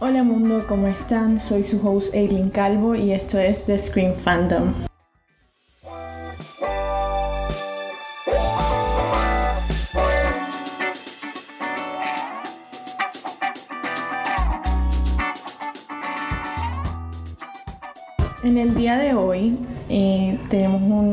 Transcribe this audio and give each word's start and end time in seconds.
Hola 0.00 0.22
mundo, 0.24 0.64
¿cómo 0.66 0.86
están? 0.86 1.38
Soy 1.38 1.62
su 1.62 1.86
host 1.86 2.14
Aileen 2.14 2.48
Calvo 2.48 2.94
y 2.94 3.12
esto 3.12 3.38
es 3.38 3.64
The 3.66 3.78
Screen 3.78 4.14
Fandom. 4.14 4.72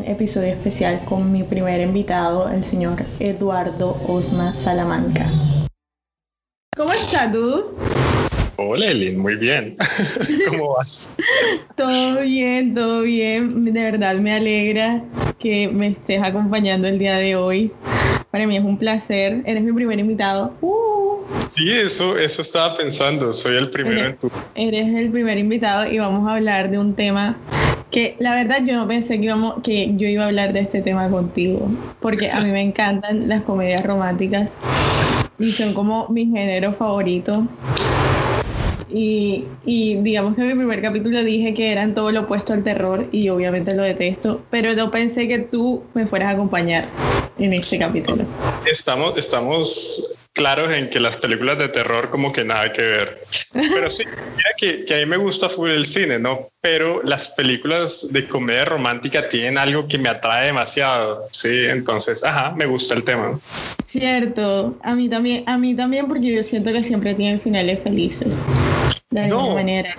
Episodio 0.06 0.50
especial 0.54 1.04
con 1.06 1.32
mi 1.32 1.44
primer 1.44 1.82
invitado, 1.82 2.50
el 2.50 2.64
señor 2.64 3.04
Eduardo 3.20 4.00
Osma 4.08 4.54
Salamanca. 4.54 5.30
¿Cómo 6.76 6.92
estás, 6.94 7.32
tú? 7.32 7.76
Hola, 8.58 8.88
Elin, 8.88 9.20
muy 9.20 9.36
bien. 9.36 9.76
¿Cómo 10.50 10.76
vas? 10.76 11.10
todo 11.76 12.22
bien, 12.22 12.74
todo 12.74 13.02
bien. 13.02 13.66
De 13.66 13.72
verdad 13.82 14.16
me 14.16 14.34
alegra 14.34 15.04
que 15.40 15.68
me 15.68 15.90
estés 15.90 16.22
acompañando 16.24 16.88
el 16.88 17.00
día 17.00 17.16
de 17.18 17.36
hoy. 17.36 17.72
Para 18.32 18.48
mí 18.48 18.56
es 18.56 18.64
un 18.64 18.78
placer. 18.78 19.42
Eres 19.46 19.64
mi 19.64 19.74
primer 19.74 20.00
invitado. 20.00 20.54
Uh. 20.62 21.18
Sí, 21.50 21.72
eso, 21.72 22.18
eso 22.18 22.42
estaba 22.42 22.76
pensando. 22.76 23.34
Soy 23.34 23.58
el 23.58 23.70
primero 23.70 24.00
eres, 24.00 24.12
en 24.12 24.18
tu. 24.18 24.32
Eres 24.56 24.96
el 24.96 25.10
primer 25.10 25.38
invitado 25.38 25.92
y 25.92 26.00
vamos 26.00 26.28
a 26.28 26.36
hablar 26.36 26.70
de 26.70 26.78
un 26.78 26.94
tema 26.96 27.38
que 27.96 28.18
la 28.20 28.36
verdad 28.36 28.58
yo 28.66 28.76
no 28.76 28.90
pensé 28.90 29.20
que, 29.20 29.24
íbamos, 29.24 29.64
que 29.64 29.94
yo 29.96 30.06
iba 30.10 30.26
a 30.26 30.28
hablar 30.28 30.52
de 30.52 30.60
este 30.60 30.82
tema 30.82 31.10
contigo. 31.10 31.72
Porque 32.02 32.30
a 32.30 32.42
mí 32.42 32.52
me 32.52 32.62
encantan 32.62 33.30
las 33.30 33.44
comedias 33.44 33.86
románticas 33.86 34.58
y 35.40 35.54
son 35.54 35.74
como 35.74 36.10
mi 36.10 36.26
género 36.26 36.74
favorito. 36.74 37.48
Y, 38.94 39.46
y, 39.66 39.96
digamos 39.96 40.36
que 40.36 40.42
en 40.42 40.50
mi 40.50 40.56
primer 40.56 40.82
capítulo 40.82 41.24
dije 41.24 41.54
que 41.54 41.72
eran 41.72 41.94
todo 41.94 42.12
lo 42.12 42.24
opuesto 42.24 42.52
al 42.52 42.66
terror 42.66 43.08
y 43.14 43.30
obviamente 43.30 43.74
lo 43.74 43.84
detesto, 43.84 44.42
pero 44.50 44.74
no 44.74 44.92
pensé 44.92 45.30
que 45.30 45.40
tú 45.40 45.84
me 45.94 46.06
fueras 46.06 46.28
a 46.28 46.32
acompañar 46.32 46.88
en 47.40 47.54
este 47.54 47.80
capítulo. 47.80 48.26
Estamos, 48.70 49.18
estamos 49.18 50.25
claros 50.36 50.72
en 50.74 50.90
que 50.90 51.00
las 51.00 51.16
películas 51.18 51.58
de 51.58 51.70
terror 51.70 52.10
como 52.12 52.32
que 52.32 52.44
nada 52.44 52.72
que 52.72 52.82
ver. 52.82 53.22
Pero 53.54 53.90
sí, 53.90 54.04
mira 54.36 54.50
que, 54.58 54.86
que 54.86 54.94
a 54.94 54.98
mí 54.98 55.06
me 55.06 55.18
gusta 55.18 55.50
full 55.50 55.70
el 55.72 55.86
cine, 55.86 56.20
¿no? 56.20 56.50
Pero 56.62 57.02
las 57.04 57.30
películas 57.30 58.08
de 58.12 58.28
comedia 58.28 58.66
romántica 58.66 59.28
tienen 59.30 59.58
algo 59.58 59.88
que 59.88 59.98
me 59.98 60.10
atrae 60.10 60.48
demasiado, 60.48 61.24
¿sí? 61.32 61.66
Entonces, 61.68 62.24
ajá, 62.24 62.54
me 62.56 62.66
gusta 62.66 62.94
el 62.94 63.04
tema. 63.04 63.40
Cierto, 63.86 64.78
a 64.84 64.94
mí 64.94 65.08
también, 65.08 65.44
a 65.48 65.58
mí 65.58 65.74
también 65.74 66.08
porque 66.08 66.36
yo 66.36 66.44
siento 66.44 66.74
que 66.74 66.84
siempre 66.84 67.14
tienen 67.16 67.40
finales 67.40 67.80
felices. 67.82 68.44
De 69.10 69.22
alguna 69.22 69.42
No. 69.48 69.56
manera. 69.56 69.96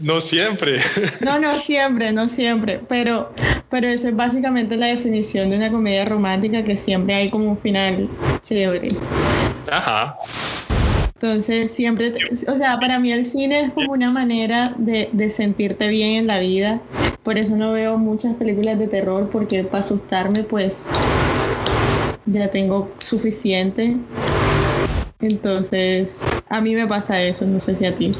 No 0.00 0.20
siempre. 0.20 0.78
No, 1.24 1.38
no 1.38 1.52
siempre, 1.58 2.10
no 2.10 2.26
siempre, 2.26 2.80
pero, 2.88 3.32
pero 3.70 3.86
eso 3.86 4.08
es 4.08 4.16
básicamente 4.16 4.76
la 4.76 4.86
definición 4.86 5.50
de 5.50 5.56
una 5.58 5.70
comedia 5.70 6.04
romántica 6.04 6.64
que 6.64 6.76
siempre 6.76 7.14
hay 7.14 7.30
como 7.30 7.50
un 7.50 7.58
final 7.58 8.08
chévere. 8.42 8.88
Ajá. 9.70 10.16
Entonces 11.14 11.70
siempre, 11.70 12.12
o 12.48 12.56
sea, 12.56 12.78
para 12.78 12.98
mí 12.98 13.12
el 13.12 13.24
cine 13.24 13.60
es 13.60 13.72
como 13.72 13.92
una 13.92 14.10
manera 14.10 14.74
de, 14.78 15.08
de 15.12 15.30
sentirte 15.30 15.88
bien 15.88 16.12
en 16.16 16.26
la 16.26 16.38
vida. 16.38 16.80
Por 17.22 17.38
eso 17.38 17.56
no 17.56 17.72
veo 17.72 17.96
muchas 17.96 18.34
películas 18.36 18.78
de 18.78 18.88
terror 18.88 19.30
porque 19.30 19.64
para 19.64 19.80
asustarme 19.80 20.42
pues 20.44 20.86
ya 22.26 22.50
tengo 22.50 22.88
suficiente. 22.98 23.96
Entonces 25.20 26.26
a 26.50 26.60
mí 26.60 26.74
me 26.74 26.86
pasa 26.86 27.22
eso, 27.22 27.46
no 27.46 27.58
sé 27.60 27.76
si 27.76 27.86
a 27.86 27.96
ti. 27.96 28.12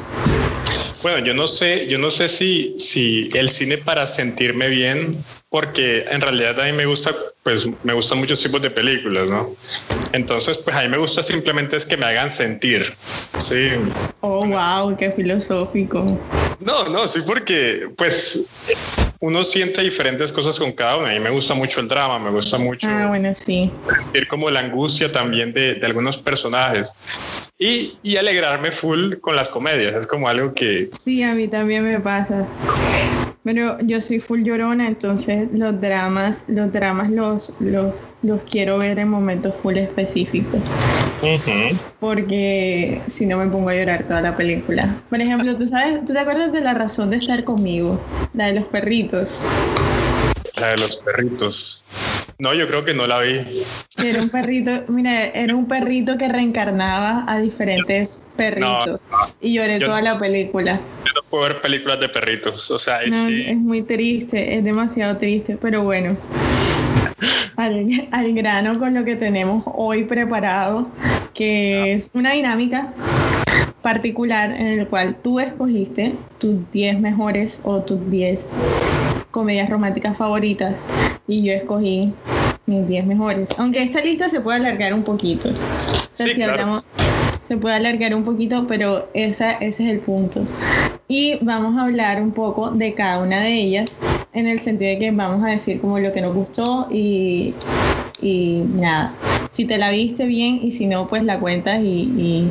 Bueno, 1.05 1.19
yo 1.19 1.35
no 1.35 1.47
sé, 1.47 1.87
yo 1.87 1.99
no 1.99 2.11
sé 2.11 2.31
si, 2.31 2.79
si 2.79 3.29
el 3.35 3.51
cine 3.51 3.77
para 3.77 4.07
sentirme 4.07 4.69
bien, 4.69 5.23
porque 5.51 6.03
en 6.11 6.19
realidad 6.23 6.59
a 6.59 6.65
mí 6.65 6.73
me 6.73 6.87
gusta, 6.87 7.15
pues 7.43 7.69
me 7.83 7.93
gustan 7.93 8.21
muchos 8.21 8.43
tipos 8.43 8.63
de 8.63 8.71
películas, 8.71 9.31
¿no? 9.31 9.55
Entonces, 10.15 10.57
pues 10.57 10.75
a 10.75 10.81
mí 10.81 10.89
me 10.89 10.97
gusta 10.97 11.23
simplemente 11.23 11.77
es 11.77 11.85
que 11.85 11.99
me 11.99 12.07
hagan 12.07 12.31
sentir, 12.31 12.91
sí. 13.37 13.69
Oh, 14.23 14.47
wow, 14.47 14.97
qué 14.97 15.13
filosófico. 15.13 16.07
No, 16.61 16.89
no, 16.89 17.07
sí, 17.07 17.21
porque 17.27 17.87
pues 17.99 18.49
uno 19.25 19.43
siente 19.43 19.81
diferentes 19.83 20.31
cosas 20.31 20.59
con 20.59 20.73
cada 20.73 20.99
uno. 20.99 21.07
A 21.07 21.13
mí 21.13 21.19
me 21.21 21.31
gusta 21.31 21.55
mucho 21.55 21.81
el 21.81 21.89
drama, 21.89 22.19
me 22.19 22.31
gusta 22.31 22.59
mucho 22.59 22.87
Ah, 22.91 23.07
bueno, 23.09 23.35
sí. 23.35 23.73
sentir 24.03 24.29
como 24.29 24.51
la 24.51 24.61
angustia 24.61 25.11
también 25.11 25.53
de, 25.55 25.75
de 25.75 25.87
algunos 25.87 26.19
personajes 26.19 26.93
y, 27.59 27.99
y 28.03 28.17
alegrarme 28.17 28.71
full 28.71 29.15
con 29.21 29.35
las 29.35 29.49
comedias. 29.49 29.95
Es 29.95 30.07
como 30.07 30.29
algo 30.29 30.53
que, 30.53 30.91
Sí, 30.93 31.23
a 31.23 31.35
mí 31.35 31.49
también 31.49 31.85
me 31.85 32.01
pasa. 32.01 32.47
Pero 33.43 33.79
yo 33.83 34.01
soy 34.01 34.21
full 34.21 34.43
llorona, 34.43 34.89
entonces 34.89 35.49
los 35.53 35.81
dramas, 35.81 36.45
los 36.47 36.71
dramas 36.71 37.11
los, 37.11 37.57
los, 37.61 37.95
los 38.25 38.41
quiero 38.51 38.79
ver 38.79 38.99
en 38.99 39.09
momentos 39.09 39.55
full 39.63 39.77
específicos. 39.77 40.61
Porque 42.01 43.01
si 43.09 43.27
no 43.27 43.39
me 43.39 43.47
pongo 43.47 43.69
a 43.71 43.75
llorar 43.75 44.07
toda 44.07 44.21
la 44.21 44.37
película. 44.37 44.97
Por 45.11 45.21
ejemplo, 45.21 45.57
¿tú 45.57 45.67
sabes, 45.67 46.05
tú 46.05 46.13
te 46.13 46.19
acuerdas 46.19 46.53
de 46.53 46.61
la 46.61 46.75
razón 46.75 47.11
de 47.11 47.17
estar 47.17 47.45
conmigo? 47.45 47.99
La 48.35 48.47
de 48.47 48.61
los 48.61 48.65
perritos. 48.67 49.39
la 50.61 50.69
de 50.69 50.77
los 50.79 50.97
perritos. 50.99 51.85
No, 52.39 52.53
yo 52.55 52.67
creo 52.67 52.85
que 52.85 52.95
no 52.95 53.07
la 53.07 53.21
vi. 53.21 53.63
Era 53.99 54.21
un 54.21 54.29
perrito, 54.29 54.71
mira, 54.89 55.27
era 55.29 55.55
un 55.55 55.67
perrito 55.67 56.19
que 56.19 56.29
reencarnaba 56.29 57.25
a 57.29 57.39
diferentes 57.39 58.19
perritos. 58.37 59.03
y 59.41 59.55
lloré 59.55 59.79
yo- 59.79 59.87
toda 59.89 60.01
la 60.03 60.19
película. 60.19 60.75
Yo 61.05 61.13
no 61.15 61.21
puedo 61.31 61.45
ver 61.45 61.61
películas 61.61 62.01
de 62.01 62.09
perritos. 62.09 62.71
O 62.71 62.79
sea, 62.79 62.99
ahí 62.99 63.11
No, 63.11 63.29
sí. 63.29 63.45
es 63.49 63.57
muy 63.57 63.83
triste, 63.83 64.57
es 64.57 64.65
demasiado 64.65 65.17
triste, 65.17 65.57
pero 65.61 65.83
bueno. 65.85 66.17
Al, 67.57 68.09
al 68.11 68.33
grano 68.35 68.79
con 68.79 68.95
lo 68.95 69.05
que 69.05 69.17
tenemos 69.17 69.63
hoy 69.67 70.05
preparado, 70.05 70.89
que 71.33 71.95
es 71.95 72.11
una 72.15 72.33
dinámica 72.33 72.95
particular 73.83 74.51
en 74.53 74.67
el 74.81 74.89
cual 74.89 75.21
tú 75.23 75.41
escogiste 75.41 76.27
tus 76.39 76.71
10 76.71 76.99
mejores 77.01 77.61
o 77.65 77.83
tus 77.85 78.09
10 78.11 78.67
comedias 79.31 79.69
románticas 79.71 80.17
favoritas 80.17 80.89
y 81.27 81.45
yo 81.45 81.53
escogí 81.53 82.15
mis 82.67 82.87
10 82.89 83.07
mejores. 83.07 83.55
Aunque 83.59 83.83
esta 83.83 84.01
lista 84.01 84.29
se 84.29 84.41
puede 84.41 84.59
alargar 84.59 84.95
un 84.95 85.05
poquito. 85.05 85.51
O 85.51 85.53
sea, 86.13 86.27
Sí, 86.27 86.35
si 86.35 86.37
claro. 86.43 86.53
hablamos- 86.53 86.85
se 87.47 87.57
puede 87.59 87.75
alargar 87.77 88.15
un 88.15 88.25
poquito, 88.25 88.67
pero 88.67 89.11
esa, 89.15 89.53
ese 89.53 89.85
es 89.85 89.91
el 89.91 90.01
punto. 90.01 90.49
Y 91.09 91.39
vamos 91.45 91.77
a 91.79 91.83
hablar 91.85 92.23
un 92.23 92.33
poco 92.33 92.71
de 92.71 92.95
cada 92.95 93.23
una 93.23 93.41
de 93.43 93.53
ellas, 93.55 94.05
en 94.35 94.47
el 94.47 94.61
sentido 94.61 94.91
de 94.91 94.99
que 94.99 95.11
vamos 95.11 95.45
a 95.47 95.51
decir 95.51 95.81
como 95.81 95.99
lo 95.99 96.13
que 96.13 96.21
nos 96.21 96.35
gustó 96.35 96.89
y, 96.93 97.55
y 98.21 98.63
nada. 98.75 99.15
Si 99.53 99.65
te 99.65 99.79
la 99.79 99.91
viste 99.91 100.27
bien 100.27 100.61
y 100.63 100.73
si 100.73 100.87
no, 100.87 101.09
pues 101.09 101.23
la 101.23 101.39
cuentas 101.39 101.81
y, 101.81 102.11
y- 102.19 102.51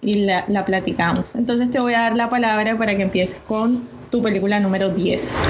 la 0.00 0.64
platicamos. 0.64 1.34
Entonces 1.34 1.70
te 1.70 1.80
voy 1.80 1.92
a 1.92 2.00
dar 2.00 2.16
la 2.16 2.30
palabra 2.30 2.78
para 2.78 2.96
que 2.96 3.02
empieces 3.02 3.36
con 3.46 3.86
tu 4.10 4.22
película 4.22 4.58
número 4.60 4.88
10. 4.88 5.42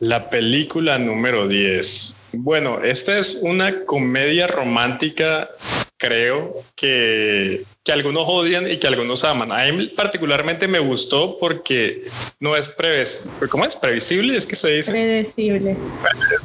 La 0.00 0.28
película 0.30 0.96
número 0.98 1.48
10. 1.48 2.16
Bueno, 2.34 2.82
esta 2.84 3.18
es 3.18 3.40
una 3.42 3.84
comedia 3.84 4.46
romántica, 4.46 5.48
creo, 5.96 6.52
que, 6.76 7.62
que 7.88 7.92
algunos 7.92 8.24
odian 8.26 8.70
y 8.70 8.76
que 8.76 8.86
algunos 8.86 9.24
aman. 9.24 9.50
A 9.50 9.64
mí 9.72 9.86
particularmente 9.86 10.68
me 10.68 10.78
gustó 10.78 11.38
porque 11.38 12.02
no 12.38 12.54
es 12.54 12.68
preves 12.68 13.30
¿cómo 13.48 13.64
es? 13.64 13.76
previsible, 13.76 14.36
es 14.36 14.44
que 14.46 14.56
se 14.56 14.72
dice. 14.72 14.92
Predecible. 14.92 15.74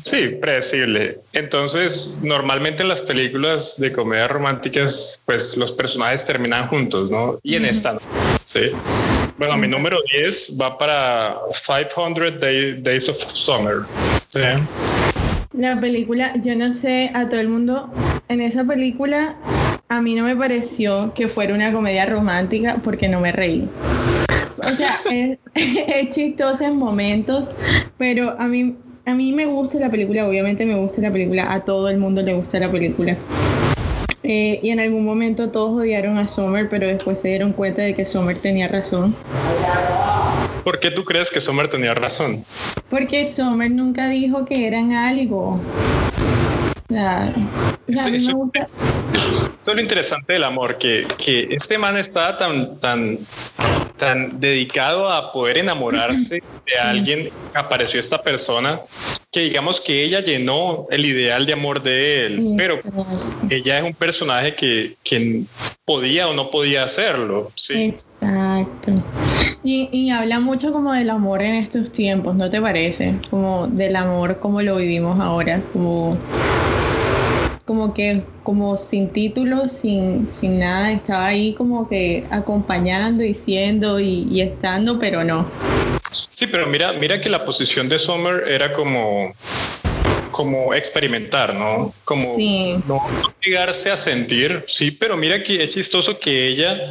Sí, 0.06 0.38
predecible. 0.40 1.20
Entonces, 1.34 2.18
normalmente 2.22 2.84
en 2.84 2.88
las 2.88 3.02
películas 3.02 3.76
de 3.78 3.92
comedias 3.92 4.32
románticas, 4.32 5.20
pues 5.26 5.58
los 5.58 5.74
personajes 5.74 6.24
terminan 6.24 6.70
juntos, 6.70 7.12
¿no? 7.12 7.38
Y 7.44 7.56
en 7.58 7.64
Ujú. 7.64 7.72
esta 7.72 7.92
no. 7.92 8.00
Sí. 8.46 8.62
Bueno, 9.38 9.58
mi 9.58 9.68
número 9.68 9.98
10 10.14 10.58
va 10.62 10.78
para 10.78 11.36
500 11.66 12.40
Day- 12.40 12.78
Days 12.82 13.10
of 13.10 13.18
Summer. 13.18 13.80
Sí. 14.28 14.40
La 15.58 15.78
película, 15.78 16.36
yo 16.42 16.56
no 16.56 16.72
sé, 16.72 17.12
a 17.14 17.28
todo 17.28 17.42
el 17.42 17.50
mundo, 17.50 17.92
en 18.30 18.42
esa 18.42 18.64
película 18.64 19.36
a 19.98 20.02
mí 20.02 20.16
no 20.16 20.24
me 20.24 20.36
pareció 20.36 21.14
que 21.14 21.28
fuera 21.28 21.54
una 21.54 21.72
comedia 21.72 22.06
romántica 22.06 22.78
porque 22.84 23.08
no 23.08 23.20
me 23.20 23.32
reí. 23.32 23.68
O 24.58 24.70
sea, 24.70 24.92
es, 25.12 25.38
es 25.56 26.10
chistosa 26.10 26.66
en 26.66 26.78
momentos, 26.78 27.52
pero 27.98 28.36
a 28.40 28.48
mí, 28.48 28.76
a 29.06 29.14
mí 29.14 29.32
me 29.34 29.46
gusta 29.46 29.78
la 29.80 29.90
película, 29.90 30.28
obviamente 30.28 30.66
me 30.66 30.76
gusta 30.76 31.02
la 31.02 31.12
película, 31.12 31.54
a 31.54 31.64
todo 31.64 31.90
el 31.90 31.98
mundo 31.98 32.22
le 32.22 32.34
gusta 32.34 32.60
la 32.60 32.72
película. 32.72 33.18
Eh, 34.24 34.60
y 34.64 34.70
en 34.70 34.80
algún 34.80 35.04
momento 35.04 35.50
todos 35.50 35.82
odiaron 35.82 36.18
a 36.18 36.28
Summer, 36.28 36.70
pero 36.70 36.88
después 36.88 37.20
se 37.20 37.28
dieron 37.28 37.52
cuenta 37.52 37.82
de 37.82 37.94
que 37.94 38.06
Summer 38.06 38.38
tenía 38.38 38.68
razón. 38.70 39.16
¿Por 40.64 40.80
qué 40.80 40.92
tú 40.92 41.04
crees 41.04 41.30
que 41.30 41.42
Sommer 41.42 41.68
tenía 41.68 41.94
razón? 41.94 42.46
Porque 42.90 43.26
Sommer 43.26 43.70
nunca 43.70 44.08
dijo 44.08 44.46
que 44.46 44.66
eran 44.66 44.94
algo. 44.94 45.60
O 45.60 46.88
sea, 46.88 47.24
a 47.24 48.10
mí 48.10 48.18
me 48.26 48.34
gusta 48.34 48.68
esto 49.14 49.72
es 49.72 49.76
lo 49.76 49.82
interesante 49.82 50.34
del 50.34 50.44
amor, 50.44 50.78
que, 50.78 51.08
que 51.18 51.48
este 51.52 51.78
man 51.78 51.98
estaba 51.98 52.38
tan, 52.38 52.80
tan, 52.80 53.18
tan 53.98 54.40
dedicado 54.40 55.10
a 55.10 55.32
poder 55.32 55.58
enamorarse 55.58 56.44
de 56.66 56.80
alguien, 56.80 57.30
apareció 57.54 58.00
esta 58.00 58.22
persona, 58.22 58.80
que 59.32 59.42
digamos 59.42 59.82
que 59.82 60.04
ella 60.04 60.20
llenó 60.20 60.88
el 60.92 61.06
ideal 61.06 61.46
de 61.46 61.54
amor 61.54 61.82
de 61.82 62.26
él, 62.26 62.54
pero 62.58 62.80
ella 63.50 63.80
es 63.80 63.84
un 63.84 63.94
personaje 63.94 64.56
que, 64.56 64.96
que 65.04 65.44
podía 65.86 66.28
o 66.28 66.34
no 66.34 66.52
podía 66.52 66.84
hacerlo. 66.84 67.52
¿sí? 67.56 67.74
Exacto. 67.74 68.92
Y, 69.64 69.90
y, 69.92 70.10
habla 70.12 70.40
mucho 70.40 70.72
como 70.72 70.94
del 70.94 71.10
amor 71.10 71.42
en 71.42 71.56
estos 71.56 71.92
tiempos, 71.92 72.36
¿no 72.36 72.50
te 72.50 72.62
parece? 72.62 73.16
Como 73.30 73.68
del 73.68 73.96
amor 73.96 74.40
como 74.40 74.62
lo 74.62 74.76
vivimos 74.76 75.20
ahora, 75.20 75.62
como 75.72 76.18
como 77.66 77.94
que 77.94 78.24
como 78.44 78.78
sin 78.78 79.10
título, 79.10 79.70
sin, 79.70 80.32
sin 80.32 80.60
nada, 80.60 80.92
estaba 80.92 81.28
ahí 81.28 81.54
como 81.54 81.88
que 81.88 82.26
acompañando 82.30 83.24
y 83.24 83.34
siendo 83.34 84.00
y, 84.00 84.42
estando, 84.42 85.00
pero 85.00 85.24
no. 85.24 85.50
Sí, 86.12 86.48
pero 86.48 86.68
mira, 86.68 86.94
mira 86.94 87.22
que 87.22 87.30
la 87.30 87.46
posición 87.46 87.88
de 87.90 87.98
Summer 87.98 88.44
era 88.48 88.74
como 88.74 89.34
como 90.32 90.74
experimentar, 90.74 91.54
¿no? 91.54 91.94
Como 92.06 92.36
no 92.86 93.00
llegarse 93.42 93.92
a 93.92 93.98
sentir, 93.98 94.64
sí, 94.68 94.92
pero 94.92 95.16
mira 95.16 95.44
que 95.44 95.62
es 95.62 95.70
chistoso 95.70 96.18
que 96.18 96.48
ella 96.48 96.90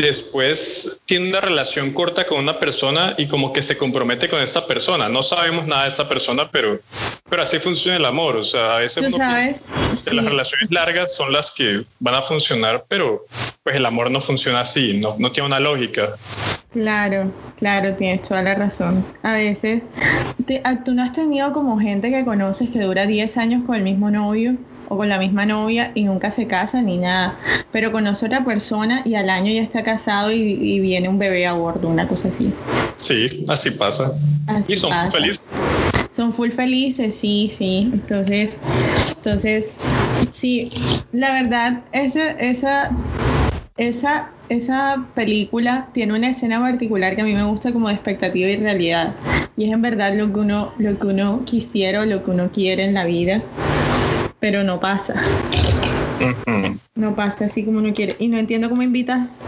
después 0.00 1.00
tiene 1.06 1.28
una 1.28 1.40
relación 1.40 1.92
corta 1.92 2.26
con 2.26 2.38
una 2.38 2.58
persona 2.58 3.14
y 3.18 3.26
como 3.26 3.52
que 3.52 3.62
se 3.62 3.76
compromete 3.76 4.28
con 4.28 4.40
esta 4.40 4.66
persona. 4.66 5.08
No 5.08 5.22
sabemos 5.22 5.66
nada 5.66 5.82
de 5.82 5.88
esta 5.88 6.08
persona, 6.08 6.50
pero, 6.50 6.80
pero 7.28 7.42
así 7.42 7.58
funciona 7.58 7.96
el 7.96 8.04
amor. 8.04 8.36
O 8.36 8.42
sea, 8.42 8.76
a 8.76 8.78
veces 8.78 9.04
uno 9.06 9.16
sabes? 9.16 9.60
que 10.04 10.14
las 10.14 10.24
relaciones 10.24 10.70
largas 10.70 11.14
son 11.14 11.32
las 11.32 11.50
que 11.50 11.82
van 11.98 12.14
a 12.14 12.22
funcionar, 12.22 12.84
pero 12.88 13.24
pues 13.62 13.76
el 13.76 13.86
amor 13.86 14.10
no 14.10 14.20
funciona 14.20 14.60
así, 14.60 14.98
no, 14.98 15.16
no 15.18 15.32
tiene 15.32 15.48
una 15.48 15.60
lógica. 15.60 16.14
Claro, 16.72 17.32
claro, 17.58 17.94
tienes 17.96 18.22
toda 18.22 18.42
la 18.42 18.54
razón. 18.54 19.04
A 19.24 19.34
veces, 19.34 19.82
ah, 20.64 20.84
tú 20.84 20.94
no 20.94 21.02
has 21.02 21.12
tenido 21.12 21.52
como 21.52 21.80
gente 21.80 22.10
que 22.10 22.24
conoces 22.24 22.70
que 22.70 22.80
dura 22.80 23.06
10 23.06 23.36
años 23.38 23.64
con 23.66 23.74
el 23.74 23.82
mismo 23.82 24.10
novio 24.10 24.56
o 24.90 24.96
con 24.96 25.08
la 25.08 25.18
misma 25.18 25.46
novia 25.46 25.92
y 25.94 26.02
nunca 26.02 26.30
se 26.32 26.46
casa 26.46 26.82
ni 26.82 26.98
nada, 26.98 27.38
pero 27.72 27.92
conoce 27.92 28.26
a 28.26 28.28
otra 28.28 28.44
persona 28.44 29.02
y 29.04 29.14
al 29.14 29.30
año 29.30 29.52
ya 29.52 29.62
está 29.62 29.82
casado 29.84 30.32
y, 30.32 30.80
viene 30.80 31.08
un 31.08 31.18
bebé 31.18 31.46
a 31.46 31.52
bordo, 31.52 31.88
una 31.88 32.06
cosa 32.08 32.28
así. 32.28 32.52
Sí, 32.96 33.44
así 33.48 33.70
pasa. 33.70 34.12
y 34.66 34.74
son 34.74 34.92
felices. 35.10 35.42
Son 36.14 36.32
full 36.32 36.50
felices, 36.50 37.14
sí, 37.14 37.52
sí. 37.56 37.88
Entonces, 37.92 38.58
entonces, 39.16 39.94
sí, 40.32 40.70
la 41.12 41.32
verdad, 41.34 41.82
esa, 41.92 42.30
esa, 42.32 42.90
esa, 43.76 44.30
esa 44.48 45.06
película 45.14 45.88
tiene 45.94 46.14
una 46.14 46.30
escena 46.30 46.58
particular 46.58 47.14
que 47.14 47.20
a 47.20 47.24
mí 47.24 47.34
me 47.34 47.44
gusta 47.44 47.72
como 47.72 47.86
de 47.86 47.94
expectativa 47.94 48.48
y 48.48 48.56
realidad. 48.56 49.14
Y 49.56 49.66
es 49.66 49.72
en 49.72 49.82
verdad 49.82 50.14
lo 50.14 50.32
que 50.32 50.40
uno, 50.40 50.72
lo 50.78 50.98
que 50.98 51.06
uno 51.06 51.42
quisiera 51.44 52.00
o 52.00 52.04
lo 52.06 52.24
que 52.24 52.32
uno 52.32 52.50
quiere 52.50 52.84
en 52.84 52.94
la 52.94 53.04
vida 53.04 53.40
pero 54.40 54.64
no 54.64 54.80
pasa. 54.80 55.22
No 56.94 57.14
pasa 57.14 57.44
así 57.44 57.64
como 57.64 57.78
uno 57.78 57.94
quiere. 57.94 58.16
Y 58.18 58.28
no 58.28 58.38
entiendo 58.38 58.68
cómo 58.68 58.82
invitas 58.82 59.40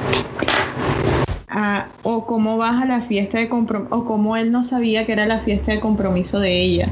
a, 1.48 1.88
o 2.02 2.26
cómo 2.26 2.56
vas 2.56 2.82
a 2.82 2.86
la 2.86 3.00
fiesta 3.02 3.38
de 3.38 3.48
compromiso, 3.48 3.94
o 3.94 4.04
cómo 4.04 4.36
él 4.36 4.52
no 4.52 4.64
sabía 4.64 5.04
que 5.04 5.12
era 5.12 5.26
la 5.26 5.40
fiesta 5.40 5.72
de 5.72 5.80
compromiso 5.80 6.38
de 6.38 6.60
ella. 6.60 6.88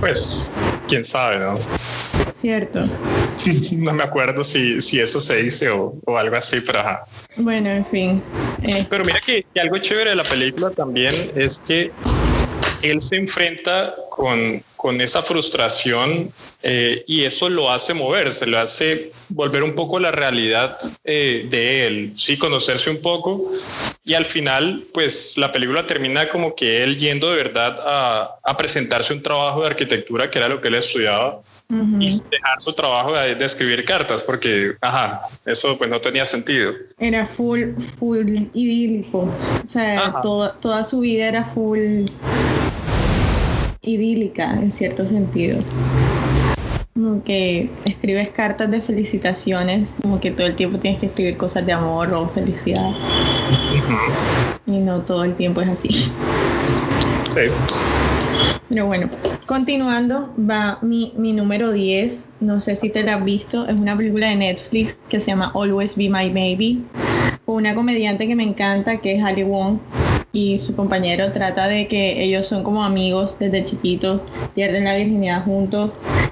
Pues, 0.00 0.50
quién 0.86 1.04
sabe, 1.04 1.38
¿no? 1.38 1.58
Cierto. 2.32 2.80
no 3.78 3.94
me 3.94 4.02
acuerdo 4.02 4.44
si, 4.44 4.80
si 4.80 5.00
eso 5.00 5.20
se 5.20 5.42
dice 5.42 5.68
o, 5.70 5.94
o 6.06 6.16
algo 6.16 6.36
así, 6.36 6.60
pero 6.60 6.80
ajá. 6.80 7.04
Bueno, 7.36 7.68
en 7.68 7.84
fin. 7.84 8.22
Eh. 8.62 8.86
Pero 8.88 9.04
mira 9.04 9.20
que, 9.24 9.44
que 9.54 9.60
algo 9.60 9.78
chévere 9.78 10.10
de 10.10 10.16
la 10.16 10.24
película 10.24 10.70
también 10.70 11.14
es 11.34 11.58
que 11.60 11.90
él 12.82 13.00
se 13.00 13.16
enfrenta 13.16 13.94
con, 14.10 14.62
con 14.76 15.00
esa 15.00 15.22
frustración 15.22 16.30
eh, 16.62 17.04
y 17.06 17.24
eso 17.24 17.48
lo 17.48 17.70
hace 17.70 17.94
moverse, 17.94 18.46
lo 18.46 18.58
hace 18.58 19.12
volver 19.28 19.62
un 19.62 19.74
poco 19.74 19.98
la 19.98 20.10
realidad 20.10 20.78
eh, 21.04 21.46
de 21.48 21.86
él, 21.86 22.12
sí, 22.16 22.36
conocerse 22.36 22.90
un 22.90 23.00
poco 23.00 23.48
y 24.04 24.14
al 24.14 24.26
final, 24.26 24.84
pues 24.92 25.36
la 25.36 25.52
película 25.52 25.86
termina 25.86 26.28
como 26.28 26.54
que 26.54 26.82
él 26.82 26.98
yendo 26.98 27.30
de 27.30 27.36
verdad 27.36 27.78
a, 27.84 28.36
a 28.42 28.56
presentarse 28.56 29.12
un 29.12 29.22
trabajo 29.22 29.60
de 29.60 29.68
arquitectura 29.68 30.30
que 30.30 30.38
era 30.38 30.48
lo 30.48 30.60
que 30.60 30.68
él 30.68 30.74
estudiaba 30.74 31.40
y 32.00 32.06
dejar 32.30 32.60
su 32.60 32.72
trabajo 32.72 33.12
de, 33.12 33.44
escribir 33.44 33.84
cartas, 33.84 34.24
porque, 34.24 34.72
ajá, 34.80 35.22
eso 35.46 35.78
pues 35.78 35.88
no 35.88 36.00
tenía 36.00 36.24
sentido. 36.24 36.72
Era 36.98 37.26
full, 37.26 37.74
full 37.98 38.28
idílico, 38.54 39.28
o 39.64 39.68
sea, 39.68 40.20
toda 40.22 40.84
su 40.84 41.00
vida 41.00 41.28
era 41.28 41.44
full 41.44 42.04
idílica 43.82 44.52
en 44.54 44.70
cierto 44.70 45.04
sentido. 45.06 45.58
Como 46.94 47.22
que 47.24 47.70
escribes 47.84 48.28
cartas 48.30 48.70
de 48.70 48.80
felicitaciones, 48.82 49.94
como 50.02 50.20
que 50.20 50.30
todo 50.30 50.46
el 50.46 50.54
tiempo 50.54 50.78
tienes 50.78 51.00
que 51.00 51.06
escribir 51.06 51.36
cosas 51.36 51.64
de 51.64 51.72
amor 51.72 52.12
o 52.12 52.28
felicidad. 52.28 52.90
Y 54.66 54.78
no 54.78 55.00
todo 55.00 55.24
el 55.24 55.34
tiempo 55.34 55.60
es 55.62 55.68
así. 55.68 55.88
Sí. 57.30 57.40
Pero 58.68 58.86
bueno, 58.86 59.08
continuando, 59.46 60.32
va 60.38 60.78
mi, 60.82 61.12
mi 61.16 61.32
número 61.32 61.72
10. 61.72 62.28
No 62.40 62.60
sé 62.60 62.76
si 62.76 62.90
te 62.90 63.02
la 63.02 63.16
has 63.16 63.24
visto. 63.24 63.66
Es 63.66 63.74
una 63.74 63.96
película 63.96 64.28
de 64.28 64.36
Netflix 64.36 65.00
que 65.08 65.20
se 65.20 65.28
llama 65.28 65.52
Always 65.54 65.96
Be 65.96 66.10
My 66.10 66.28
Baby. 66.28 66.84
Una 67.46 67.74
comediante 67.74 68.26
que 68.26 68.36
me 68.36 68.44
encanta, 68.44 68.98
que 68.98 69.16
es 69.16 69.24
Ali 69.24 69.42
Wong 69.42 69.78
y 70.32 70.58
su 70.58 70.76
compañero 70.76 71.32
trata 71.32 71.66
de 71.66 71.88
que 71.88 72.22
ellos 72.22 72.46
son 72.46 72.62
como 72.62 72.84
amigos 72.84 73.36
desde 73.38 73.64
chiquitos, 73.64 74.20
pierden 74.54 74.84
la 74.84 74.94
virginidad 74.94 75.44
juntos 75.44 75.90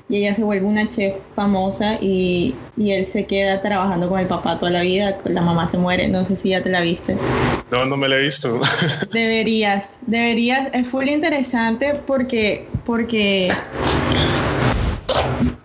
y 0.09 0.17
ella 0.17 0.35
se 0.35 0.43
vuelve 0.43 0.67
una 0.67 0.89
chef 0.89 1.17
famosa 1.35 1.99
y, 2.00 2.55
y, 2.77 2.93
él 2.93 3.06
se 3.06 3.27
queda 3.27 3.61
trabajando 3.61 4.09
con 4.09 4.21
el 4.21 4.27
papá 4.27 4.59
toda 4.59 4.71
la 4.71 4.83
vida, 4.83 5.19
la 5.25 5.43
mamá 5.43 5.69
se 5.69 5.77
muere, 5.77 6.09
no 6.09 6.25
sé 6.25 6.37
si 6.37 6.50
ya 6.50 6.62
te 6.62 6.71
la 6.71 6.81
viste. 6.81 7.17
No, 7.71 7.85
no 7.85 7.97
me 7.97 8.09
la 8.09 8.17
he 8.17 8.21
visto. 8.21 8.61
Deberías, 9.12 9.97
deberías, 10.07 10.71
es 10.73 10.87
full 10.87 11.09
interesante 11.09 12.00
porque, 12.07 12.67
porque, 12.87 13.52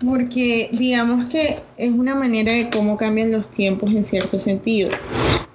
porque 0.06 0.70
digamos 0.74 1.30
que 1.30 1.60
es 1.78 1.92
una 1.92 2.16
manera 2.16 2.52
de 2.52 2.70
cómo 2.70 2.98
cambian 2.98 3.32
los 3.32 3.50
tiempos 3.52 3.92
en 3.92 4.04
cierto 4.04 4.40
sentido. 4.42 4.90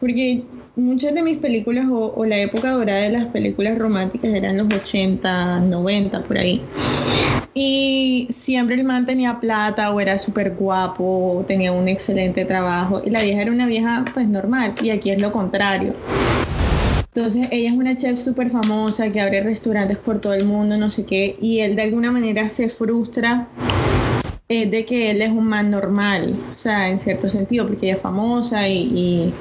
Porque 0.00 0.44
muchas 0.78 1.12
de 1.12 1.22
mis 1.22 1.38
películas 1.38 1.86
o, 1.90 2.24
la 2.24 2.38
época 2.38 2.70
dorada 2.70 3.00
de 3.02 3.10
las 3.10 3.26
películas 3.26 3.76
románticas 3.78 4.30
eran 4.30 4.56
los 4.56 4.72
80, 4.72 5.60
90, 5.60 6.22
por 6.22 6.38
ahí. 6.38 6.62
Y 7.54 8.28
siempre 8.30 8.76
el 8.76 8.84
man 8.84 9.04
tenía 9.04 9.40
plata 9.40 9.90
o 9.92 10.00
era 10.00 10.18
súper 10.18 10.54
guapo, 10.54 11.44
tenía 11.46 11.72
un 11.72 11.88
excelente 11.88 12.44
trabajo. 12.44 13.02
Y 13.04 13.10
la 13.10 13.22
vieja 13.22 13.42
era 13.42 13.50
una 13.50 13.66
vieja 13.66 14.04
pues 14.14 14.28
normal. 14.28 14.74
Y 14.80 14.90
aquí 14.90 15.10
es 15.10 15.20
lo 15.20 15.32
contrario. 15.32 15.92
Entonces 17.14 17.48
ella 17.50 17.70
es 17.70 17.76
una 17.76 17.98
chef 17.98 18.20
súper 18.20 18.50
famosa 18.50 19.10
que 19.10 19.20
abre 19.20 19.42
restaurantes 19.42 19.98
por 19.98 20.20
todo 20.20 20.34
el 20.34 20.44
mundo, 20.44 20.76
no 20.76 20.90
sé 20.90 21.04
qué. 21.04 21.36
Y 21.40 21.58
él 21.58 21.74
de 21.74 21.82
alguna 21.82 22.12
manera 22.12 22.48
se 22.48 22.68
frustra 22.68 23.48
eh, 24.48 24.70
de 24.70 24.84
que 24.84 25.10
él 25.10 25.22
es 25.22 25.30
un 25.30 25.48
man 25.48 25.70
normal. 25.70 26.36
O 26.56 26.58
sea, 26.60 26.88
en 26.88 27.00
cierto 27.00 27.28
sentido, 27.28 27.66
porque 27.66 27.86
ella 27.86 27.96
es 27.96 28.02
famosa 28.02 28.68
y 28.68 29.32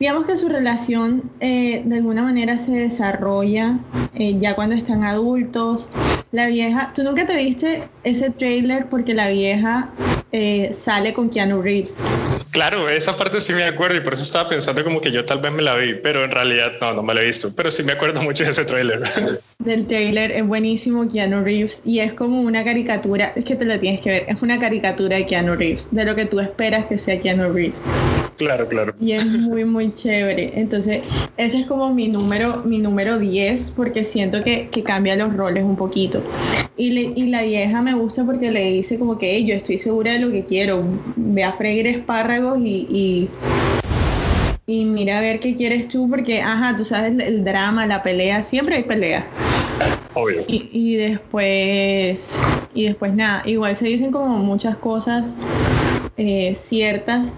digamos 0.00 0.24
que 0.24 0.38
su 0.38 0.48
relación 0.48 1.30
eh, 1.40 1.82
de 1.84 1.96
alguna 1.96 2.22
manera 2.22 2.58
se 2.58 2.72
desarrolla 2.72 3.80
eh, 4.14 4.38
ya 4.40 4.54
cuando 4.54 4.74
están 4.74 5.04
adultos. 5.04 5.90
La 6.32 6.46
vieja, 6.46 6.92
tú 6.94 7.02
nunca 7.02 7.26
te 7.26 7.36
viste 7.36 7.88
ese 8.04 8.30
trailer 8.30 8.86
porque 8.86 9.14
la 9.14 9.30
vieja 9.30 9.88
eh, 10.30 10.70
sale 10.72 11.12
con 11.12 11.28
Keanu 11.28 11.60
Reeves. 11.60 12.04
Claro, 12.52 12.88
esa 12.88 13.16
parte 13.16 13.40
sí 13.40 13.52
me 13.52 13.64
acuerdo 13.64 13.96
y 13.96 14.00
por 14.00 14.14
eso 14.14 14.22
estaba 14.22 14.48
pensando 14.48 14.84
como 14.84 15.00
que 15.00 15.10
yo 15.10 15.24
tal 15.24 15.40
vez 15.40 15.52
me 15.52 15.62
la 15.62 15.74
vi, 15.74 15.94
pero 15.94 16.24
en 16.24 16.30
realidad 16.30 16.72
no, 16.80 16.92
no 16.94 17.02
me 17.02 17.14
la 17.14 17.22
he 17.22 17.26
visto, 17.26 17.52
pero 17.56 17.68
sí 17.72 17.82
me 17.82 17.92
acuerdo 17.92 18.22
mucho 18.22 18.44
de 18.44 18.50
ese 18.50 18.64
trailer. 18.64 19.00
Del 19.58 19.88
trailer 19.88 20.30
es 20.30 20.46
buenísimo 20.46 21.10
Keanu 21.10 21.42
Reeves 21.42 21.82
y 21.84 21.98
es 21.98 22.12
como 22.12 22.40
una 22.42 22.62
caricatura, 22.62 23.32
es 23.34 23.44
que 23.44 23.56
te 23.56 23.64
la 23.64 23.80
tienes 23.80 24.00
que 24.00 24.10
ver, 24.10 24.24
es 24.28 24.40
una 24.40 24.60
caricatura 24.60 25.16
de 25.16 25.26
Keanu 25.26 25.56
Reeves, 25.56 25.88
de 25.90 26.04
lo 26.04 26.14
que 26.14 26.26
tú 26.26 26.38
esperas 26.38 26.86
que 26.86 26.96
sea 26.96 27.20
Keanu 27.20 27.52
Reeves. 27.52 27.80
Claro, 28.40 28.66
claro. 28.68 28.94
Y 28.98 29.12
es 29.12 29.26
muy, 29.26 29.66
muy 29.66 29.92
chévere. 29.92 30.52
Entonces, 30.58 31.02
ese 31.36 31.60
es 31.60 31.66
como 31.66 31.92
mi 31.92 32.08
número, 32.08 32.62
mi 32.64 32.78
número 32.78 33.18
10, 33.18 33.72
porque 33.76 34.02
siento 34.02 34.42
que, 34.42 34.70
que 34.70 34.82
cambia 34.82 35.14
los 35.14 35.36
roles 35.36 35.62
un 35.62 35.76
poquito. 35.76 36.19
Y, 36.76 36.98
y, 36.98 37.26
la 37.26 37.42
vieja 37.42 37.82
me 37.82 37.94
gusta 37.94 38.24
porque 38.24 38.50
le 38.50 38.72
dice 38.72 38.98
como 38.98 39.18
que 39.18 39.44
yo 39.44 39.54
estoy 39.54 39.78
segura 39.78 40.12
de 40.12 40.20
lo 40.20 40.30
que 40.30 40.44
quiero. 40.44 40.82
Ve 41.16 41.44
a 41.44 41.52
freír 41.52 41.86
espárragos 41.86 42.58
y, 42.60 42.86
y, 42.90 43.28
y 44.66 44.84
mira 44.84 45.18
a 45.18 45.20
ver 45.20 45.40
qué 45.40 45.54
quieres 45.56 45.88
tú, 45.88 46.08
porque, 46.08 46.40
ajá, 46.40 46.76
tú 46.76 46.84
sabes, 46.84 47.18
el, 47.18 47.44
drama, 47.44 47.86
la 47.86 48.02
pelea, 48.02 48.42
siempre 48.42 48.76
hay 48.76 48.84
pelea. 48.84 49.26
Obvio. 50.14 50.42
Y, 50.48 50.96
después, 50.96 52.40
y 52.74 52.86
después 52.86 53.14
nada, 53.14 53.42
igual 53.46 53.76
se 53.76 53.86
dicen 53.86 54.10
como 54.10 54.38
muchas 54.38 54.76
cosas 54.76 55.34
eh, 56.16 56.54
ciertas 56.56 57.34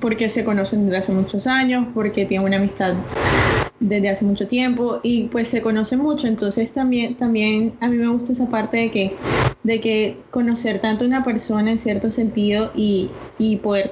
porque 0.00 0.28
se 0.28 0.44
conocen 0.44 0.86
desde 0.86 0.98
hace 0.98 1.12
muchos 1.12 1.46
años, 1.46 1.86
porque 1.94 2.26
tienen 2.26 2.46
una 2.46 2.56
amistad 2.56 2.94
desde 3.80 4.08
hace 4.08 4.24
mucho 4.24 4.48
tiempo 4.48 5.00
y 5.02 5.24
pues 5.24 5.48
se 5.48 5.60
conocen 5.60 5.98
mucho, 5.98 6.26
entonces 6.26 6.72
también, 6.72 7.16
también 7.16 7.74
a 7.80 7.88
mí 7.88 7.96
me 7.96 8.08
gusta 8.08 8.32
esa 8.32 8.48
parte 8.48 8.78
de 8.78 8.90
que, 8.90 9.12
de 9.62 9.80
que 9.80 10.16
conocer 10.30 10.80
tanto 10.80 11.04
a 11.04 11.08
una 11.08 11.24
persona 11.24 11.70
en 11.70 11.78
cierto 11.78 12.10
sentido 12.10 12.72
y, 12.74 13.10
poder 13.62 13.90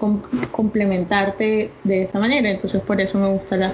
complementarte 0.50 1.70
de 1.84 2.02
esa 2.04 2.18
manera, 2.18 2.50
entonces 2.50 2.80
por 2.82 3.00
eso 3.00 3.18
me 3.18 3.28
gusta, 3.28 3.56
la, 3.56 3.72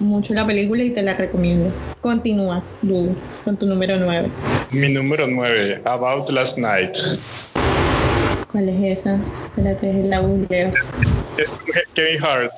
mucho 0.00 0.34
la 0.34 0.46
película 0.46 0.82
y 0.82 0.90
te 0.90 1.02
la 1.02 1.14
recomiendo. 1.14 1.72
Continúa, 2.02 2.62
con 3.44 3.56
tu 3.56 3.66
número 3.66 3.98
9. 3.98 4.28
Mi 4.72 4.92
número 4.92 5.26
9, 5.26 5.80
About 5.84 6.28
Last 6.30 6.58
Night. 6.58 6.96
¿Cuál 8.52 8.68
es 8.68 9.00
esa? 9.00 9.18
Espérate, 9.48 10.00
es 10.00 10.06
la. 10.06 10.20
Es 11.38 11.54
Kevin 11.94 12.22
Hart. 12.22 12.52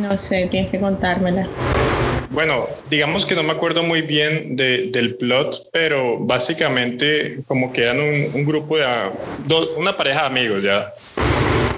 No 0.00 0.18
sé, 0.18 0.48
tienes 0.50 0.70
que 0.70 0.80
contármela. 0.80 1.48
Bueno, 2.30 2.66
digamos 2.88 3.24
que 3.24 3.34
no 3.34 3.42
me 3.42 3.52
acuerdo 3.52 3.84
muy 3.84 4.02
bien 4.02 4.56
del 4.56 5.16
plot, 5.16 5.68
pero 5.72 6.18
básicamente 6.18 7.44
como 7.46 7.72
que 7.72 7.82
eran 7.82 8.00
un, 8.00 8.44
grupo 8.44 8.76
de 8.76 8.84
una 9.76 9.96
pareja 9.96 10.22
de 10.22 10.26
amigos 10.26 10.62
ya. 10.62 10.92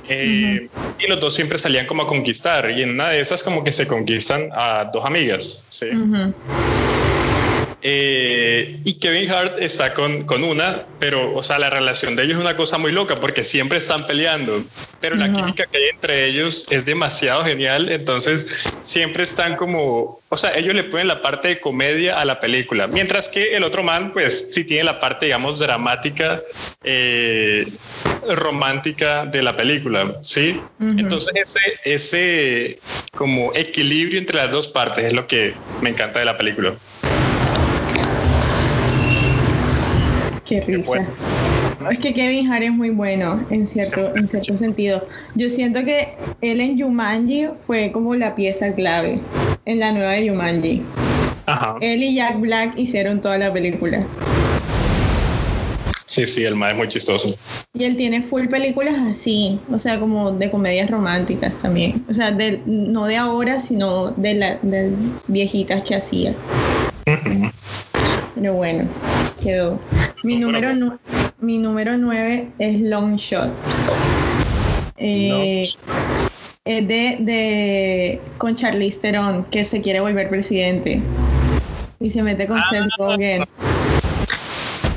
Eh, 0.09 0.69
y 0.99 1.09
los 1.09 1.21
dos 1.21 1.35
siempre 1.35 1.59
salían 1.59 1.87
como 1.87 2.03
a 2.03 2.07
conquistar 2.07 2.71
y 2.71 2.83
en 2.83 2.91
una 2.91 3.11
de 3.11 3.21
esas 3.21 3.43
como 3.43 3.63
que 3.63 3.73
se 3.73 3.87
conquistan 3.87 4.49
a 4.53 4.89
dos 4.93 5.05
amigas, 5.05 5.67
¿sí? 5.69 5.87
Eh, 7.83 8.80
y 8.85 8.95
Kevin 8.95 9.30
Hart 9.30 9.59
está 9.61 9.92
con, 9.92 10.25
con, 10.25 10.42
una, 10.45 10.87
pero, 10.99 11.35
o 11.35 11.42
sea, 11.42 11.59
la 11.59 11.68
relación 11.68 12.16
de 12.16 12.25
ellos 12.25 12.38
es 12.38 12.45
una 12.45 12.56
cosa 12.56 12.78
muy 12.78 12.90
loca 12.90 13.14
porque 13.16 13.45
siempre 13.45 13.78
están 13.78 14.06
peleando, 14.06 14.64
pero 14.99 15.14
la 15.14 15.30
química 15.30 15.66
que 15.66 15.76
hay 15.76 15.85
entre 15.92 16.26
ellos 16.26 16.66
es 16.71 16.87
demasiado 16.87 17.45
genial, 17.45 17.90
entonces 17.90 18.66
siempre 18.80 19.25
están 19.25 19.56
como, 19.56 20.21
o 20.28 20.37
sea, 20.37 20.56
ellos 20.56 20.75
le 20.75 20.85
ponen 20.85 21.06
la 21.06 21.21
parte 21.21 21.49
de 21.49 21.61
comedia 21.61 22.18
a 22.18 22.25
la 22.25 22.40
película, 22.40 22.87
mientras 22.87 23.28
que 23.28 23.54
el 23.54 23.62
otro 23.62 23.83
man, 23.83 24.12
pues 24.12 24.49
sí 24.50 24.64
tiene 24.64 24.85
la 24.85 24.99
parte, 24.99 25.26
digamos, 25.26 25.59
dramática, 25.59 26.40
eh, 26.83 27.68
romántica 28.26 29.26
de 29.26 29.42
la 29.42 29.56
película, 29.56 30.14
¿sí? 30.23 30.61
Entonces 30.80 31.33
ese, 31.35 31.61
ese 31.85 32.78
como 33.14 33.52
equilibrio 33.54 34.18
entre 34.18 34.38
las 34.38 34.50
dos 34.50 34.68
partes 34.68 35.04
es 35.04 35.12
lo 35.12 35.26
que 35.26 35.54
me 35.83 35.90
encanta 35.90 36.18
de 36.18 36.25
la 36.25 36.37
película. 36.37 36.75
Qué 40.47 40.61
risa. 40.61 41.05
Es 41.91 41.99
que 41.99 42.15
Kevin 42.15 42.50
Hart 42.50 42.62
es 42.62 42.73
muy 42.73 42.91
bueno 42.91 43.45
en 43.50 43.67
cierto, 43.67 44.15
en 44.17 44.29
cierto 44.29 44.57
sentido. 44.57 45.07
Yo 45.35 45.50
siento 45.50 45.85
que 45.85 46.15
él 46.41 46.61
en 46.61 46.81
Jumanji 46.81 47.49
fue 47.67 47.93
como 47.93 48.15
la 48.15 48.35
pieza 48.35 48.73
clave 48.73 49.21
en 49.65 49.81
la 49.81 49.93
nueva 49.93 50.12
de 50.12 50.29
Jumanji. 50.29 50.83
Ajá. 51.47 51.76
Él 51.81 52.03
y 52.03 52.15
Jack 52.15 52.41
Black 52.41 52.79
hicieron 52.79 53.21
toda 53.21 53.38
la 53.38 53.53
película. 53.53 54.05
Sí, 56.07 56.26
sí, 56.26 56.45
el 56.45 56.55
más 56.55 56.71
es 56.71 56.76
muy 56.76 56.88
chistoso. 56.88 57.37
Y 57.75 57.85
él 57.85 57.97
tiene 57.97 58.23
full 58.23 58.47
películas 58.47 58.95
así, 59.12 59.61
o 59.71 59.79
sea, 59.79 60.00
como 60.00 60.33
de 60.33 60.50
comedias 60.50 60.91
románticas 60.91 61.53
también. 61.59 62.07
O 62.09 62.15
sea, 62.15 62.31
de, 62.31 62.62
no 62.65 63.05
de 63.05 63.17
ahora, 63.17 63.61
sino 63.61 64.12
de, 64.12 64.35
las 64.35 64.59
viejitas 65.26 65.83
que 65.83 65.95
hacía. 65.95 66.35
Pero 68.37 68.52
bueno, 68.52 68.87
quedó. 69.43 69.81
Mi 70.23 70.37
número, 70.37 70.99
mi 71.40 71.57
número 71.57 71.97
9 71.97 72.49
es 72.59 72.81
Long 72.83 73.16
Shot. 73.16 73.49
Eh, 74.99 75.66
es 76.66 76.88
de, 76.88 77.16
de, 77.21 78.21
con 78.37 78.55
Charlize 78.55 79.00
Theron, 79.00 79.45
que 79.45 79.64
se 79.64 79.81
quiere 79.81 80.00
volver 80.00 80.28
presidente. 80.28 81.00
Y 81.99 82.11
se 82.11 82.23
mete 82.23 82.47
con 82.47 82.61
Seth 82.71 82.83
ah. 82.83 82.97
Rogen. 82.99 83.45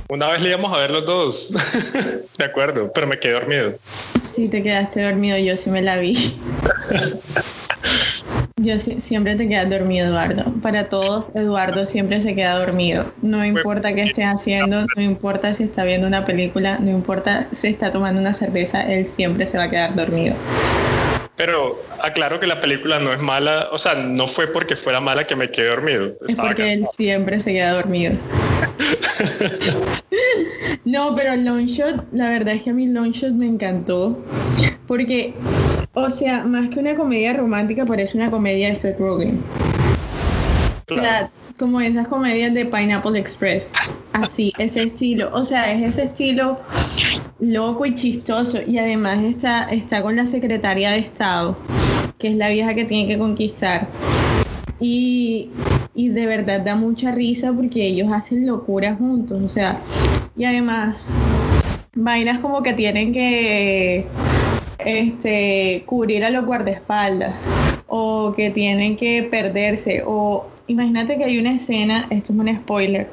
Una 0.10 0.32
vez 0.32 0.42
le 0.42 0.50
íbamos 0.50 0.74
a 0.74 0.80
ver 0.80 0.92
los 0.92 1.06
dos. 1.06 1.54
de 2.38 2.44
acuerdo, 2.44 2.92
pero 2.94 3.08
me 3.08 3.18
quedé 3.18 3.34
dormido. 3.34 3.74
Sí, 4.22 4.50
te 4.50 4.62
quedaste 4.62 5.02
dormido, 5.02 5.38
yo 5.38 5.56
sí 5.56 5.70
me 5.70 5.82
la 5.82 5.96
vi. 5.96 6.38
Yo 8.62 8.78
siempre 8.78 9.36
te 9.38 9.48
quedas 9.48 9.70
dormido, 9.70 10.08
Eduardo. 10.08 10.44
Para 10.62 10.90
todos, 10.90 11.28
Eduardo 11.34 11.86
siempre 11.86 12.20
se 12.20 12.36
queda 12.36 12.60
dormido. 12.60 13.06
No 13.22 13.46
importa 13.46 13.94
qué 13.94 14.04
esté 14.04 14.26
haciendo, 14.26 14.86
no 14.98 15.02
importa 15.02 15.54
si 15.54 15.64
está 15.64 15.86
viendo 15.86 16.08
una 16.08 16.26
película, 16.26 16.78
no 16.78 16.90
importa 16.90 17.48
si 17.54 17.68
está 17.68 17.90
tomando 17.90 18.20
una 18.20 18.34
cerveza, 18.34 18.82
él 18.82 19.08
siempre 19.08 19.46
se 19.46 19.58
va 19.58 19.64
a 19.64 19.70
quedar 19.70 19.96
dormido. 19.96 20.36
Pero 21.38 21.82
aclaro 22.04 22.38
que 22.42 22.48
la 22.48 22.60
película 22.60 23.00
no 23.00 23.14
es 23.14 23.22
mala, 23.22 23.70
o 23.72 23.78
sea, 23.78 23.96
no 23.96 24.28
fue 24.28 24.48
porque 24.48 24.76
fuera 24.76 25.00
mala 25.00 25.26
que 25.26 25.38
me 25.38 25.50
quedé 25.50 25.68
dormido. 25.68 26.16
es 26.28 26.36
porque 26.36 26.72
él 26.72 26.86
siempre 26.98 27.40
se 27.40 27.54
queda 27.54 27.72
dormido. 27.72 28.16
no, 30.84 31.16
pero 31.16 31.38
Longshot, 31.38 32.12
la 32.12 32.30
verdad 32.30 32.56
es 32.56 32.64
que 32.64 32.72
a 32.72 32.74
mí 32.74 32.88
Longshot 32.88 33.32
me 33.32 33.48
encantó. 33.48 34.22
Porque 34.86 35.34
o 35.94 36.12
sea, 36.12 36.44
más 36.44 36.70
que 36.70 36.80
una 36.80 36.96
comedia 36.96 37.34
romántica, 37.34 37.86
parece 37.86 38.18
una 38.18 38.30
comedia 38.30 38.70
de 38.70 38.76
Seth 38.76 39.00
Rogen. 39.00 39.42
como 41.58 41.82
esas 41.82 42.08
comedias 42.08 42.54
de 42.54 42.66
Pineapple 42.66 43.20
Express. 43.20 43.74
Así, 44.14 44.54
ese 44.58 44.84
estilo. 44.84 45.30
O 45.34 45.44
sea, 45.44 45.72
es 45.72 45.90
ese 45.90 46.04
estilo 46.06 46.60
loco 47.40 47.86
y 47.86 47.96
chistoso. 47.96 48.60
Y 48.66 48.78
además 48.78 49.20
está, 49.24 49.70
está 49.72 50.02
con 50.02 50.16
la 50.16 50.26
secretaria 50.26 50.92
de 50.92 51.00
Estado, 51.00 51.58
que 52.18 52.30
es 52.30 52.36
la 52.36 52.50
vieja 52.50 52.74
que 52.74 52.86
tiene 52.86 53.08
que 53.08 53.18
conquistar. 53.18 53.88
Y, 54.80 55.50
y 55.94 56.10
de 56.10 56.26
verdad 56.26 56.62
da 56.62 56.76
mucha 56.76 57.12
risa 57.12 57.52
porque 57.52 57.86
ellos 57.86 58.12
hacen 58.12 58.48
locura 58.48 58.96
juntos. 58.96 59.42
O 59.44 59.50
sea, 59.50 59.80
y 60.38 60.46
además, 60.46 61.08
vainas 61.94 62.40
como 62.40 62.64
que 62.64 62.74
tienen 62.74 63.12
que 63.12 64.08
este, 64.80 65.84
cubrir 65.86 66.24
a 66.24 66.30
los 66.30 66.46
guardaespaldas 66.46 67.40
o 67.88 68.34
que 68.36 68.50
tienen 68.50 68.98
que 68.98 69.24
perderse 69.24 70.04
o 70.06 70.48
imagínate 70.68 71.18
que 71.18 71.26
hay 71.26 71.40
una 71.40 71.54
escena, 71.54 72.08
esto 72.10 72.32
es 72.32 72.40
un 72.40 72.56
spoiler, 72.56 73.10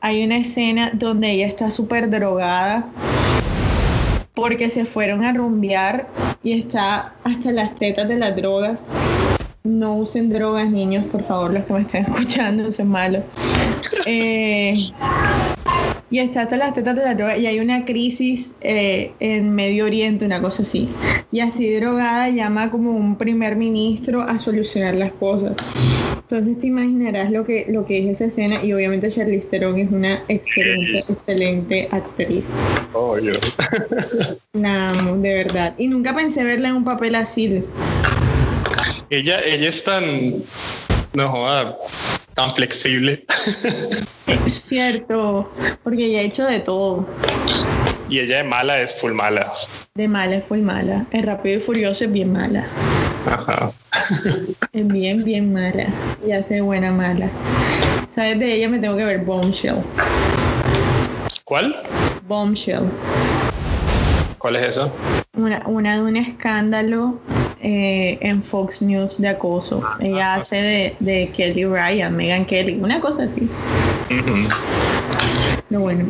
hay 0.00 0.24
una 0.24 0.38
escena 0.38 0.90
donde 0.92 1.30
ella 1.30 1.46
está 1.46 1.70
súper 1.70 2.10
drogada 2.10 2.86
porque 4.34 4.70
se 4.70 4.84
fueron 4.84 5.24
a 5.24 5.32
rumbear 5.32 6.06
y 6.44 6.52
está 6.52 7.14
hasta 7.24 7.50
las 7.50 7.74
tetas 7.76 8.06
de 8.06 8.16
las 8.16 8.36
drogas. 8.36 8.78
No 9.64 9.96
usen 9.96 10.30
drogas, 10.30 10.70
niños, 10.70 11.04
por 11.06 11.24
favor, 11.24 11.52
los 11.52 11.64
que 11.64 11.72
me 11.72 11.80
estén 11.80 12.04
escuchando, 12.04 12.68
eso 12.68 12.82
es 12.82 12.88
malo. 12.88 13.22
Eh, 14.06 14.72
y 16.10 16.18
está 16.20 16.42
hasta 16.42 16.56
las 16.56 16.74
tetas 16.74 16.96
de 16.96 17.02
la 17.02 17.14
droga 17.14 17.36
y 17.36 17.46
hay 17.46 17.60
una 17.60 17.84
crisis 17.84 18.50
eh, 18.60 19.12
en 19.20 19.54
Medio 19.54 19.84
Oriente, 19.84 20.24
una 20.24 20.40
cosa 20.40 20.62
así. 20.62 20.88
Y 21.30 21.40
así 21.40 21.72
drogada 21.74 22.30
llama 22.30 22.70
como 22.70 22.92
un 22.92 23.16
primer 23.16 23.56
ministro 23.56 24.22
a 24.22 24.38
solucionar 24.38 24.94
las 24.94 25.12
cosas. 25.12 25.52
Entonces 26.22 26.58
te 26.58 26.66
imaginarás 26.66 27.30
lo 27.30 27.44
que, 27.44 27.66
lo 27.68 27.86
que 27.86 27.98
es 27.98 28.16
esa 28.16 28.26
escena 28.26 28.62
y 28.62 28.72
obviamente 28.72 29.10
Charlize 29.10 29.48
Theron 29.48 29.78
es 29.78 29.90
una 29.90 30.22
excelente, 30.28 30.98
excelente 30.98 31.88
actriz. 31.90 32.44
Oh, 32.92 33.18
yo. 33.18 33.32
La 34.52 34.90
amo, 34.90 35.16
de 35.16 35.34
verdad. 35.34 35.74
Y 35.78 35.88
nunca 35.88 36.14
pensé 36.14 36.44
verla 36.44 36.68
en 36.68 36.76
un 36.76 36.84
papel 36.84 37.14
así. 37.14 37.62
Ella, 39.10 39.40
ella 39.40 39.68
es 39.68 39.84
tan... 39.84 40.04
No 41.14 41.28
joda 41.28 41.76
tan 42.38 42.54
flexible. 42.54 43.24
Es 44.28 44.62
cierto, 44.68 45.50
porque 45.82 46.06
ella 46.06 46.20
ha 46.20 46.22
hecho 46.22 46.44
de 46.44 46.60
todo. 46.60 47.04
Y 48.08 48.20
ella 48.20 48.36
de 48.36 48.44
mala 48.44 48.80
es 48.80 48.94
full 48.94 49.10
mala. 49.10 49.50
De 49.96 50.06
mala 50.06 50.36
es 50.36 50.44
full 50.44 50.60
mala. 50.60 51.04
Es 51.10 51.24
rápido 51.24 51.58
y 51.58 51.62
furioso 51.62 52.04
es 52.04 52.12
bien 52.12 52.32
mala. 52.32 52.64
Ajá. 53.26 53.72
Es 54.72 54.86
bien, 54.86 55.24
bien 55.24 55.52
mala. 55.52 55.92
Y 56.24 56.30
hace 56.30 56.60
buena 56.60 56.92
mala. 56.92 57.28
¿Sabes? 58.14 58.38
De 58.38 58.54
ella 58.54 58.68
me 58.68 58.78
tengo 58.78 58.96
que 58.96 59.04
ver 59.04 59.24
Bombshell. 59.24 59.82
¿Cuál? 61.44 61.74
Bombshell. 62.28 62.88
¿Cuál 64.38 64.56
es 64.56 64.76
eso? 64.76 64.92
Una, 65.36 65.66
una 65.66 65.96
de 65.96 66.02
un 66.02 66.16
escándalo 66.16 67.18
eh, 67.62 68.18
en 68.20 68.42
Fox 68.42 68.82
News 68.82 69.18
de 69.18 69.28
acoso. 69.28 69.82
Ah, 69.84 69.98
Ella 70.00 70.34
hace 70.36 70.56
de, 70.56 70.96
de, 71.00 71.30
Kelly 71.36 71.64
Ryan, 71.64 72.16
Megan 72.16 72.44
Kelly, 72.46 72.78
una 72.80 73.00
cosa 73.00 73.24
así. 73.24 73.48
Pero 75.68 75.80
bueno, 75.80 76.06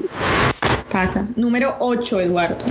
casa. 0.91 1.27
Número 1.37 1.77
8, 1.81 2.21
Eduardo. 2.21 2.65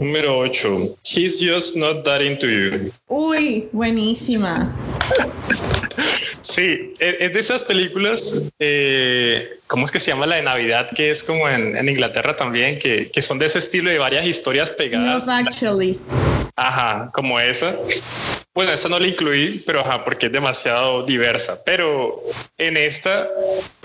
Número 0.00 0.38
8. 0.38 0.96
He's 1.02 1.40
just 1.40 1.76
not 1.76 2.04
that 2.04 2.20
into 2.20 2.46
you. 2.46 2.90
Uy, 3.08 3.68
buenísima. 3.72 4.54
Sí, 6.42 6.94
e, 7.00 7.16
es 7.20 7.32
de 7.32 7.40
esas 7.40 7.62
películas, 7.62 8.44
eh, 8.58 9.58
¿cómo 9.66 9.84
es 9.84 9.90
que 9.90 10.00
se 10.00 10.10
llama 10.10 10.26
la 10.26 10.36
de 10.36 10.42
Navidad? 10.42 10.88
Que 10.94 11.10
es 11.10 11.22
como 11.22 11.48
en, 11.48 11.76
en 11.76 11.88
Inglaterra 11.88 12.36
también, 12.36 12.78
que, 12.78 13.10
que, 13.10 13.20
son 13.20 13.38
de 13.38 13.46
ese 13.46 13.58
estilo 13.58 13.90
de 13.90 13.98
varias 13.98 14.26
historias 14.26 14.70
pegadas. 14.70 15.26
Love 15.26 15.48
Actually. 15.48 15.98
Ajá, 16.56 17.10
como 17.12 17.38
esa. 17.38 17.76
Bueno, 18.54 18.72
esa 18.72 18.88
no 18.88 18.98
la 18.98 19.06
incluí, 19.06 19.62
pero 19.66 19.80
ajá, 19.80 20.02
porque 20.04 20.26
es 20.26 20.32
demasiado 20.32 21.02
diversa. 21.02 21.62
Pero 21.64 22.22
en 22.56 22.78
esta, 22.78 23.28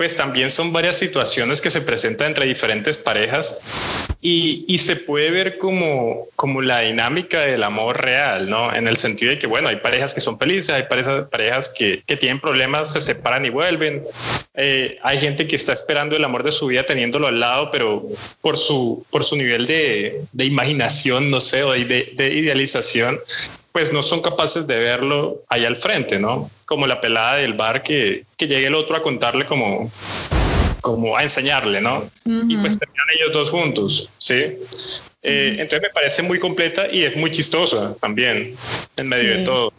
pues 0.02 0.16
también 0.16 0.50
son 0.50 0.72
varias 0.72 0.98
situaciones 0.98 1.60
que 1.60 1.70
se 1.70 1.80
presentan 1.80 2.26
entre 2.26 2.44
diferentes 2.44 2.98
parejas 2.98 3.62
y, 4.20 4.64
y, 4.66 4.78
se 4.78 4.96
puede 4.96 5.30
ver 5.30 5.58
como, 5.58 6.26
como 6.34 6.60
la 6.60 6.80
dinámica 6.80 7.42
del 7.42 7.62
amor 7.62 8.02
real, 8.02 8.50
¿no? 8.50 8.74
En 8.74 8.88
el 8.88 8.96
sentido 8.96 9.30
de 9.30 9.38
que, 9.38 9.46
bueno, 9.46 9.68
hay 9.68 9.76
parejas 9.76 10.12
que 10.12 10.20
son 10.20 10.40
felices, 10.40 10.70
hay 10.70 10.82
parejas, 10.88 11.28
parejas 11.30 11.68
que, 11.68 12.02
que 12.04 12.16
tienen 12.16 12.40
problemas, 12.40 12.92
se 12.92 13.00
separan 13.00 13.44
y 13.44 13.50
vuelven. 13.50 14.02
Eh, 14.54 14.98
hay 15.04 15.18
gente 15.18 15.46
que 15.46 15.54
está 15.54 15.72
esperando 15.72 16.16
el 16.16 16.24
amor 16.24 16.42
de 16.42 16.50
su 16.50 16.66
vida 16.66 16.84
teniéndolo 16.84 17.28
al 17.28 17.38
lado, 17.38 17.70
pero 17.70 18.02
por 18.40 18.56
su, 18.56 19.06
por 19.08 19.22
su 19.22 19.36
nivel 19.36 19.68
de, 19.68 20.24
de 20.32 20.44
imaginación, 20.44 21.30
no 21.30 21.40
sé, 21.40 21.62
o 21.62 21.74
de, 21.74 22.12
de 22.16 22.34
idealización, 22.34 23.20
pues 23.70 23.92
no 23.92 24.02
son 24.02 24.20
capaces 24.20 24.66
de 24.66 24.78
verlo 24.78 25.42
ahí 25.48 25.64
al 25.64 25.76
frente, 25.76 26.18
¿no? 26.18 26.50
Como 26.64 26.86
la 26.86 27.00
pelada 27.00 27.36
del 27.36 27.54
bar 27.54 27.82
que, 27.82 28.24
que 28.36 28.46
llegue 28.46 28.66
el 28.66 28.74
otro 28.74 28.96
a 28.96 29.02
contarle 29.02 29.46
como, 29.46 29.90
como 30.80 31.16
a 31.16 31.22
enseñarle, 31.22 31.80
¿no? 31.80 31.98
Uh 32.24 32.30
-huh. 32.30 32.52
Y 32.52 32.56
pues 32.56 32.78
terminan 32.78 33.06
ellos 33.14 33.32
dos 33.32 33.50
juntos, 33.50 34.08
¿sí? 34.18 34.34
Eh, 34.34 34.56
uh 34.56 35.56
-huh. 35.56 35.60
Entonces 35.60 35.82
me 35.82 35.90
parece 35.90 36.22
muy 36.22 36.38
completa 36.38 36.86
y 36.90 37.02
es 37.04 37.16
muy 37.16 37.30
chistosa 37.30 37.94
también, 38.00 38.54
en 38.96 39.08
medio 39.08 39.32
sí. 39.32 39.38
de 39.38 39.44
todo. 39.44 39.72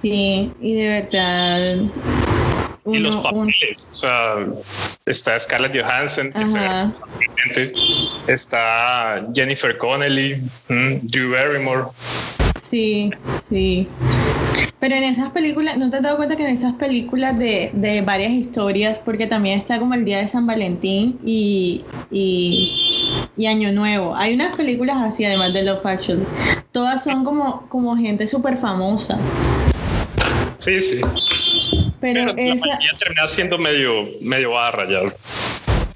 Sí, 0.00 0.52
y 0.60 0.74
de 0.74 0.88
verdad... 1.00 1.76
Uno, 2.84 2.96
y 2.98 3.02
los 3.02 3.16
papeles, 3.16 3.82
uno... 3.82 3.90
o 3.90 3.94
sea, 3.94 4.46
está 5.04 5.38
Scarlett 5.38 5.76
Johansson, 5.78 6.32
que 7.52 7.72
está 8.28 9.26
Jennifer 9.34 9.76
Connelly, 9.76 10.40
Drew 10.68 11.32
Barrymore. 11.32 11.84
Sí, 12.70 13.10
sí. 13.48 13.88
Pero 14.80 14.94
en 14.94 15.04
esas 15.04 15.30
películas, 15.32 15.76
¿no 15.76 15.90
te 15.90 15.96
has 15.96 16.02
dado 16.02 16.16
cuenta 16.16 16.36
que 16.36 16.44
en 16.44 16.50
esas 16.50 16.74
películas 16.74 17.38
de, 17.38 17.70
de 17.74 18.00
varias 18.00 18.30
historias, 18.32 18.98
porque 19.00 19.26
también 19.26 19.58
está 19.58 19.78
como 19.78 19.94
el 19.94 20.04
Día 20.04 20.18
de 20.18 20.28
San 20.28 20.46
Valentín 20.46 21.18
y, 21.24 21.82
y, 22.12 22.70
y 23.36 23.46
Año 23.46 23.72
Nuevo, 23.72 24.14
hay 24.14 24.34
unas 24.34 24.56
películas 24.56 24.96
así 25.00 25.24
además 25.24 25.52
de 25.52 25.64
Love 25.64 25.84
Actually, 25.84 26.26
todas 26.72 27.02
son 27.02 27.24
como, 27.24 27.68
como 27.68 27.96
gente 27.96 28.28
súper 28.28 28.56
famosa. 28.58 29.18
Sí, 30.58 30.80
sí. 30.80 31.02
Pero, 32.00 32.34
Pero 32.36 32.52
esa... 32.52 32.66
la 32.68 32.98
termina 32.98 33.26
siendo 33.26 33.58
medio, 33.58 33.90
medio 34.20 34.52
barra 34.52 34.88
ya. 34.88 35.00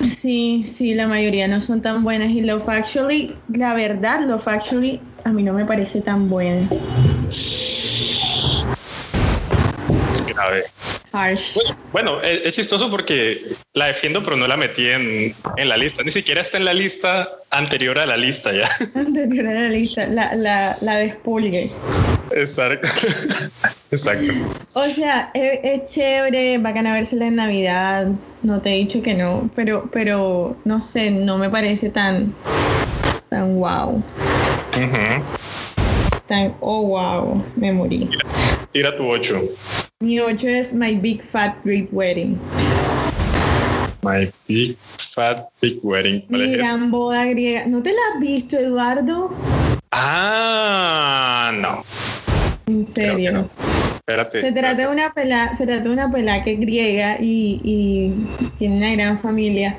Sí, 0.04 0.64
sí, 0.66 0.94
la 0.94 1.06
mayoría 1.06 1.46
no 1.46 1.60
son 1.60 1.82
tan 1.82 2.02
buenas 2.02 2.30
y 2.30 2.40
Love 2.40 2.68
Actually, 2.68 3.34
la 3.54 3.74
verdad, 3.74 4.26
Love 4.26 4.48
Actually 4.48 5.00
a 5.24 5.32
mí 5.32 5.42
no 5.42 5.52
me 5.52 5.64
parece 5.64 6.00
tan 6.00 6.28
buena. 6.28 6.68
Es 7.28 8.66
grave. 10.26 10.64
Harsh. 11.12 11.58
Bueno, 11.92 12.22
es, 12.22 12.46
es, 12.46 12.54
chistoso 12.54 12.90
porque 12.90 13.42
la 13.74 13.86
defiendo, 13.86 14.22
pero 14.22 14.36
no 14.36 14.46
la 14.46 14.56
metí 14.56 14.88
en, 14.88 15.34
en, 15.56 15.68
la 15.68 15.76
lista. 15.76 16.02
Ni 16.02 16.10
siquiera 16.10 16.40
está 16.40 16.56
en 16.56 16.64
la 16.64 16.72
lista 16.72 17.28
anterior 17.50 17.98
a 17.98 18.06
la 18.06 18.16
lista 18.16 18.50
ya. 18.52 18.68
Anterior 18.94 19.46
a 19.46 19.52
la 19.52 19.68
lista, 19.68 20.06
la, 20.06 20.34
la, 20.34 20.78
la 20.80 20.96
despulgue. 20.96 21.70
Exacto. 22.34 22.88
Exacto. 23.90 24.32
O 24.72 24.84
sea, 24.84 25.30
es, 25.34 25.60
es, 25.62 25.90
chévere, 25.90 26.56
bacán 26.56 26.86
a 26.86 26.94
vérsela 26.94 27.26
en 27.26 27.36
Navidad. 27.36 28.06
No 28.42 28.62
te 28.62 28.70
he 28.70 28.78
dicho 28.78 29.02
que 29.02 29.14
no, 29.14 29.50
pero, 29.54 29.90
pero 29.92 30.56
no 30.64 30.80
sé, 30.80 31.10
no 31.10 31.36
me 31.36 31.50
parece 31.50 31.90
tan, 31.90 32.34
tan 33.28 33.56
wow. 33.56 34.02
Uh 34.72 34.88
-huh. 34.88 35.22
Tan, 36.26 36.54
oh 36.60 36.80
wow, 36.96 37.44
me 37.56 37.72
morí. 37.72 38.08
Tira, 38.08 38.24
tira 38.72 38.96
tu 38.96 39.04
8. 39.04 39.40
Mi 40.00 40.18
8 40.18 40.48
es 40.48 40.72
My 40.72 40.96
Big 40.96 41.20
Fat 41.20 41.56
Great 41.62 41.88
Wedding. 41.92 42.40
My 44.02 44.30
Big 44.48 44.78
Fat 45.14 45.50
Big 45.60 45.78
Wedding. 45.82 46.24
Mi 46.28 46.56
gran 46.56 46.90
boda 46.90 47.26
griega. 47.26 47.66
¿No 47.66 47.82
te 47.82 47.90
la 47.92 48.00
has 48.14 48.20
visto, 48.20 48.56
Eduardo? 48.56 49.30
Ah, 49.90 51.52
no. 51.54 51.84
En 52.66 52.88
serio. 52.94 53.32
No. 53.32 53.50
Espérate, 53.96 54.40
se 54.40 54.52
trata 54.52 54.68
espérate. 54.70 54.82
de 54.82 54.88
una 54.88 55.12
pela, 55.12 55.54
se 55.54 55.66
trata 55.66 55.82
de 55.82 55.90
una 55.90 56.10
pela 56.10 56.42
que 56.42 56.54
es 56.54 56.60
griega 56.60 57.18
y, 57.20 57.60
y 57.62 58.48
tiene 58.58 58.78
una 58.78 58.90
gran 58.92 59.20
familia 59.20 59.76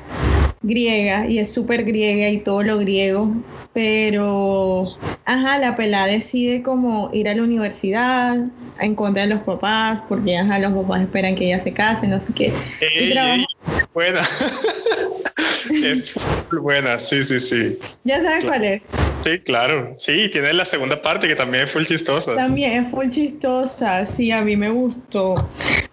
griega 0.62 1.26
y 1.28 1.38
es 1.38 1.52
súper 1.52 1.84
griega 1.84 2.28
y 2.28 2.38
todo 2.38 2.62
lo 2.62 2.78
griego, 2.78 3.34
pero 3.74 4.82
ajá, 5.26 5.58
la 5.58 5.76
pelada 5.76 6.06
decide 6.06 6.62
como 6.62 7.10
ir 7.12 7.28
a 7.28 7.34
la 7.34 7.42
universidad 7.42 8.36
en 8.80 8.94
contra 8.94 9.24
de 9.24 9.34
los 9.34 9.42
papás, 9.42 10.00
porque 10.08 10.36
ajá, 10.36 10.58
los 10.60 10.72
papás 10.72 11.02
esperan 11.02 11.36
que 11.36 11.46
ella 11.46 11.60
se 11.60 11.74
case, 11.74 12.06
no 12.06 12.20
sé 12.20 12.26
qué. 12.34 12.56
Ey, 12.80 13.12
ey, 13.12 13.44
buena. 13.92 14.22
buena, 16.62 16.98
sí, 16.98 17.22
sí, 17.22 17.40
sí. 17.40 17.78
¿Ya 18.04 18.22
sabes 18.22 18.44
claro. 18.44 18.48
cuál 18.48 18.64
es? 18.64 18.82
Sí, 19.22 19.38
claro. 19.38 19.94
Sí, 19.96 20.28
tiene 20.30 20.52
la 20.52 20.66
segunda 20.66 21.00
parte 21.00 21.26
que 21.26 21.34
también 21.34 21.64
es 21.64 21.72
full 21.72 21.84
chistosa. 21.84 22.36
También 22.36 22.84
es 22.84 22.90
full 22.90 23.08
chistosa, 23.08 24.04
sí, 24.04 24.30
a 24.30 24.42
mí 24.42 24.56
me 24.56 24.70
gustó. 24.70 25.34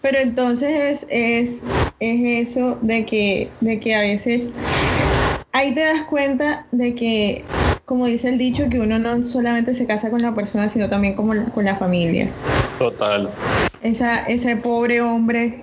Pero 0.02 0.20
entonces 0.20 1.06
es, 1.10 1.10
es, 1.10 1.62
es 2.00 2.50
eso 2.50 2.78
de 2.82 3.06
que, 3.06 3.50
de 3.62 3.80
que 3.80 3.96
a 3.96 4.02
veces 4.02 4.50
ahí 5.54 5.74
te 5.74 5.82
das 5.82 6.06
cuenta 6.10 6.68
de 6.72 6.94
que, 6.94 7.46
como 7.86 8.06
dice 8.06 8.30
el 8.30 8.38
dicho, 8.38 8.70
que 8.70 8.80
uno 8.80 9.00
no 9.00 9.26
solamente 9.26 9.74
se 9.74 9.86
casa 9.86 10.10
con 10.10 10.22
la 10.22 10.34
persona, 10.34 10.70
sino 10.70 10.88
también 10.88 11.16
como 11.16 11.34
la, 11.34 11.46
con 11.46 11.66
la 11.66 11.76
familia. 11.76 12.30
Total. 12.80 13.30
Esa, 13.82 14.26
ese 14.26 14.56
pobre 14.56 15.02
hombre 15.02 15.62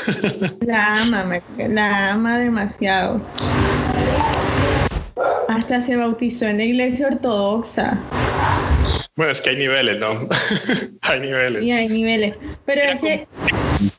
la 0.60 1.02
ama, 1.02 1.40
la 1.68 2.12
ama 2.12 2.38
demasiado. 2.38 3.20
Hasta 5.48 5.80
se 5.80 5.96
bautizó 5.96 6.46
en 6.46 6.58
la 6.58 6.64
iglesia 6.64 7.06
ortodoxa. 7.06 7.98
Bueno, 9.16 9.30
es 9.30 9.40
que 9.40 9.50
hay 9.50 9.56
niveles, 9.56 10.00
¿no? 10.00 10.14
hay 11.02 11.20
niveles. 11.20 11.62
Y 11.62 11.70
hay 11.70 11.88
niveles. 11.88 12.36
Pero 12.66 12.82
Era 12.82 12.92
es 12.94 13.00
que. 13.00 13.28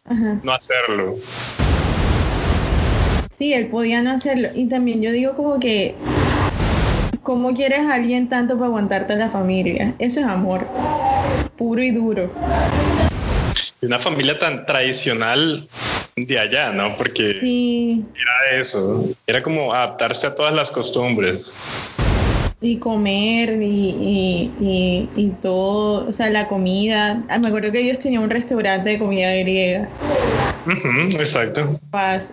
Ajá. 0.06 0.40
No 0.44 0.54
hacerlo. 0.54 1.16
Sí, 3.38 3.54
él 3.54 3.68
podía 3.68 4.02
no 4.02 4.12
hacerlo. 4.12 4.50
Y 4.54 4.68
también 4.68 5.02
yo 5.02 5.12
digo 5.12 5.36
como 5.36 5.60
que. 5.60 5.96
¿Cómo 7.26 7.56
quieres 7.56 7.80
a 7.80 7.96
alguien 7.96 8.30
tanto 8.30 8.54
para 8.54 8.68
aguantarte 8.68 9.14
a 9.14 9.16
la 9.16 9.30
familia? 9.30 9.96
Eso 9.98 10.20
es 10.20 10.28
amor. 10.28 10.68
Puro 11.58 11.82
y 11.82 11.90
duro. 11.90 12.30
Y 13.82 13.88
una 13.88 13.98
familia 13.98 14.38
tan 14.38 14.64
tradicional 14.68 15.68
de 16.16 16.40
allá, 16.40 16.72
¿no? 16.72 16.96
Porque 16.96 17.40
sí. 17.40 18.06
era 18.14 18.60
eso, 18.60 19.10
era 19.26 19.42
como 19.42 19.74
adaptarse 19.74 20.28
a 20.28 20.36
todas 20.36 20.54
las 20.54 20.70
costumbres. 20.70 21.95
Y 22.62 22.78
comer 22.78 23.62
y, 23.62 23.66
y, 23.66 24.52
y, 24.62 25.10
y, 25.16 25.30
todo, 25.42 26.08
o 26.08 26.14
sea, 26.14 26.30
la 26.30 26.48
comida. 26.48 27.24
Ah, 27.30 27.38
me 27.38 27.50
acuerdo 27.50 27.72
que 27.72 27.82
ellos 27.82 28.00
tenían 28.00 28.24
un 28.24 28.30
restaurante 28.30 28.92
de 28.92 29.00
comida 29.00 29.36
griega. 29.36 29.90
Uh 30.66 30.72
-huh, 30.72 31.20
exacto. 31.20 31.80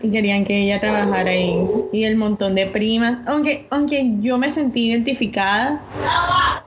Y 0.03 0.11
querían 0.11 0.45
que 0.45 0.63
ella 0.63 0.81
trabajara 0.81 1.31
ahí. 1.31 1.55
Y 1.93 2.05
el 2.05 2.17
montón 2.17 2.55
de 2.55 2.67
primas. 2.67 3.19
Aunque, 3.27 3.67
aunque 3.71 4.11
yo 4.21 4.39
me 4.39 4.51
sentí 4.51 4.89
identificada, 4.89 5.83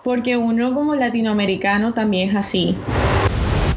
porque 0.04 0.38
uno 0.38 0.74
como 0.76 0.94
latinoamericano 0.94 1.94
también 1.94 2.30
es 2.30 2.36
así. 2.36 2.76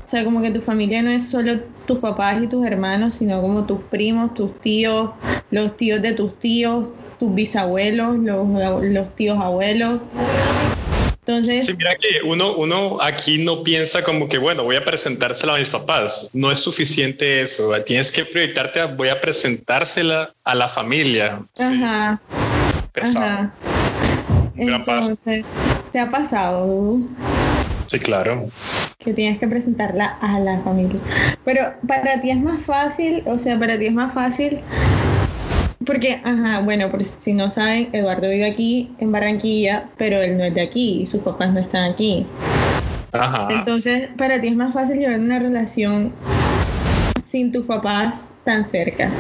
O 0.05 0.11
sea, 0.11 0.25
como 0.25 0.43
que 0.43 0.51
tu 0.51 0.61
familia 0.61 1.03
no 1.03 1.11
es 1.11 1.29
solo 1.29 1.61
tus 1.87 1.99
papás 1.99 2.43
y 2.43 2.47
tus 2.47 2.67
hermanos, 2.67 3.14
sino 3.14 3.41
como 3.41 3.64
tus 3.64 3.81
primos, 3.91 4.35
tus 4.35 4.59
tíos, 4.61 5.11
los 5.51 5.77
tíos 5.77 6.03
de 6.03 6.12
tus 6.12 6.38
tíos, 6.38 6.88
tus 7.19 7.35
bisabuelos, 7.35 8.19
los, 8.19 8.83
los 8.83 9.17
tíos 9.17 9.39
abuelos. 9.39 10.01
Entonces, 11.21 11.67
sí, 11.67 11.75
mira 11.77 11.95
que 11.97 12.27
uno, 12.27 12.57
uno 12.57 12.99
aquí 13.03 13.37
no 13.45 13.63
piensa 13.63 14.03
como 14.03 14.29
que, 14.29 14.39
bueno, 14.39 14.65
voy 14.65 14.77
a 14.77 14.85
presentársela 14.85 15.55
a 15.55 15.59
mis 15.59 15.69
papás. 15.69 16.31
No 16.33 16.51
es 16.51 16.59
suficiente 16.59 17.43
eso. 17.43 17.71
Tienes 17.83 18.11
que 18.11 18.25
proyectarte 18.25 18.81
a 18.81 18.87
voy 18.87 19.11
a 19.11 19.21
presentársela 19.21 20.33
a 20.45 20.55
la 20.55 20.69
familia. 20.69 21.43
Ajá. 21.59 22.19
Sí. 22.31 22.79
Pesado. 22.93 23.25
Ajá. 23.27 23.55
Un 24.57 24.67
gran 24.67 24.85
paso. 24.87 25.11
Entonces, 25.11 25.45
¿te 25.93 25.99
ha 25.99 26.11
pasado? 26.11 26.99
Sí, 27.87 27.99
claro 27.99 28.49
que 29.05 29.15
tienes 29.15 29.39
que 29.39 29.47
presentarla 29.47 30.19
a 30.21 30.41
la 30.41 30.61
familia. 30.61 31.01
Pero 31.45 31.73
para 31.87 32.21
ti 32.21 32.31
es 32.31 32.37
más 32.37 32.65
fácil, 32.65 33.23
o 33.27 33.39
sea, 33.39 33.59
para 33.59 33.79
ti 33.79 33.87
es 33.87 33.93
más 33.93 34.13
fácil 34.13 34.59
Porque, 35.85 36.21
ajá, 36.25 36.61
bueno, 36.61 36.91
por 36.91 37.05
si 37.05 37.33
no 37.33 37.51
saben, 37.51 37.88
Eduardo 37.93 38.29
vive 38.29 38.47
aquí 38.47 38.91
en 38.99 39.12
Barranquilla, 39.12 39.88
pero 39.97 40.21
él 40.21 40.37
no 40.37 40.45
es 40.45 40.55
de 40.55 40.61
aquí 40.61 41.03
y 41.03 41.07
sus 41.07 41.23
papás 41.23 41.53
no 41.53 41.61
están 41.61 41.93
aquí. 41.93 42.27
Ajá. 43.12 43.49
Entonces, 43.51 44.09
para 44.19 44.41
ti 44.41 44.49
es 44.49 44.57
más 44.57 44.75
fácil 44.75 44.99
llevar 44.99 45.21
una 45.21 45.38
relación 45.38 46.12
sin 47.31 47.53
tus 47.53 47.64
papás 47.64 48.29
tan 48.45 48.69
cerca. 48.69 49.11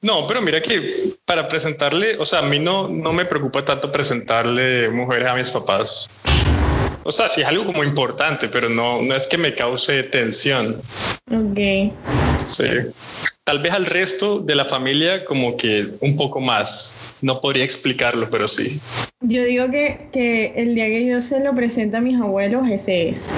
No, 0.00 0.26
pero 0.26 0.40
mira 0.40 0.62
que 0.62 1.14
para 1.24 1.48
presentarle, 1.48 2.16
o 2.18 2.24
sea, 2.24 2.38
a 2.38 2.42
mí 2.42 2.58
no, 2.58 2.88
no 2.88 3.12
me 3.12 3.24
preocupa 3.24 3.64
tanto 3.64 3.90
presentarle 3.90 4.88
mujeres 4.88 5.28
a 5.28 5.34
mis 5.34 5.50
papás. 5.50 6.08
O 7.02 7.12
sea, 7.12 7.28
sí 7.28 7.40
es 7.40 7.48
algo 7.48 7.64
como 7.64 7.82
importante, 7.82 8.48
pero 8.48 8.68
no, 8.68 9.02
no 9.02 9.14
es 9.14 9.26
que 9.26 9.38
me 9.38 9.54
cause 9.54 10.04
tensión. 10.04 10.76
Ok. 11.30 11.92
Sí. 12.44 12.68
Tal 13.48 13.60
vez 13.60 13.72
al 13.72 13.86
resto 13.86 14.40
de 14.40 14.54
la 14.54 14.66
familia 14.66 15.24
como 15.24 15.56
que 15.56 15.88
un 16.02 16.18
poco 16.18 16.38
más. 16.38 17.16
No 17.22 17.40
podría 17.40 17.64
explicarlo, 17.64 18.28
pero 18.28 18.46
sí. 18.46 18.78
Yo 19.22 19.42
digo 19.42 19.70
que, 19.70 20.08
que 20.12 20.52
el 20.54 20.74
día 20.74 20.84
que 20.88 21.06
yo 21.06 21.22
se 21.22 21.40
lo 21.40 21.54
presente 21.54 21.96
a 21.96 22.02
mis 22.02 22.20
abuelos, 22.20 22.68
ese 22.70 23.08
es. 23.08 23.30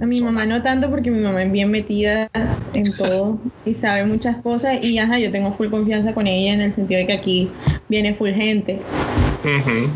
A 0.00 0.06
mi 0.06 0.22
mamá 0.22 0.46
no 0.46 0.62
tanto 0.62 0.88
porque 0.88 1.10
mi 1.10 1.20
mamá 1.20 1.42
es 1.42 1.52
bien 1.52 1.70
metida 1.70 2.30
en 2.72 2.96
todo 2.96 3.38
y 3.66 3.74
sabe 3.74 4.06
muchas 4.06 4.38
cosas 4.38 4.82
y 4.82 4.96
ajá, 4.96 5.18
yo 5.18 5.30
tengo 5.30 5.52
full 5.52 5.68
confianza 5.68 6.14
con 6.14 6.26
ella 6.26 6.54
en 6.54 6.62
el 6.62 6.72
sentido 6.72 7.00
de 7.00 7.06
que 7.06 7.12
aquí 7.12 7.50
viene 7.86 8.14
full 8.14 8.30
gente. 8.30 8.80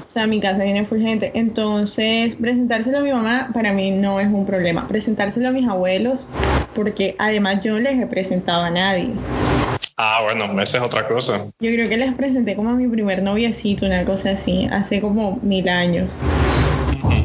O 0.08 0.10
sea, 0.10 0.26
mi 0.26 0.40
casa 0.40 0.62
viene 0.64 0.86
full 0.86 1.00
gente. 1.00 1.32
Entonces, 1.38 2.36
presentárselo 2.36 2.98
a 2.98 3.02
mi 3.02 3.12
mamá 3.12 3.50
para 3.52 3.72
mí 3.72 3.90
no 3.90 4.20
es 4.20 4.28
un 4.28 4.46
problema. 4.46 4.86
Presentárselo 4.88 5.48
a 5.48 5.52
mis 5.52 5.68
abuelos, 5.68 6.24
porque 6.72 7.16
además 7.18 7.62
yo 7.62 7.72
no 7.72 7.80
les 7.80 8.00
he 8.00 8.06
presentado 8.06 8.62
a 8.64 8.70
nadie. 8.70 9.14
Ah, 9.96 10.20
bueno, 10.22 10.60
esa 10.60 10.78
es 10.78 10.84
otra 10.84 11.08
cosa. 11.08 11.38
Yo 11.58 11.70
creo 11.70 11.88
que 11.88 11.96
les 11.96 12.14
presenté 12.14 12.54
como 12.54 12.70
a 12.70 12.74
mi 12.74 12.86
primer 12.88 13.22
noviecito, 13.22 13.86
una 13.86 14.04
cosa 14.04 14.30
así, 14.32 14.66
hace 14.70 15.00
como 15.00 15.36
mil 15.42 15.68
años. 15.68 16.10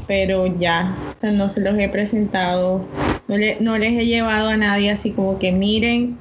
Pero 0.08 0.48
ya, 0.48 1.06
no 1.22 1.50
se 1.50 1.62
los 1.62 1.78
he 1.78 1.90
presentado. 1.90 2.86
No, 3.28 3.38
le- 3.38 3.58
no 3.62 3.78
les 3.78 3.94
he 3.94 4.06
llevado 4.06 4.50
a 4.50 4.58
nadie 4.58 4.90
así 4.92 5.12
como 5.14 5.40
que 5.40 5.52
miren, 5.52 6.18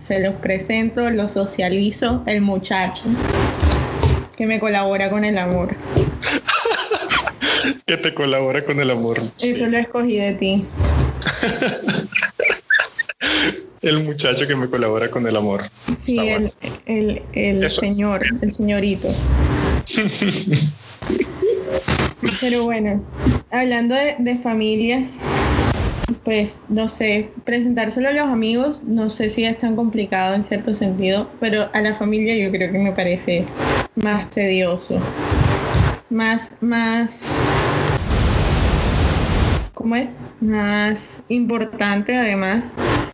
se 0.00 0.20
los 0.20 0.36
presento, 0.36 1.10
los 1.10 1.32
socializo, 1.32 2.22
el 2.26 2.40
muchacho 2.42 3.10
que 4.44 4.48
me 4.48 4.60
colabora 4.60 5.08
con 5.08 5.24
el 5.24 5.38
amor. 5.38 5.74
Que 7.86 7.96
te 7.96 8.12
colabora 8.12 8.62
con 8.64 8.78
el 8.78 8.90
amor. 8.90 9.18
Eso 9.42 9.66
lo 9.66 9.78
escogí 9.78 10.18
de 10.18 10.32
ti. 10.34 10.66
El 13.82 14.04
muchacho 14.04 14.46
que 14.46 14.54
me 14.56 14.68
colabora 14.68 15.10
con 15.10 15.26
el 15.26 15.36
amor. 15.36 15.62
Sí, 16.06 16.16
Está 16.18 16.24
el, 16.24 16.42
bueno. 16.42 16.50
el, 16.86 17.22
el 17.34 17.68
señor, 17.70 18.22
el 18.40 18.52
señorito. 18.52 19.08
Pero 22.40 22.64
bueno, 22.64 23.04
hablando 23.50 23.94
de, 23.94 24.16
de 24.18 24.36
familias, 24.38 25.10
pues 26.22 26.60
no 26.68 26.88
sé, 26.88 27.30
presentárselo 27.44 28.08
a 28.08 28.12
los 28.12 28.24
amigos, 28.24 28.82
no 28.84 29.10
sé 29.10 29.30
si 29.30 29.44
es 29.44 29.58
tan 29.58 29.74
complicado 29.76 30.34
en 30.34 30.42
cierto 30.42 30.74
sentido, 30.74 31.30
pero 31.40 31.68
a 31.72 31.80
la 31.80 31.94
familia 31.94 32.36
yo 32.36 32.50
creo 32.50 32.70
que 32.72 32.78
me 32.78 32.92
parece 32.92 33.46
más 33.96 34.30
tedioso. 34.30 35.00
Más, 36.10 36.50
más, 36.60 37.50
¿cómo 39.74 39.96
es? 39.96 40.10
Más 40.40 41.00
importante 41.28 42.14
además. 42.14 42.64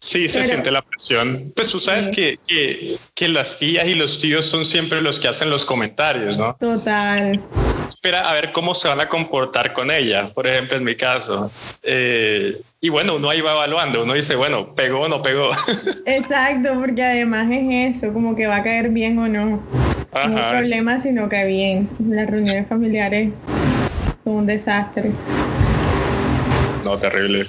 Sí, 0.01 0.29
se 0.29 0.39
Pero- 0.41 0.49
siente 0.49 0.71
la 0.73 0.83
presión. 0.83 1.53
Pues 1.55 1.71
tú 1.71 1.79
sabes 1.79 2.07
Sí. 2.07 2.13
que, 2.13 2.37
que, 2.47 2.97
que 3.15 3.29
las 3.29 3.59
tías 3.59 3.87
y 3.87 3.95
los 3.95 4.19
tíos 4.19 4.45
son 4.47 4.65
siempre 4.65 5.01
los 5.01 5.21
que 5.21 5.29
hacen 5.29 5.49
los 5.51 5.65
comentarios, 5.65 6.37
¿no? 6.37 6.57
Total. 6.59 7.41
Espera 7.91 8.31
a 8.31 8.33
ver 8.35 8.53
cómo 8.53 8.73
se 8.73 8.87
van 8.87 9.01
a 9.01 9.09
comportar 9.09 9.73
con 9.73 9.91
ella, 9.91 10.29
por 10.33 10.47
ejemplo, 10.47 10.77
en 10.77 10.85
mi 10.85 10.95
caso. 10.95 11.51
Eh, 11.83 12.57
y 12.81 12.89
bueno, 12.89 13.17
uno 13.17 13.29
ahí 13.29 13.41
va 13.41 13.53
evaluando, 13.53 14.05
uno 14.05 14.15
dice, 14.15 14.37
bueno, 14.37 14.69
pegó 14.77 15.01
o 15.01 15.09
no 15.09 15.21
pegó. 15.21 15.51
Exacto, 16.07 16.71
porque 16.79 17.03
además 17.03 17.49
es 17.51 17.97
eso, 17.97 18.13
como 18.13 18.37
que 18.37 18.47
va 18.47 18.57
a 18.57 18.63
caer 18.63 18.91
bien 18.91 19.19
o 19.19 19.27
no. 19.27 19.45
No 19.47 19.61
hay 20.13 20.35
Ajá. 20.35 20.51
problema 20.59 21.01
si 21.01 21.11
no 21.11 21.29
cae 21.29 21.49
bien. 21.49 21.91
Las 22.09 22.31
reuniones 22.31 22.69
familiares 22.69 23.31
son 24.23 24.35
un 24.35 24.47
desastre. 24.47 25.11
No, 26.85 26.97
terrible. 26.97 27.47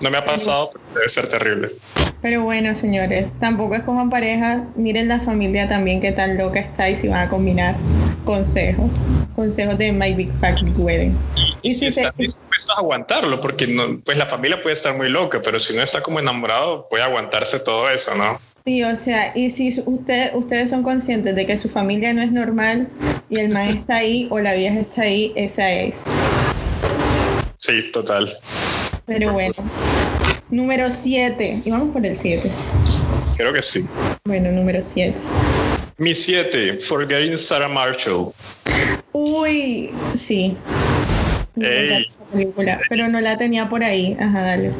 No 0.00 0.10
me 0.10 0.18
ha 0.18 0.24
pasado, 0.24 0.70
pero 0.72 0.84
debe 0.94 1.08
ser 1.08 1.28
terrible. 1.28 1.70
Pero 2.22 2.42
bueno, 2.42 2.74
señores, 2.74 3.32
tampoco 3.40 3.74
escojan 3.76 4.10
pareja. 4.10 4.64
Miren 4.76 5.08
la 5.08 5.20
familia 5.20 5.68
también, 5.68 6.00
qué 6.00 6.12
tan 6.12 6.36
loca 6.36 6.60
está 6.60 6.88
y 6.90 6.96
si 6.96 7.08
van 7.08 7.26
a 7.26 7.30
combinar. 7.30 7.76
Consejos. 8.24 8.90
Consejos 9.36 9.78
de 9.78 9.92
My 9.92 10.14
Big 10.14 10.30
Fat 10.40 10.60
Big 10.62 10.78
Wedding. 10.78 11.16
Y, 11.62 11.68
Y 11.68 11.72
si 11.72 11.78
si 11.78 11.84
te- 11.94 12.00
están 12.02 12.12
dispuestos 12.18 12.76
a 12.76 12.80
aguantarlo, 12.80 13.40
porque 13.40 13.66
no, 13.66 13.98
pues 14.04 14.18
la 14.18 14.26
familia 14.26 14.60
puede 14.60 14.74
estar 14.74 14.96
muy 14.96 15.08
loca, 15.08 15.40
pero 15.42 15.58
si 15.58 15.74
no 15.76 15.82
está 15.82 16.00
como 16.02 16.18
enamorado, 16.18 16.88
puede 16.88 17.02
aguantarse 17.04 17.60
todo 17.60 17.88
eso, 17.88 18.14
¿no? 18.14 18.38
Sí, 18.64 18.82
o 18.82 18.96
sea, 18.96 19.32
y 19.34 19.50
si 19.50 19.80
usted, 19.86 20.34
ustedes 20.34 20.70
son 20.70 20.82
conscientes 20.82 21.34
de 21.34 21.46
que 21.46 21.56
su 21.56 21.68
familia 21.70 22.12
no 22.12 22.22
es 22.22 22.30
normal 22.32 22.88
y 23.30 23.38
el 23.38 23.52
man 23.52 23.68
está 23.68 23.96
ahí 23.96 24.28
o 24.30 24.38
la 24.40 24.54
vieja 24.54 24.80
está 24.80 25.02
ahí, 25.02 25.32
esa 25.36 25.72
es. 25.72 26.02
Sí, 27.58 27.90
total. 27.92 28.36
Pero 29.06 29.32
bueno. 29.32 29.54
Número 30.50 30.88
7. 30.90 31.62
Y 31.64 31.70
vamos 31.70 31.92
por 31.92 32.04
el 32.04 32.16
7. 32.16 32.50
Creo 33.36 33.52
que 33.52 33.62
sí. 33.62 33.84
Bueno, 34.24 34.50
número 34.50 34.80
7. 34.82 35.14
Mi 35.98 36.14
7, 36.14 36.78
Forgetting 36.80 37.38
Sarah 37.38 37.68
Marshall. 37.68 38.32
Uy, 39.12 39.90
sí. 40.14 40.56
Ey. 41.60 42.06
película, 42.32 42.80
pero 42.88 43.08
no 43.08 43.20
la 43.20 43.36
tenía 43.36 43.68
por 43.68 43.82
ahí. 43.82 44.16
Ajá, 44.20 44.42
dale. 44.42 44.70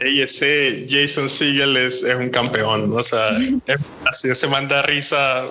Y 0.00 0.20
ese 0.22 0.86
Jason 0.88 1.28
Segel 1.28 1.76
es, 1.76 2.04
es 2.04 2.14
un 2.16 2.28
campeón, 2.30 2.92
o 2.96 3.02
sea, 3.02 3.30
es- 3.66 3.80
así 4.06 4.32
se 4.34 4.46
manda 4.46 4.82
risa 4.82 5.46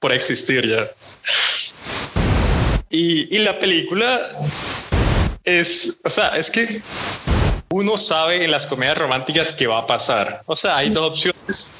por 0.00 0.12
existir 0.12 0.68
ya. 0.68 0.88
Y, 2.90 3.34
y 3.34 3.38
la 3.38 3.58
película 3.58 4.32
es, 5.44 6.00
o 6.04 6.10
sea, 6.10 6.36
es 6.36 6.50
que 6.50 6.80
uno 7.74 7.96
sabe 7.98 8.44
en 8.44 8.52
las 8.52 8.68
comedias 8.68 8.96
románticas 8.96 9.52
qué 9.52 9.66
va 9.66 9.78
a 9.78 9.86
pasar. 9.86 10.42
O 10.46 10.54
sea, 10.54 10.76
hay 10.76 10.90
dos 10.90 11.08
opciones. 11.10 11.72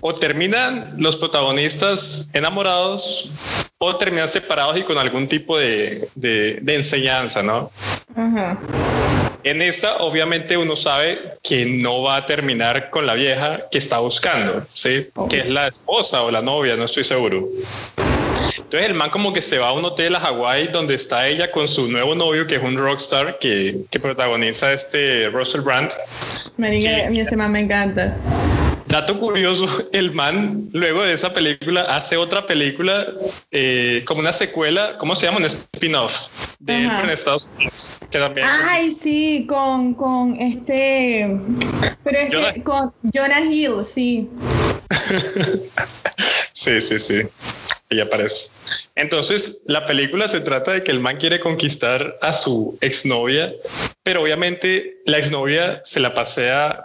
O 0.00 0.12
terminan 0.12 0.94
los 0.98 1.14
protagonistas 1.14 2.28
enamorados 2.32 3.30
o 3.78 3.94
terminan 3.96 4.28
separados 4.28 4.76
y 4.78 4.82
con 4.82 4.98
algún 4.98 5.28
tipo 5.28 5.56
de, 5.56 6.08
de- 6.16 6.58
enseñanza, 6.74 7.40
¿no? 7.40 7.70
En 9.44 9.60
esta, 9.60 9.96
obviamente, 9.96 10.56
uno 10.56 10.76
sabe 10.76 11.18
que 11.42 11.66
no 11.66 12.02
va 12.02 12.16
a 12.16 12.26
terminar 12.26 12.90
con 12.90 13.06
la 13.06 13.14
vieja 13.14 13.56
que 13.70 13.78
está 13.78 13.98
buscando, 13.98 14.64
¿sí? 14.72 15.08
Que 15.28 15.40
es 15.40 15.48
la 15.48 15.66
esposa 15.66 16.22
o 16.22 16.30
la 16.30 16.42
novia, 16.42 16.76
no 16.76 16.84
estoy 16.84 17.02
seguro. 17.02 17.48
Entonces 18.56 18.90
el 18.90 18.94
man 18.94 19.10
como 19.10 19.32
que 19.32 19.40
se 19.40 19.58
va 19.58 19.68
a 19.68 19.72
un 19.72 19.84
hotel 19.84 20.14
a 20.14 20.20
Hawái 20.20 20.68
donde 20.68 20.94
está 20.94 21.28
ella 21.28 21.50
con 21.50 21.68
su 21.68 21.88
nuevo 21.88 22.14
novio, 22.14 22.46
que 22.46 22.56
es 22.56 22.62
un 22.62 22.76
rockstar 22.76 23.38
que, 23.38 23.82
que 23.90 23.98
protagoniza 24.00 24.72
este 24.72 25.28
Russell 25.28 25.60
Brand. 25.60 25.90
Marica, 26.56 27.08
ese 27.08 27.36
man 27.36 27.52
me 27.52 27.60
encanta. 27.60 28.16
Dato 28.86 29.18
curioso, 29.18 29.66
el 29.92 30.12
man 30.12 30.68
luego 30.72 31.02
de 31.02 31.14
esa 31.14 31.32
película 31.32 31.82
hace 31.82 32.16
otra 32.16 32.46
película 32.46 33.06
eh, 33.50 34.02
como 34.06 34.20
una 34.20 34.32
secuela, 34.32 34.96
¿cómo 34.98 35.14
se 35.14 35.26
llama? 35.26 35.38
Un 35.38 35.46
spin-off 35.46 36.41
de 36.62 36.84
él 36.84 36.90
pero 36.94 37.04
en 37.04 37.10
Estados 37.10 37.50
Unidos, 37.56 37.96
que 38.10 38.18
también... 38.18 38.46
Ay, 38.48 38.96
sí, 39.02 39.46
con, 39.48 39.94
con 39.94 40.40
este. 40.40 41.28
Pero 42.04 42.18
es 42.18 42.32
Jonah- 42.32 42.52
que 42.54 42.62
con 42.62 42.92
Jonah 43.12 43.40
Hill, 43.40 43.84
sí. 43.84 44.28
Sí, 46.52 46.80
sí, 46.80 46.98
sí. 47.00 47.22
Ella 47.90 48.04
aparece. 48.04 48.50
Entonces, 48.94 49.62
la 49.66 49.84
película 49.84 50.28
se 50.28 50.40
trata 50.40 50.72
de 50.72 50.84
que 50.84 50.92
el 50.92 51.00
man 51.00 51.16
quiere 51.16 51.40
conquistar 51.40 52.18
a 52.22 52.32
su 52.32 52.78
exnovia, 52.80 53.52
pero 54.04 54.22
obviamente 54.22 54.98
la 55.04 55.18
exnovia 55.18 55.80
se 55.82 55.98
la 55.98 56.14
pasea, 56.14 56.84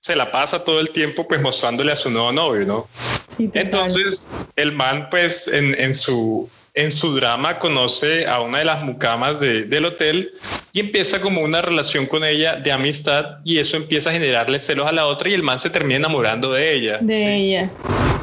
se 0.00 0.16
la 0.16 0.30
pasa 0.30 0.64
todo 0.64 0.80
el 0.80 0.90
tiempo 0.90 1.28
pues 1.28 1.42
mostrándole 1.42 1.92
a 1.92 1.96
su 1.96 2.10
nuevo 2.10 2.32
novio, 2.32 2.64
¿no? 2.64 2.88
sí. 3.36 3.50
Entonces, 3.52 4.26
el 4.56 4.72
man 4.72 5.08
pues 5.10 5.46
en, 5.46 5.78
en 5.78 5.92
su 5.92 6.48
en 6.78 6.92
su 6.92 7.12
drama 7.14 7.58
conoce 7.58 8.26
a 8.26 8.40
una 8.40 8.60
de 8.60 8.64
las 8.64 8.82
mucamas 8.82 9.40
de- 9.40 9.64
del 9.64 9.84
hotel 9.84 10.30
y 10.72 10.78
empieza 10.80 11.20
como 11.20 11.40
una 11.40 11.60
relación 11.60 12.06
con 12.06 12.22
ella 12.24 12.54
de 12.54 12.70
amistad 12.70 13.38
y 13.44 13.58
eso 13.58 13.76
empieza 13.76 14.10
a 14.10 14.12
generarle 14.12 14.60
celos 14.60 14.86
a 14.86 14.92
la 14.92 15.06
otra 15.06 15.28
y 15.28 15.34
el 15.34 15.42
man 15.42 15.58
se 15.58 15.70
termina 15.70 15.96
enamorando 15.96 16.52
de 16.52 16.72
ella. 16.74 16.98
de 17.00 17.18
¿sí? 17.18 17.28
ella. 17.28 17.70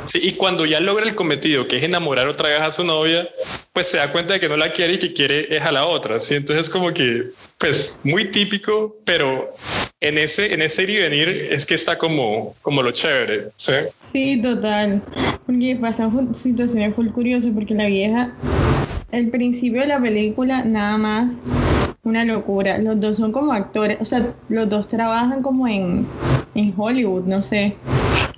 Sí, 0.06 0.20
y 0.24 0.32
cuando 0.34 0.66
ya 0.66 0.80
logra 0.80 1.06
el 1.06 1.16
cometido, 1.16 1.68
que 1.68 1.78
es 1.78 1.84
enamorar 1.84 2.28
otra 2.30 2.48
vez 2.50 2.62
a 2.62 2.72
su 2.72 2.86
novia, 2.86 3.28
pues 3.74 3.88
se 3.88 3.98
da 3.98 4.10
cuenta 4.12 4.34
de 4.34 4.40
que 4.40 4.48
no 4.48 4.56
la 4.56 4.72
quiere 4.72 4.94
y 4.94 5.00
que 5.00 5.12
quiere 5.12 5.54
es 5.54 5.62
a 5.64 5.72
la 5.74 5.86
otra. 5.86 6.22
¿sí? 6.22 6.36
Entonces 6.36 6.70
como 6.70 6.94
que, 6.94 7.24
pues 7.58 8.00
muy 8.04 8.32
típico, 8.32 8.96
pero 9.04 9.50
en 10.00 10.18
ese, 10.18 10.54
en 10.54 10.62
ese 10.62 10.84
ir 10.84 10.92
y 10.92 10.98
venir 11.00 11.50
es 11.52 11.66
que 11.66 11.76
está 11.76 11.98
como, 11.98 12.56
como 12.62 12.82
lo 12.82 12.92
chévere, 12.92 13.48
¿sí? 13.56 13.74
Sí, 14.12 14.42
total. 14.42 15.02
Porque 15.46 15.78
pasan 15.80 16.34
situaciones 16.34 16.96
full 16.96 17.10
curiosas 17.10 17.52
porque 17.54 17.74
la 17.74 17.86
vieja, 17.86 18.32
el 19.12 19.30
principio 19.30 19.82
de 19.82 19.88
la 19.88 20.00
película, 20.00 20.64
nada 20.64 20.98
más 20.98 21.34
una 22.04 22.24
locura. 22.24 22.78
Los 22.78 23.00
dos 23.00 23.18
son 23.18 23.32
como 23.32 23.52
actores, 23.52 23.98
o 24.00 24.06
sea, 24.06 24.34
los 24.50 24.70
dos 24.70 24.88
trabajan 24.88 25.42
como 25.42 25.68
en, 25.68 26.06
en 26.56 26.74
Hollywood, 26.78 27.26
no 27.26 27.44
sé 27.44 27.76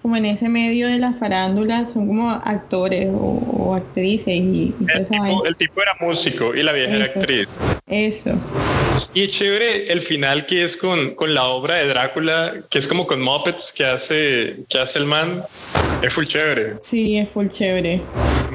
como 0.02 0.16
en 0.16 0.26
ese 0.26 0.48
medio 0.48 0.88
de 0.88 1.00
las 1.00 1.18
farándulas 1.18 1.92
son 1.92 2.08
como 2.08 2.30
actores 2.32 3.10
o, 3.14 3.76
actrices 3.76 4.36
y, 4.36 4.74
el, 4.80 5.58
tipo, 5.58 5.82
era 5.82 5.92
músico 6.00 6.56
y 6.56 6.64
la 6.64 6.72
vieja 6.72 6.96
era 6.96 7.06
actriz. 7.06 7.60
Eso. 7.88 8.32
Y 9.14 9.28
chévere 9.28 9.92
el 9.92 10.02
final 10.02 10.46
que 10.46 10.64
es 10.64 10.78
con, 10.78 11.16
con, 11.16 11.34
la 11.34 11.46
obra 11.46 11.76
de 11.76 11.88
Drácula, 11.88 12.54
que 12.70 12.80
es 12.80 12.88
como 12.88 13.08
con 13.08 13.22
Muppets 13.22 13.72
que 13.72 13.86
hace, 13.86 14.58
que 14.70 14.80
hace 14.80 15.00
el 15.00 15.06
man. 15.06 15.44
Es 16.02 16.14
full 16.14 16.26
chévere. 16.26 16.76
Sí, 16.82 17.18
es 17.18 17.30
full 17.30 17.48
chévere. 17.48 18.02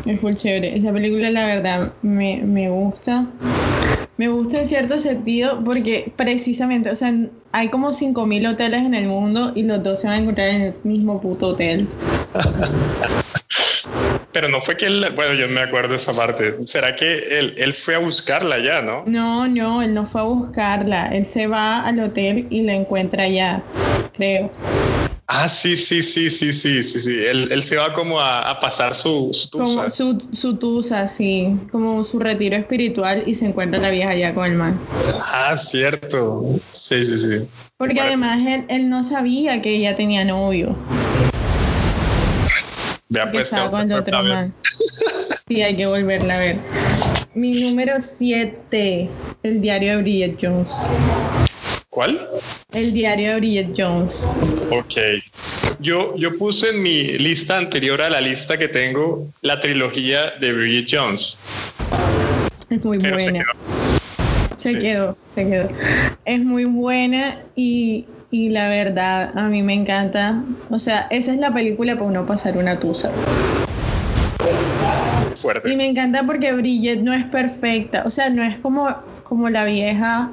Es 0.07 0.21
full 0.21 0.33
chévere. 0.33 0.77
Esa 0.77 0.93
película 0.93 1.31
la 1.31 1.47
verdad 1.47 1.93
me, 2.03 2.43
me 2.43 2.71
gusta. 2.71 3.27
Me 4.19 4.29
gusta 4.29 4.61
en 4.61 4.67
cierto 4.67 4.99
sentido 4.99 5.63
porque 5.65 6.13
precisamente, 6.17 6.91
o 6.91 6.97
sea, 6.97 7.13
hay 7.53 7.69
como 7.69 7.91
5.000 7.91 8.53
hoteles 8.53 8.83
en 8.83 8.95
el 8.95 9.07
mundo 9.07 9.53
y 9.55 9.63
los 9.63 9.83
dos 9.83 10.01
se 10.01 10.07
van 10.07 10.17
a 10.17 10.23
encontrar 10.23 10.49
en 10.49 10.63
el 10.63 10.75
mismo 10.85 11.21
puto 11.21 11.49
hotel. 11.49 11.89
Pero 14.33 14.49
no 14.49 14.61
fue 14.61 14.77
que 14.77 14.87
él, 14.87 15.07
bueno, 15.15 15.35
yo 15.35 15.49
me 15.49 15.61
acuerdo 15.61 15.91
de 15.91 15.97
esa 15.97 16.13
parte. 16.13 16.67
¿Será 16.67 16.97
que 16.97 17.39
él, 17.39 17.55
él 17.59 17.75
fue 17.75 17.95
a 17.95 17.99
buscarla 17.99 18.59
ya, 18.59 18.81
no? 18.81 19.05
No, 19.07 19.47
no, 19.47 19.83
él 19.83 19.93
no 19.93 20.07
fue 20.07 20.21
a 20.21 20.25
buscarla. 20.25 21.09
Él 21.09 21.27
se 21.27 21.47
va 21.47 21.83
al 21.83 22.01
hotel 22.01 22.47
y 22.51 22.63
la 22.63 22.75
encuentra 22.75 23.29
ya, 23.29 23.63
creo. 24.17 24.51
Ah, 25.35 25.49
sí, 25.49 25.77
sí, 25.77 26.03
sí, 26.03 26.29
sí, 26.29 26.53
sí, 26.53 26.83
sí, 26.83 27.01
sí. 27.01 27.25
Él, 27.25 27.63
se 27.63 27.77
va 27.77 27.95
como 27.95 28.21
a, 28.21 28.59
pasar 28.61 28.95
su, 28.95 29.31
su 29.33 29.49
tusa. 29.49 29.89
su, 29.89 30.21
su 30.33 30.57
tusa, 30.57 31.09
sí. 31.09 31.57
Como 31.71 32.05
su 32.05 32.19
retiro 32.19 32.57
espiritual 32.57 33.23
y 33.27 33.35
se 33.35 33.47
encuentra 33.47 33.81
la 33.81 33.91
vieja 33.91 34.11
allá 34.11 34.35
con 34.35 34.45
el 34.45 34.55
man. 34.55 34.79
Ah, 35.33 35.57
cierto. 35.57 36.45
Sí, 36.73 37.05
sí, 37.05 37.17
sí. 37.17 37.49
Porque 37.79 38.01
además 38.01 38.41
él, 38.69 38.91
no 38.91 39.03
sabía 39.05 39.63
que 39.63 39.77
ella 39.77 39.97
tenía 39.97 40.25
novio. 40.25 40.77
Vea 43.13 43.31
pues. 43.31 43.51
Con 43.51 43.93
el 43.93 43.99
otro 43.99 44.23
man. 44.25 44.55
Sí, 45.47 45.61
hay 45.61 45.77
que 45.77 45.85
volverla 45.85 46.37
a 46.37 46.39
ver. 46.39 46.57
Mi 47.35 47.61
número 47.61 47.97
7, 48.01 49.09
el 49.43 49.61
diario 49.61 49.97
de 49.97 50.03
Bridget 50.03 50.39
Jones. 50.41 50.71
¿Cuál? 51.91 52.27
El 52.73 52.95
diario 52.95 53.33
de 53.33 53.37
Bridget 53.37 53.75
Jones. 53.77 54.27
Ok. 54.71 54.95
Yo, 55.81 56.17
yo 56.17 56.39
puse 56.39 56.71
en 56.71 56.83
mi 56.83 57.19
lista 57.19 57.59
anterior 57.59 58.01
a 58.01 58.09
la 58.09 58.23
lista 58.23 58.57
que 58.57 58.69
tengo 58.69 59.29
la 59.43 59.61
trilogía 59.61 60.31
de 60.41 60.53
Bridget 60.55 60.89
Jones. 60.91 61.37
Es 62.71 62.83
muy 62.83 62.97
buena. 62.97 63.45
Se, 64.57 64.79
quedó. 64.79 65.19
se 65.35 65.45
quedó, 65.45 65.69
Es 66.25 66.41
muy 66.41 66.65
buena 66.65 67.43
y, 67.57 68.07
y 68.33 68.49
la 68.49 68.67
verdad 68.69 69.31
a 69.39 69.49
mí 69.49 69.63
me 69.63 69.75
encanta. 69.75 70.43
O 70.71 70.79
sea, 70.79 71.07
esa 71.11 71.33
es 71.33 71.39
la 71.39 71.53
película 71.53 71.95
para 71.95 72.07
uno 72.07 72.27
pasar 72.27 72.57
una 72.57 72.81
tusa. 72.81 73.11
Fuerte. 75.37 75.71
Y 75.71 75.77
me 75.77 75.87
encanta 75.87 76.25
porque 76.25 76.53
Bridget 76.53 77.01
no 77.01 77.13
es 77.13 77.25
perfecta. 77.27 78.03
O 78.07 78.11
sea, 78.11 78.31
no 78.31 78.43
es 78.43 78.59
como, 78.59 78.89
como 79.23 79.49
la 79.51 79.65
vieja 79.65 80.31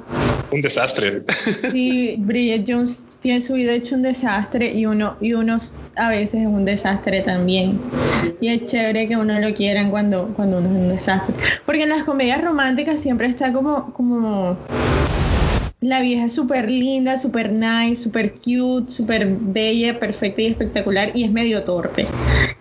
un 0.50 0.60
desastre. 0.60 1.22
Sí, 1.70 2.16
Bridget 2.18 2.64
Jones 2.66 3.02
tiene 3.20 3.40
su 3.40 3.54
vida 3.54 3.72
hecho 3.72 3.94
un 3.94 4.02
desastre 4.02 4.72
y 4.72 4.86
uno, 4.86 5.16
y 5.20 5.32
uno 5.34 5.58
a 5.96 6.08
veces 6.08 6.40
es 6.40 6.46
un 6.46 6.64
desastre 6.64 7.20
también. 7.22 7.78
Y 8.40 8.48
es 8.48 8.64
chévere 8.64 9.06
que 9.06 9.16
uno 9.16 9.38
lo 9.38 9.54
quieran 9.54 9.90
cuando, 9.90 10.32
cuando 10.34 10.58
uno 10.58 10.68
es 10.68 10.74
un 10.74 10.88
desastre. 10.88 11.34
Porque 11.66 11.82
en 11.82 11.90
las 11.90 12.04
comedias 12.04 12.42
románticas 12.42 13.00
siempre 13.00 13.28
está 13.28 13.52
como, 13.52 13.92
como 13.92 14.56
la 15.80 16.00
vieja 16.00 16.26
es 16.26 16.34
súper 16.34 16.70
linda, 16.70 17.16
súper 17.16 17.50
nice, 17.52 18.02
súper 18.02 18.32
cute, 18.32 18.92
súper 18.92 19.26
bella, 19.26 19.98
perfecta 19.98 20.42
y 20.42 20.46
espectacular 20.48 21.12
y 21.14 21.24
es 21.24 21.30
medio 21.30 21.62
torpe. 21.62 22.06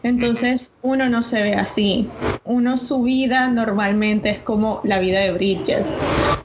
Entonces 0.03 0.71
uno 0.81 1.09
no 1.09 1.21
se 1.21 1.41
ve 1.41 1.53
así. 1.53 2.07
Uno 2.45 2.77
su 2.77 3.03
vida 3.03 3.49
normalmente 3.49 4.29
es 4.29 4.39
como 4.39 4.81
la 4.83 4.99
vida 4.99 5.19
de 5.19 5.31
Bridget, 5.33 5.85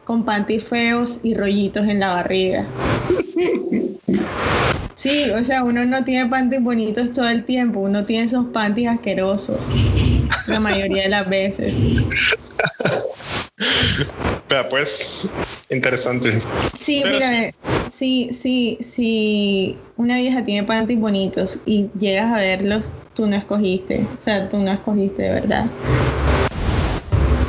con 0.04 0.24
panties 0.24 0.64
feos 0.64 1.20
y 1.22 1.34
rollitos 1.34 1.86
en 1.88 2.00
la 2.00 2.08
barriga. 2.08 2.66
Sí, 4.96 5.30
o 5.30 5.44
sea, 5.44 5.64
uno 5.64 5.84
no 5.84 6.04
tiene 6.04 6.28
panties 6.28 6.62
bonitos 6.62 7.12
todo 7.12 7.28
el 7.28 7.44
tiempo, 7.44 7.80
uno 7.80 8.04
tiene 8.04 8.24
esos 8.24 8.46
panties 8.46 8.88
asquerosos 8.88 9.58
la 10.46 10.60
mayoría 10.60 11.04
de 11.04 11.08
las 11.08 11.28
veces. 11.28 11.74
Pues, 14.70 15.32
interesante. 15.70 16.38
Sí, 16.78 17.02
mira, 17.04 17.50
sí, 17.96 18.30
sí, 18.32 18.78
sí, 18.82 19.76
una 19.96 20.18
vieja 20.18 20.44
tiene 20.44 20.64
panties 20.64 21.00
bonitos 21.00 21.58
y 21.66 21.88
llegas 21.98 22.32
a 22.32 22.36
verlos, 22.36 22.84
tú 23.14 23.26
no 23.26 23.36
escogiste, 23.36 24.06
o 24.18 24.22
sea, 24.22 24.48
tú 24.48 24.58
no 24.58 24.72
escogiste 24.72 25.22
de 25.22 25.30
verdad. 25.30 25.70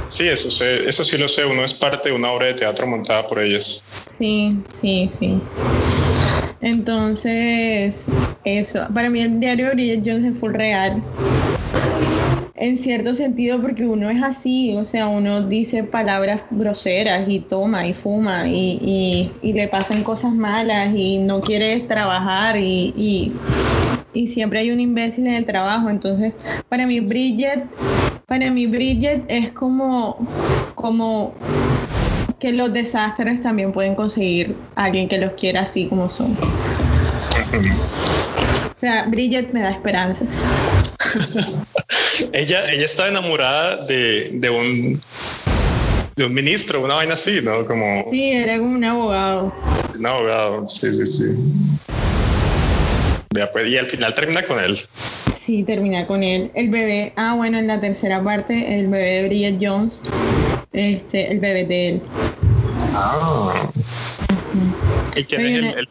Sí, 0.08 0.28
eso, 0.30 0.64
eso 0.64 1.04
sí 1.04 1.18
lo 1.18 1.28
sé, 1.28 1.44
uno 1.46 1.66
es 1.66 1.74
parte 1.74 2.10
de 2.10 2.16
una 2.16 2.32
obra 2.32 2.48
de 2.48 2.54
teatro 2.54 2.88
montada 2.88 3.28
por 3.28 3.40
ellas. 3.40 3.84
Sí, 4.18 4.56
sí, 4.80 5.10
sí. 5.20 5.42
Entonces, 6.62 8.08
eso, 8.46 8.88
para 8.94 9.10
mí 9.10 9.22
el 9.22 9.40
diario 9.40 9.68
de 9.68 9.74
Bridget 9.74 10.04
Jones 10.06 10.34
es 10.34 10.40
full 10.40 10.54
real 10.54 11.04
en 12.58 12.78
cierto 12.78 13.14
sentido 13.14 13.62
porque 13.62 13.86
uno 13.86 14.10
es 14.10 14.24
así, 14.24 14.76
o 14.78 14.86
sea, 14.86 15.08
uno 15.08 15.46
dice 15.46 15.84
palabras 15.84 16.42
groseras 16.52 17.28
y 17.28 17.42
toma 17.42 17.86
y 17.86 17.94
fuma 17.94 18.48
y, 18.48 19.30
le 19.44 19.68
pasan 19.68 20.04
cosas 20.04 20.34
malas 20.34 20.94
y 20.96 21.18
no 21.18 21.42
quiere 21.42 21.82
trabajar 21.82 22.58
y, 22.58 23.34
siempre 24.28 24.60
hay 24.60 24.72
un 24.72 24.80
imbécil 24.80 25.28
en 25.28 25.34
el 25.34 25.46
trabajo. 25.46 25.90
Entonces, 25.90 26.34
para 26.70 26.88
mí 26.88 27.02
Bridget, 27.02 27.66
para 28.28 28.50
mí 28.50 28.66
Bridget 28.66 29.24
es 29.28 29.52
como, 29.52 30.18
como 30.76 31.34
que 32.40 32.54
los 32.54 32.72
desastres 32.72 33.42
también 33.42 33.74
pueden 33.74 33.96
conseguir 33.96 34.56
a 34.76 34.86
alguien 34.86 35.10
que 35.10 35.18
los 35.18 35.34
quiera 35.34 35.62
así 35.62 35.88
como 35.88 36.08
son. 36.08 36.32
O 38.76 38.78
sea, 38.78 39.06
Bridget 39.06 39.52
me 39.54 39.62
da 39.62 39.72
esperanzas. 39.72 40.46
ella, 42.34 42.72
ella 42.72 42.86
está 42.86 43.08
enamorada 43.08 43.86
de, 43.86 44.30
de, 44.34 44.50
un 44.50 45.02
de 46.16 46.26
un 46.26 46.34
ministro, 46.34 46.82
una 46.82 46.96
vaina 46.96 47.16
así, 47.16 47.42
¿no? 47.42 47.66
Como... 47.66 48.08
Sí, 48.12 48.32
era 48.32 48.58
como 48.58 48.76
un 48.76 48.84
abogado. 48.84 49.54
Un 49.98 50.06
abogado, 50.06 50.68
sí, 50.68 50.94
sí, 50.94 51.06
sí. 51.06 51.26
Pues, 53.52 53.68
y 53.68 53.78
al 53.78 53.86
final 53.86 54.16
termina 54.16 54.46
con 54.46 54.60
él. 54.60 54.78
Sí, 55.46 55.64
termina 55.64 56.08
con 56.08 56.24
él. 56.24 56.52
El 56.56 56.70
bebé, 56.70 57.14
ah, 57.18 57.34
bueno, 57.36 57.60
en 57.60 57.68
la 57.68 57.80
tercera 57.82 58.24
parte, 58.24 58.80
el 58.80 58.88
bebé 58.88 59.22
de 59.22 59.28
Bridget 59.28 59.58
Jones, 59.62 60.02
este, 60.72 61.32
el 61.32 61.40
bebé 61.40 61.66
de 61.66 61.90
él. 61.90 62.02
Ah. 62.94 63.70
¿Y 65.16 65.24
quién 65.26 65.46
es 65.46 65.58
el, 65.60 65.66
el, 65.66 65.88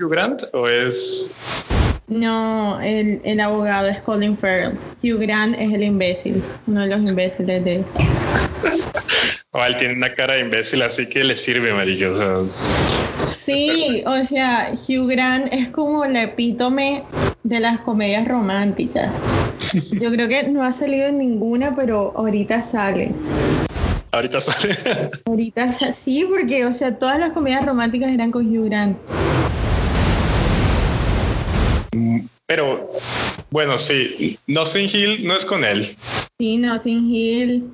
Hugh 0.00 0.10
Grant 0.10 0.42
o 0.52 0.68
es 0.68 1.30
no, 2.08 2.80
el, 2.80 3.20
el, 3.24 3.40
abogado 3.40 3.88
es 3.88 4.00
Colin 4.00 4.36
Farrell. 4.36 4.78
Hugh 5.02 5.18
Grant 5.18 5.56
es 5.58 5.72
el 5.72 5.82
imbécil, 5.82 6.42
uno 6.66 6.82
de 6.82 6.96
los 6.96 7.10
imbéciles 7.10 7.64
de 7.64 7.74
él. 7.76 7.84
O 9.52 9.64
él 9.64 9.74
tiene 9.78 9.94
una 9.94 10.12
cara 10.12 10.34
de 10.34 10.40
imbécil, 10.40 10.82
así 10.82 11.06
que 11.08 11.24
le 11.24 11.34
sirve, 11.34 11.72
marico. 11.72 12.12
sí, 13.16 14.02
o 14.04 14.22
sea, 14.22 14.70
Hugh 14.74 15.08
Grant 15.08 15.50
es 15.50 15.68
como 15.68 16.04
el 16.04 16.14
epítome 16.14 17.04
de 17.42 17.60
las 17.60 17.80
comedias 17.80 18.28
románticas. 18.28 19.10
Yo 19.98 20.10
creo 20.10 20.28
que 20.28 20.42
no 20.42 20.62
ha 20.62 20.74
salido 20.74 21.06
en 21.06 21.16
ninguna, 21.16 21.74
pero 21.74 22.12
ahorita 22.16 22.64
sale. 22.64 23.12
Ahorita 24.12 24.42
sale. 24.42 24.76
ahorita 25.24 25.72
sí, 25.72 26.26
porque, 26.28 26.66
o 26.66 26.74
sea, 26.74 26.98
todas 26.98 27.18
las 27.18 27.32
comedias 27.32 27.64
románticas 27.64 28.10
eran 28.10 28.30
con 28.30 28.46
Hugh 28.46 28.66
Grant. 28.66 28.98
Pero 32.46 32.88
bueno, 33.50 33.76
sí, 33.76 34.38
Nothing 34.46 34.88
Hill 34.92 35.26
no 35.26 35.34
es 35.34 35.44
con 35.44 35.64
él. 35.64 35.96
Sí, 36.38 36.56
Nothing 36.56 37.12
Hill, 37.12 37.64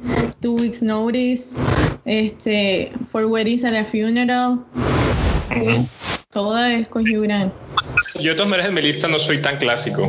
Two 0.41 0.55
Weeks 0.55 0.81
Notice, 0.81 1.51
este, 2.07 2.91
For 3.11 3.27
Weddings 3.27 3.65
and 3.65 3.77
a 3.77 3.85
Funeral. 3.85 4.61
Todo 6.31 6.59
es 6.65 6.89
con 6.89 7.03
Hugh 7.03 7.25
Grant. 7.25 7.53
Yo 8.15 8.31
de 8.31 8.35
todas 8.35 8.49
maneras 8.49 8.69
en 8.71 8.75
mi 8.75 8.81
lista 8.81 9.09
no 9.09 9.21
soy 9.21 9.43
tan 9.43 9.59
clásico. 9.59 10.09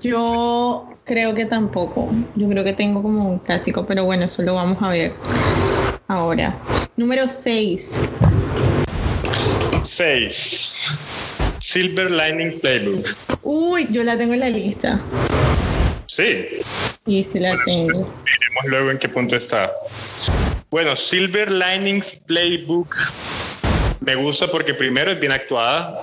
Yo 0.00 0.88
creo 1.04 1.34
que 1.34 1.44
tampoco. 1.44 2.10
Yo 2.36 2.48
creo 2.48 2.64
que 2.64 2.72
tengo 2.72 3.02
como 3.02 3.28
un 3.28 3.38
clásico, 3.40 3.84
pero 3.84 4.04
bueno, 4.04 4.24
eso 4.24 4.40
lo 4.40 4.54
vamos 4.54 4.78
a 4.80 4.88
ver 4.88 5.12
ahora. 6.08 6.58
Número 6.96 7.28
6. 7.28 8.00
6. 9.82 11.09
Silver 11.70 12.10
Lining 12.10 12.58
Playbook. 12.58 13.06
Uy, 13.44 13.86
yo 13.92 14.02
la 14.02 14.18
tengo 14.18 14.34
en 14.34 14.40
la 14.40 14.50
lista. 14.50 15.00
Sí. 16.06 16.48
Sí, 17.06 17.22
sí 17.22 17.38
la 17.38 17.56
tengo. 17.64 17.86
Veremos 17.86 18.64
luego 18.66 18.90
en 18.90 18.98
qué 18.98 19.08
punto 19.08 19.36
está. 19.36 19.70
Bueno, 20.72 20.96
Silver 20.96 21.48
Linings 21.48 22.18
Playbook 22.26 22.96
me 24.00 24.16
gusta 24.16 24.50
porque 24.50 24.74
primero 24.74 25.12
es 25.12 25.20
bien 25.20 25.30
actuada. 25.30 26.00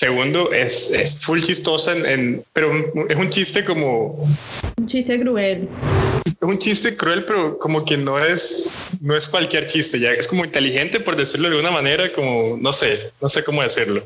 Segundo, 0.00 0.50
es, 0.50 0.90
es 0.92 1.18
full 1.18 1.42
chistosa, 1.42 1.92
en, 1.92 2.42
pero 2.54 2.72
es 3.06 3.16
un 3.16 3.28
chiste 3.28 3.62
como... 3.66 4.26
Un 4.78 4.86
chiste 4.86 5.20
cruel. 5.20 5.68
Es 6.24 6.36
un 6.40 6.58
chiste 6.58 6.96
cruel, 6.96 7.26
pero 7.26 7.58
como 7.58 7.84
que 7.84 7.98
no 7.98 8.18
es, 8.18 8.70
no 9.02 9.14
es 9.14 9.28
cualquier 9.28 9.66
chiste, 9.66 10.00
ya 10.00 10.12
es 10.12 10.26
como 10.26 10.46
inteligente, 10.46 11.00
por 11.00 11.16
decirlo 11.16 11.50
de 11.50 11.56
alguna 11.56 11.70
manera, 11.70 12.10
como, 12.14 12.56
no 12.58 12.72
sé, 12.72 13.10
no 13.20 13.28
sé 13.28 13.44
cómo 13.44 13.62
decirlo. 13.62 14.02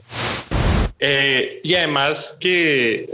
Eh, 0.99 1.61
y 1.63 1.77
además 1.77 2.37
que, 2.41 3.09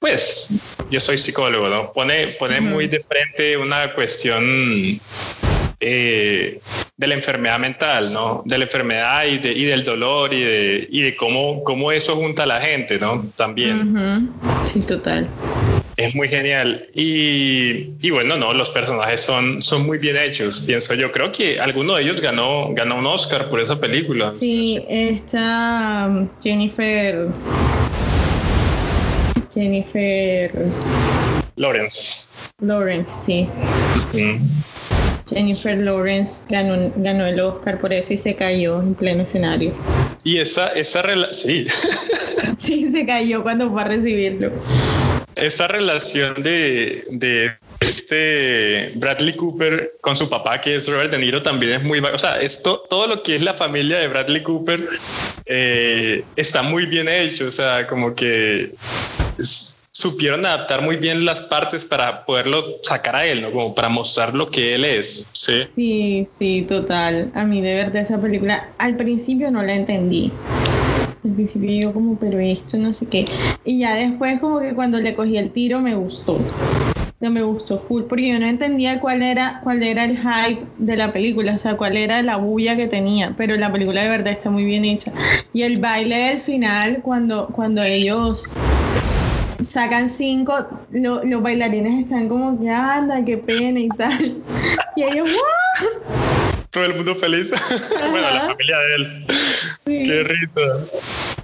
pues, 0.00 0.48
yo 0.90 0.98
soy 0.98 1.18
psicólogo, 1.18 1.68
¿no? 1.68 1.92
Pone, 1.92 2.34
pone 2.36 2.60
muy 2.60 2.88
de 2.88 2.98
frente 2.98 3.56
una 3.56 3.94
cuestión 3.94 5.00
eh, 5.86 6.60
de 6.96 7.06
la 7.06 7.14
enfermedad 7.14 7.58
mental, 7.58 8.12
¿no? 8.12 8.42
De 8.44 8.56
la 8.56 8.64
enfermedad 8.64 9.26
y, 9.26 9.38
de, 9.38 9.52
y 9.52 9.64
del 9.64 9.84
dolor 9.84 10.32
y 10.32 10.42
de, 10.42 10.88
y 10.90 11.02
de 11.02 11.16
cómo, 11.16 11.62
cómo 11.62 11.92
eso 11.92 12.16
junta 12.16 12.44
a 12.44 12.46
la 12.46 12.60
gente, 12.60 12.98
¿no? 12.98 13.26
También. 13.36 14.30
Sí, 14.64 14.80
total. 14.80 15.28
Es 15.96 16.14
muy 16.14 16.28
genial. 16.28 16.88
Y, 16.94 17.90
y, 18.00 18.10
bueno, 18.10 18.36
no, 18.36 18.52
los 18.52 18.70
personajes 18.70 19.20
son, 19.20 19.62
son 19.62 19.86
muy 19.86 19.98
bien 19.98 20.16
hechos, 20.16 20.64
pienso 20.66 20.94
yo. 20.94 21.12
Creo 21.12 21.30
que 21.30 21.60
alguno 21.60 21.94
de 21.94 22.02
ellos 22.02 22.20
ganó, 22.20 22.70
ganó 22.72 22.98
un 22.98 23.06
Oscar 23.06 23.48
por 23.48 23.60
esa 23.60 23.80
película. 23.80 24.32
Sí, 24.32 24.82
está 24.88 26.06
um, 26.08 26.28
Jennifer. 26.42 27.28
Jennifer. 29.54 30.50
Lawrence. 31.56 32.28
Lawrence, 32.60 33.12
sí. 33.24 33.48
Mm. 34.12 34.73
Jennifer 35.28 35.76
Lawrence 35.78 36.42
ganó, 36.48 36.92
ganó 36.96 37.26
el 37.26 37.40
Oscar 37.40 37.80
por 37.80 37.92
eso 37.92 38.12
y 38.12 38.16
se 38.16 38.36
cayó 38.36 38.80
en 38.80 38.94
pleno 38.94 39.22
escenario. 39.22 39.72
Y 40.22 40.38
esa, 40.38 40.68
esa 40.68 41.02
relación, 41.02 41.34
sí. 41.34 41.66
sí, 42.62 42.90
se 42.90 43.06
cayó 43.06 43.42
cuando 43.42 43.70
fue 43.70 43.82
a 43.82 43.84
recibirlo. 43.84 44.52
Esa 45.36 45.66
relación 45.66 46.42
de, 46.42 47.04
de 47.10 47.56
este 47.80 48.92
Bradley 48.96 49.34
Cooper 49.34 49.94
con 50.00 50.16
su 50.16 50.28
papá, 50.28 50.60
que 50.60 50.76
es 50.76 50.88
Robert 50.88 51.10
De 51.10 51.18
Niro, 51.18 51.42
también 51.42 51.72
es 51.72 51.82
muy... 51.82 51.98
O 52.00 52.18
sea, 52.18 52.40
esto, 52.40 52.84
todo 52.88 53.06
lo 53.06 53.22
que 53.22 53.34
es 53.34 53.42
la 53.42 53.54
familia 53.54 53.98
de 53.98 54.08
Bradley 54.08 54.42
Cooper 54.42 54.86
eh, 55.46 56.24
está 56.36 56.62
muy 56.62 56.86
bien 56.86 57.08
hecho. 57.08 57.46
O 57.46 57.50
sea, 57.50 57.86
como 57.86 58.14
que... 58.14 58.72
Supieron 59.96 60.44
adaptar 60.44 60.82
muy 60.82 60.96
bien 60.96 61.24
las 61.24 61.40
partes 61.40 61.84
para 61.84 62.26
poderlo 62.26 62.64
sacar 62.82 63.14
a 63.14 63.26
él, 63.26 63.42
¿no? 63.42 63.52
Como 63.52 63.76
para 63.76 63.88
mostrar 63.88 64.34
lo 64.34 64.50
que 64.50 64.74
él 64.74 64.84
es, 64.84 65.24
¿sí? 65.32 65.62
Sí, 65.76 66.26
sí, 66.26 66.62
total. 66.68 67.30
A 67.32 67.44
mí 67.44 67.60
de 67.60 67.76
verdad 67.76 68.02
esa 68.02 68.20
película 68.20 68.74
al 68.78 68.96
principio 68.96 69.52
no 69.52 69.62
la 69.62 69.74
entendí. 69.74 70.32
Al 71.22 71.32
principio 71.34 71.80
yo 71.80 71.92
como, 71.92 72.18
pero 72.18 72.40
esto 72.40 72.76
no 72.76 72.92
sé 72.92 73.08
qué. 73.08 73.24
Y 73.64 73.78
ya 73.78 73.94
después 73.94 74.40
como 74.40 74.58
que 74.58 74.74
cuando 74.74 74.98
le 74.98 75.14
cogí 75.14 75.38
el 75.38 75.52
tiro 75.52 75.80
me 75.80 75.94
gustó. 75.94 76.44
No 77.20 77.30
me 77.30 77.42
gustó 77.44 77.78
full 77.86 78.02
porque 78.08 78.28
yo 78.30 78.38
no 78.40 78.46
entendía 78.46 78.98
cuál 78.98 79.22
era 79.22 79.60
cuál 79.62 79.84
era 79.84 80.04
el 80.04 80.18
hype 80.18 80.66
de 80.76 80.96
la 80.96 81.12
película, 81.12 81.54
o 81.54 81.58
sea, 81.60 81.76
cuál 81.76 81.96
era 81.96 82.20
la 82.22 82.34
bulla 82.36 82.76
que 82.76 82.88
tenía, 82.88 83.32
pero 83.38 83.56
la 83.56 83.70
película 83.72 84.02
de 84.02 84.08
verdad 84.08 84.32
está 84.32 84.50
muy 84.50 84.64
bien 84.64 84.84
hecha. 84.84 85.12
Y 85.52 85.62
el 85.62 85.78
baile 85.78 86.16
del 86.16 86.40
final 86.40 87.00
cuando 87.00 87.46
cuando 87.46 87.82
ellos 87.84 88.42
sacan 89.64 90.08
cinco, 90.08 90.54
los 90.90 91.42
bailarines 91.42 92.04
están 92.04 92.28
como 92.28 92.58
que 92.60 92.68
anda, 92.68 93.24
qué 93.24 93.38
pena 93.38 93.80
y 93.80 93.88
tal. 93.90 94.42
Y 94.96 95.02
ellos, 95.02 95.28
¡wow! 95.30 95.88
Todo 96.70 96.84
el 96.86 96.96
mundo 96.96 97.14
feliz. 97.14 97.52
bueno, 98.10 98.30
la 98.30 98.46
familia 98.46 98.78
de 98.78 98.94
él. 98.94 99.26
Qué 99.84 100.24
risa. 100.24 100.86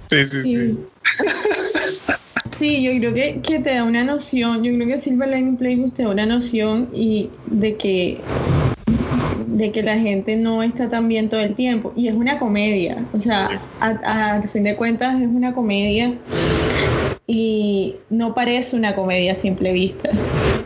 Sí, 0.09 0.25
sí, 0.25 0.43
sí. 0.43 0.79
Sí, 2.57 2.83
yo 2.83 2.91
creo 2.91 3.13
que, 3.15 3.41
que, 3.41 3.57
te 3.57 3.73
da 3.73 3.83
una 3.83 4.03
noción, 4.03 4.63
yo 4.63 4.71
creo 4.75 4.87
que 4.87 4.99
Silver 4.99 5.29
Lining 5.29 5.57
Playbook 5.57 5.95
te 5.95 6.03
da 6.03 6.09
una 6.09 6.27
noción 6.27 6.89
y 6.93 7.31
de 7.47 7.75
que 7.75 8.19
de 9.47 9.71
que 9.71 9.81
la 9.81 9.97
gente 9.97 10.35
no 10.35 10.61
está 10.61 10.87
tan 10.87 11.07
bien 11.07 11.27
todo 11.27 11.39
el 11.39 11.55
tiempo 11.55 11.91
y 11.95 12.07
es 12.07 12.13
una 12.13 12.37
comedia, 12.37 13.03
o 13.13 13.19
sea, 13.19 13.49
al 13.79 14.47
fin 14.49 14.63
de 14.63 14.75
cuentas 14.75 15.19
es 15.19 15.27
una 15.27 15.53
comedia 15.53 16.13
y 17.31 17.95
no 18.09 18.35
parece 18.35 18.75
una 18.75 18.93
comedia 18.93 19.31
a 19.31 19.35
simple 19.35 19.71
vista. 19.71 20.09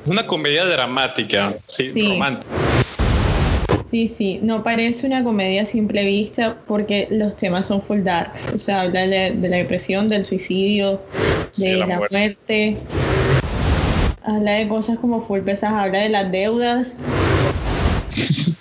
Una 0.08 0.25
comedia 0.25 0.65
dramática, 0.65 1.54
sí, 1.67 1.91
romántica. 1.91 2.51
Sí, 3.91 4.08
sí, 4.08 4.39
no 4.41 4.63
parece 4.63 5.06
una 5.06 5.23
comedia 5.23 5.62
a 5.62 5.65
simple 5.67 6.04
vista 6.04 6.58
porque 6.67 7.08
los 7.12 7.38
temas 7.38 7.67
son 7.67 7.84
full 7.84 8.01
darks, 8.01 8.49
o 8.56 8.58
sea, 8.58 8.82
habla 8.82 9.06
de, 9.06 9.36
la 9.36 9.58
depresión, 9.58 10.10
del 10.10 10.25
suicidio, 10.25 10.99
de 11.58 11.75
la, 11.75 11.86
muerte. 11.86 12.78
habla 14.23 14.54
de 14.54 14.67
cosas 14.67 14.97
como 14.97 15.21
full 15.21 15.41
pesadas, 15.41 15.86
habla 15.86 15.99
de 15.99 16.10
las 16.10 16.32
deudas. 16.32 16.93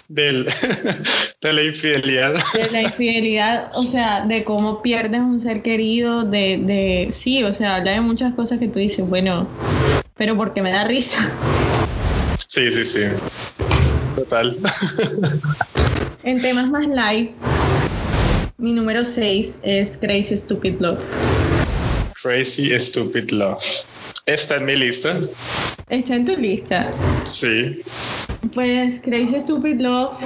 Del, 0.08 0.46
de 1.40 1.52
la 1.52 1.62
infidelidad. 1.62 2.34
De 2.54 2.70
la 2.70 2.82
infidelidad, 2.82 3.70
o 3.76 3.82
sea, 3.84 4.24
de 4.24 4.44
cómo 4.44 4.82
pierdes 4.82 5.20
un 5.20 5.42
ser 5.42 5.62
querido, 5.62 6.24
de, 6.24 6.58
de, 6.58 7.08
sí, 7.12 7.42
o 7.42 7.52
sea, 7.52 7.76
habla 7.76 7.92
de 7.92 8.00
muchas 8.00 8.34
cosas 8.34 8.58
que 8.58 8.68
tú 8.68 8.78
dices, 8.78 9.06
bueno, 9.06 9.48
pero 10.16 10.36
porque 10.36 10.62
me 10.62 10.70
da 10.70 10.84
risa. 10.84 11.30
Sí, 12.48 12.70
sí, 12.70 12.84
sí. 12.84 13.00
Total. 14.16 14.56
En 16.26 16.40
temas 16.40 16.70
más 16.70 16.88
light, 16.88 17.32
mi 18.56 18.72
número 18.72 19.04
6 19.04 19.58
es 19.62 19.98
Crazy 19.98 20.38
Stupid 20.38 20.80
Love. 20.80 20.98
Crazy 22.22 22.78
Stupid 22.78 23.30
Love. 23.30 23.62
Está 24.24 24.56
en 24.56 24.64
mi 24.64 24.74
lista. 24.74 25.18
Está 25.90 26.16
en 26.16 26.24
tu 26.24 26.34
lista. 26.38 26.90
Sí. 27.24 27.82
Pues 28.54 29.00
Crazy 29.00 29.40
Stupid 29.40 29.80
Love 29.80 30.16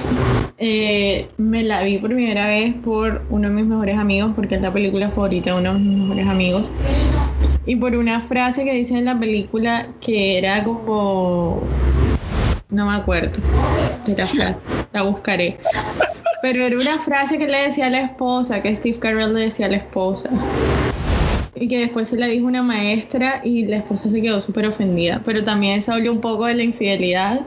eh, 0.59 1.27
me 1.37 1.63
la 1.63 1.81
vi 1.81 1.97
por 1.97 2.11
primera 2.11 2.47
vez 2.47 2.75
por 2.75 3.23
uno 3.31 3.47
de 3.47 3.55
mis 3.55 3.65
mejores 3.65 3.97
amigos, 3.97 4.33
porque 4.35 4.55
es 4.55 4.61
la 4.61 4.71
película 4.71 5.09
favorita 5.09 5.51
de 5.51 5.57
uno 5.57 5.73
de 5.73 5.79
mis 5.79 5.97
mejores 5.97 6.27
amigos. 6.27 6.67
Y 7.65 7.75
por 7.75 7.95
una 7.95 8.21
frase 8.21 8.63
que 8.65 8.73
dice 8.73 8.95
en 8.95 9.05
la 9.05 9.17
película 9.17 9.87
que 9.99 10.37
era 10.37 10.63
como. 10.63 11.63
No 12.69 12.85
me 12.85 12.97
acuerdo 12.97 13.41
de 14.05 14.15
la 14.15 14.25
frase, 14.25 14.57
la 14.93 15.01
buscaré. 15.01 15.57
Pero 16.43 16.63
era 16.63 16.75
una 16.75 16.99
frase 16.99 17.39
que 17.39 17.47
le 17.47 17.63
decía 17.63 17.87
a 17.87 17.89
la 17.89 18.01
esposa, 18.01 18.61
que 18.61 18.75
Steve 18.75 18.99
Carell 18.99 19.33
le 19.33 19.41
decía 19.45 19.65
a 19.65 19.69
la 19.69 19.77
esposa 19.77 20.29
y 21.55 21.67
que 21.67 21.79
después 21.79 22.07
se 22.07 22.17
la 22.17 22.27
dijo 22.27 22.45
una 22.45 22.61
maestra 22.61 23.41
y 23.43 23.65
la 23.65 23.77
esposa 23.77 24.09
se 24.09 24.21
quedó 24.21 24.39
súper 24.39 24.67
ofendida. 24.67 25.21
Pero 25.25 25.43
también 25.43 25.81
se 25.81 25.91
habló 25.91 26.11
un 26.11 26.21
poco 26.21 26.45
de 26.45 26.53
la 26.53 26.63
infidelidad 26.63 27.41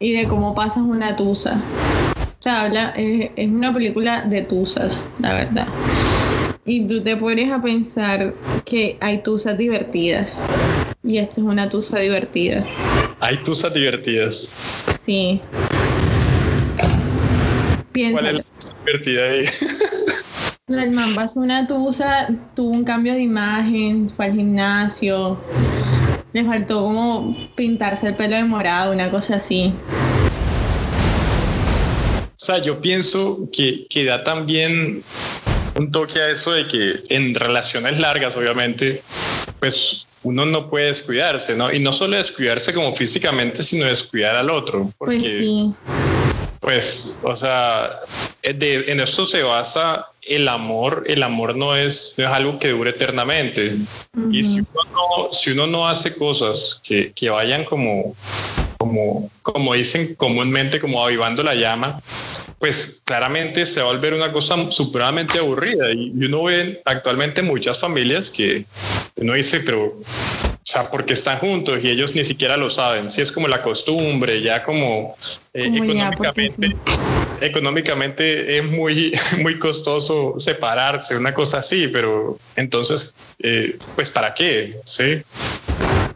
y 0.00 0.12
de 0.12 0.26
cómo 0.26 0.54
pasas 0.54 0.82
una 0.82 1.14
tusa. 1.14 1.62
O 2.40 2.42
sea, 2.42 2.62
habla, 2.62 2.94
es, 2.96 3.30
es 3.36 3.48
una 3.48 3.72
película 3.72 4.22
de 4.22 4.42
tusas, 4.42 5.04
la 5.20 5.34
verdad. 5.34 5.68
Y 6.64 6.80
tú 6.88 7.02
te 7.02 7.16
pones 7.16 7.52
a 7.52 7.60
pensar 7.62 8.32
que 8.64 8.96
hay 9.00 9.18
tusas 9.18 9.58
divertidas. 9.58 10.42
Y 11.04 11.18
esta 11.18 11.40
es 11.40 11.46
una 11.46 11.68
tusa 11.68 11.98
divertida. 11.98 12.66
Hay 13.20 13.36
tusas 13.38 13.74
divertidas. 13.74 14.50
Sí. 15.04 15.40
Piensa. 17.92 18.12
¿Cuál 18.20 18.26
es 18.26 18.34
la 18.34 18.42
tusa 18.42 18.74
divertida 18.86 19.24
ahí? 19.24 19.44
El 20.68 20.92
man 20.92 21.14
pasó 21.14 21.40
una 21.40 21.66
tusa, 21.66 22.28
tuvo 22.54 22.70
un 22.70 22.84
cambio 22.84 23.14
de 23.14 23.22
imagen, 23.22 24.08
fue 24.08 24.26
al 24.26 24.34
gimnasio, 24.34 25.36
le 26.32 26.44
faltó 26.44 26.82
como 26.82 27.36
pintarse 27.54 28.08
el 28.08 28.16
pelo 28.16 28.36
de 28.36 28.44
morado, 28.44 28.92
una 28.92 29.10
cosa 29.10 29.36
así. 29.36 29.72
O 32.26 32.44
sea, 32.44 32.58
yo 32.58 32.80
pienso 32.80 33.48
que, 33.52 33.86
que 33.88 34.04
da 34.04 34.24
también 34.24 35.02
un 35.74 35.92
toque 35.92 36.20
a 36.20 36.30
eso 36.30 36.52
de 36.52 36.66
que 36.66 37.02
en 37.08 37.34
relaciones 37.34 37.98
largas, 37.98 38.36
obviamente, 38.36 39.02
pues 39.58 40.06
uno 40.22 40.46
no 40.46 40.68
puede 40.68 40.86
descuidarse, 40.86 41.56
¿no? 41.56 41.72
Y 41.72 41.80
no 41.80 41.92
solo 41.92 42.16
descuidarse 42.16 42.72
como 42.72 42.92
físicamente, 42.92 43.62
sino 43.62 43.86
descuidar 43.86 44.36
al 44.36 44.50
otro. 44.50 44.90
Porque, 44.98 45.18
pues 45.18 45.24
sí. 45.24 45.74
Pues, 46.60 47.18
o 47.22 47.34
sea, 47.34 48.00
de, 48.42 48.84
en 48.86 49.00
esto 49.00 49.24
se 49.24 49.42
basa 49.42 50.06
el 50.30 50.48
amor, 50.48 51.04
el 51.06 51.22
amor 51.22 51.56
no 51.56 51.76
es, 51.76 52.14
no 52.16 52.24
es 52.24 52.30
algo 52.30 52.58
que 52.58 52.70
dure 52.70 52.90
eternamente. 52.90 53.76
Y 54.30 54.42
si 54.42 54.60
uno, 54.60 54.82
no, 54.92 55.32
si 55.32 55.50
uno 55.50 55.66
no 55.66 55.88
hace 55.88 56.14
cosas 56.14 56.80
que, 56.82 57.12
que 57.12 57.30
vayan 57.30 57.64
como 57.64 58.14
como, 58.80 59.30
como 59.42 59.74
dicen 59.74 60.14
comúnmente, 60.14 60.80
como 60.80 61.04
avivando 61.04 61.42
la 61.42 61.54
llama, 61.54 62.00
pues 62.58 63.02
claramente 63.04 63.66
se 63.66 63.82
va 63.82 63.90
a 63.90 63.92
volver 63.92 64.14
una 64.14 64.32
cosa 64.32 64.72
supremamente 64.72 65.38
aburrida. 65.38 65.92
Y 65.92 66.12
uno 66.24 66.44
ve 66.44 66.80
actualmente 66.86 67.42
muchas 67.42 67.78
familias 67.78 68.30
que 68.30 68.64
uno 69.16 69.34
dice, 69.34 69.60
pero, 69.60 69.84
o 69.84 70.02
sea, 70.62 70.90
porque 70.90 71.12
están 71.12 71.38
juntos 71.40 71.84
y 71.84 71.90
ellos 71.90 72.14
ni 72.14 72.24
siquiera 72.24 72.56
lo 72.56 72.70
saben. 72.70 73.10
Si 73.10 73.20
es 73.20 73.30
como 73.30 73.48
la 73.48 73.60
costumbre, 73.60 74.40
ya 74.40 74.62
como, 74.62 75.14
eh, 75.52 75.70
económicamente, 75.74 76.74
económicamente 77.40 78.58
es 78.58 78.64
muy, 78.64 79.12
muy 79.42 79.58
costoso 79.58 80.34
separarse, 80.38 81.16
una 81.16 81.34
cosa 81.34 81.58
así, 81.58 81.88
pero 81.88 82.38
entonces, 82.56 83.14
eh, 83.42 83.78
pues, 83.94 84.10
¿para 84.10 84.34
qué? 84.34 84.76
Sí 84.84 85.22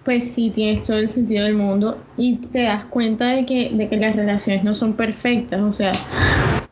pues 0.04 0.32
sí 0.32 0.52
tienes 0.54 0.86
todo 0.86 0.98
el 0.98 1.08
sentido 1.08 1.44
del 1.44 1.54
mundo 1.54 1.98
y 2.16 2.36
te 2.36 2.62
das 2.62 2.84
cuenta 2.86 3.26
de 3.30 3.46
que, 3.46 3.70
de 3.70 3.88
que 3.88 3.96
las 3.96 4.14
relaciones 4.14 4.62
no 4.62 4.74
son 4.74 4.92
perfectas. 4.92 5.60
O 5.62 5.72
sea, 5.72 5.92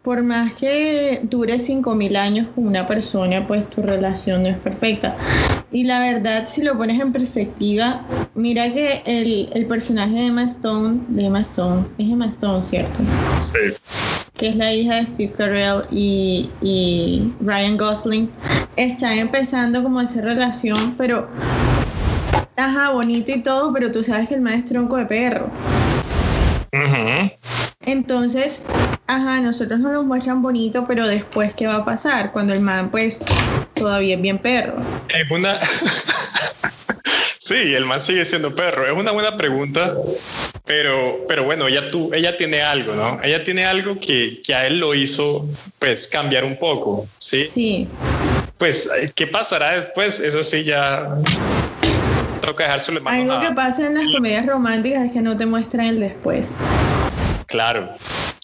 por 0.02 0.22
más 0.22 0.52
que 0.54 1.20
dure 1.24 1.58
5.000 1.58 2.16
años 2.16 2.48
con 2.54 2.66
una 2.66 2.86
persona, 2.86 3.46
pues 3.46 3.68
tu 3.70 3.82
relación 3.82 4.42
no 4.42 4.48
es 4.50 4.58
perfecta. 4.58 5.16
Y 5.72 5.84
la 5.84 6.00
verdad, 6.00 6.46
si 6.46 6.62
lo 6.62 6.76
pones 6.76 7.00
en 7.00 7.12
perspectiva, 7.12 8.04
mira 8.34 8.72
que 8.72 9.02
el, 9.06 9.48
el 9.54 9.66
personaje 9.66 10.14
de 10.14 10.26
Emma 10.26 10.44
Stone, 10.44 11.00
de 11.08 11.24
Emma 11.24 11.40
Stone, 11.40 11.86
es 11.98 12.10
Emma 12.10 12.26
Stone, 12.28 12.62
¿cierto? 12.64 12.98
Sí. 13.38 14.11
Que 14.42 14.48
es 14.48 14.56
la 14.56 14.72
hija 14.72 14.96
de 14.96 15.06
Steve 15.06 15.32
Carell 15.38 15.84
y, 15.92 16.50
y 16.62 17.32
Ryan 17.42 17.76
Gosling, 17.76 18.28
están 18.74 19.18
empezando 19.18 19.84
como 19.84 20.00
esa 20.00 20.20
relación, 20.20 20.96
pero 20.98 21.28
ajá, 22.56 22.90
bonito 22.90 23.30
y 23.30 23.40
todo, 23.40 23.72
pero 23.72 23.92
tú 23.92 24.02
sabes 24.02 24.28
que 24.28 24.34
el 24.34 24.40
maestro 24.40 24.80
es 24.80 24.88
tronco 24.88 24.96
de 24.96 25.06
perro. 25.06 25.48
Entonces, 27.82 28.60
ajá, 29.06 29.40
nosotros 29.40 29.78
nos 29.78 29.92
lo 29.92 30.02
muestran 30.02 30.42
bonito, 30.42 30.86
pero 30.88 31.06
después, 31.06 31.54
¿qué 31.54 31.68
va 31.68 31.76
a 31.76 31.84
pasar? 31.84 32.32
Cuando 32.32 32.52
el 32.52 32.62
man, 32.62 32.90
pues, 32.90 33.22
todavía 33.74 34.16
es 34.16 34.22
bien 34.22 34.38
perro. 34.38 34.74
Es 35.08 35.30
una... 35.30 35.60
sí, 37.38 37.74
el 37.76 37.86
man 37.86 38.00
sigue 38.00 38.24
siendo 38.24 38.56
perro. 38.56 38.92
Es 38.92 38.98
una 38.98 39.12
buena 39.12 39.36
pregunta, 39.36 39.94
pero, 40.64 41.24
pero 41.28 41.44
bueno, 41.44 41.66
ella, 41.66 41.90
tú, 41.90 42.12
ella 42.14 42.36
tiene 42.36 42.62
algo, 42.62 42.94
¿no? 42.94 43.20
Ella 43.22 43.42
tiene 43.42 43.64
algo 43.64 43.98
que, 43.98 44.40
que 44.44 44.54
a 44.54 44.66
él 44.66 44.78
lo 44.78 44.94
hizo, 44.94 45.46
pues, 45.78 46.06
cambiar 46.06 46.44
un 46.44 46.56
poco, 46.58 47.06
¿sí? 47.18 47.44
Sí. 47.44 47.86
Pues, 48.58 48.88
¿qué 49.16 49.26
pasará 49.26 49.74
después? 49.74 50.20
Eso 50.20 50.42
sí 50.44 50.62
ya 50.62 51.08
toca 52.40 52.64
dejárselo 52.64 53.00
Algo 53.04 53.40
que 53.40 53.52
pasa 53.54 53.86
en 53.86 53.94
las 53.94 54.12
comedias 54.12 54.46
románticas 54.46 55.06
es 55.06 55.12
que 55.12 55.20
no 55.20 55.36
te 55.36 55.46
muestran 55.46 55.86
el 55.86 56.00
después. 56.00 56.56
Claro, 57.46 57.90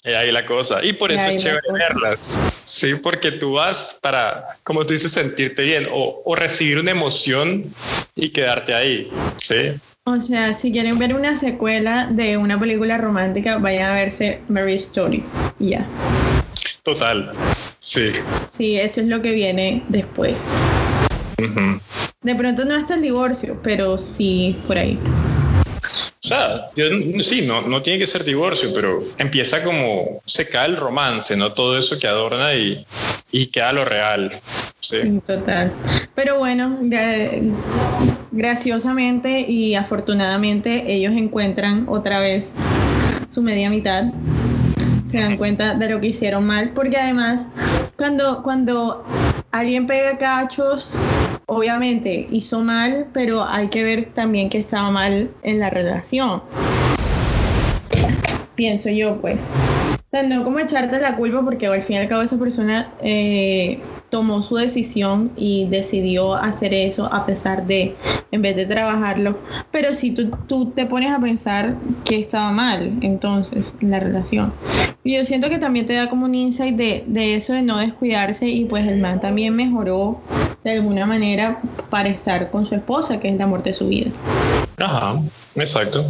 ahí 0.05 0.33
la 0.33 0.45
cosa. 0.45 0.85
Y 0.85 0.93
por 0.95 1.12
eso 1.12 1.25
es 1.25 1.43
chévere 1.43 1.73
verlas. 1.73 2.39
Sí, 2.64 2.97
porque 2.97 3.33
tú 3.33 3.53
vas 3.55 3.97
para, 4.03 4.57
como 4.64 4.85
tú 4.85 4.93
dices, 4.93 5.12
sentirte 5.12 5.62
bien 5.62 5.89
o, 5.91 6.21
o 6.25 6.35
recibir 6.35 6.79
una 6.79 6.91
emoción 6.91 7.64
y 8.16 8.31
quedarte 8.31 8.75
ahí. 8.75 9.09
Sí. 9.37 9.73
O 10.09 10.19
sea, 10.21 10.55
si 10.55 10.73
quieren 10.73 10.99
ver 10.99 11.15
una 11.15 11.37
secuela 11.37 12.07
de 12.07 12.39
una 12.39 12.59
película 12.59 12.97
romántica, 12.97 13.59
vayan 13.59 13.91
a 13.91 13.95
verse 13.95 14.41
Mary 14.49 14.77
Story. 14.77 15.23
Ya. 15.59 15.87
Total. 16.83 17.31
Sí. 17.79 18.13
Sí, 18.57 18.79
eso 18.79 19.03
es 19.03 19.07
lo 19.07 19.21
que 19.21 19.33
viene 19.33 19.83
después. 19.89 20.57
De 22.23 22.35
pronto 22.35 22.65
no 22.65 22.75
hasta 22.75 22.95
el 22.95 23.03
divorcio, 23.03 23.61
pero 23.63 23.99
sí 23.99 24.59
por 24.67 24.79
ahí. 24.79 24.99
O 26.25 26.27
sea, 26.27 26.71
sí, 26.75 27.47
no, 27.47 27.61
no 27.61 27.83
tiene 27.83 27.99
que 27.99 28.07
ser 28.07 28.25
divorcio, 28.25 28.73
pero 28.75 29.01
empieza 29.19 29.63
como 29.63 30.23
se 30.25 30.49
cae 30.49 30.69
el 30.69 30.79
romance, 30.79 31.37
¿no? 31.37 31.53
Todo 31.53 31.77
eso 31.77 31.99
que 31.99 32.07
adorna 32.07 32.55
y, 32.55 32.83
y 33.31 33.49
queda 33.49 33.73
lo 33.73 33.85
real. 33.85 34.31
Sí. 34.81 35.21
total. 35.27 35.75
Pero 36.15 36.39
bueno, 36.39 36.79
graciosamente 38.39 39.41
y 39.41 39.74
afortunadamente 39.74 40.91
ellos 40.91 41.12
encuentran 41.12 41.86
otra 41.89 42.20
vez 42.20 42.55
su 43.34 43.43
media 43.43 43.68
mitad. 43.68 44.05
Se 45.07 45.18
dan 45.18 45.36
cuenta 45.36 45.74
de 45.74 45.89
lo 45.89 46.01
que 46.01 46.09
hicieron 46.09 46.47
mal, 46.47 46.70
porque 46.74 46.97
además 46.97 47.45
cuando, 47.97 48.43
cuando 48.43 49.05
alguien 49.51 49.86
pega 49.86 50.16
cachos 50.18 50.97
obviamente 51.47 52.28
hizo 52.30 52.61
mal, 52.61 53.09
pero 53.12 53.45
hay 53.45 53.68
que 53.68 53.82
ver 53.82 54.11
también 54.14 54.51
que 54.51 54.59
estaba 54.59 54.91
mal 54.91 55.30
en 55.43 55.59
la 55.59 55.70
relación. 55.70 56.43
Pienso 58.55 58.89
yo, 58.91 59.20
pues. 59.20 59.41
O 60.11 60.17
sea, 60.17 60.23
no 60.23 60.43
como 60.43 60.59
echarte 60.59 60.99
la 61.01 61.17
culpa 61.17 61.43
porque 61.45 61.67
al 61.67 61.83
fin 61.83 61.97
y 61.97 61.99
al 61.99 62.09
cabo 62.09 62.23
esa 62.23 62.39
persona 62.39 62.91
eh, 63.03 63.79
tomó 64.09 64.43
su 64.43 64.57
decisión 64.57 65.31
y 65.37 65.67
decidió 65.67 66.33
hacer 66.33 66.73
eso 66.73 67.13
a 67.13 67.27
pesar 67.27 67.67
de, 67.67 67.95
en 68.33 68.41
vez 68.41 68.57
de 68.57 68.65
trabajarlo. 68.65 69.37
Pero 69.71 69.93
si 69.93 70.13
tú, 70.13 70.31
tú 70.47 70.71
te 70.71 70.87
pones 70.87 71.13
a 71.13 71.19
pensar 71.19 71.75
que 72.07 72.19
estaba 72.19 72.51
mal 72.53 72.91
entonces 73.03 73.75
en 73.83 73.91
la 73.91 74.01
relación. 74.01 74.55
Y 75.05 75.15
yo 75.15 75.27
siento 75.27 75.51
que 75.51 75.59
también 75.59 75.85
te 75.85 75.93
da 75.93 76.09
como 76.09 76.25
un 76.25 76.35
insight 76.35 76.75
de, 76.75 77.05
de 77.07 77.35
eso 77.35 77.53
de 77.53 77.61
no 77.61 77.77
descuidarse 77.77 78.49
y 78.49 78.65
pues 78.65 78.89
el 78.89 79.01
man 79.01 79.21
también 79.21 79.55
mejoró 79.55 80.23
de 80.65 80.73
alguna 80.73 81.05
manera 81.05 81.61
para 81.91 82.09
estar 82.09 82.51
con 82.51 82.65
su 82.65 82.75
esposa, 82.75 83.21
que 83.21 83.29
es 83.29 83.35
el 83.35 83.43
amor 83.43 83.63
de 83.63 83.75
su 83.75 83.89
vida. 83.89 84.11
Ajá, 84.79 85.21
exacto. 85.55 86.07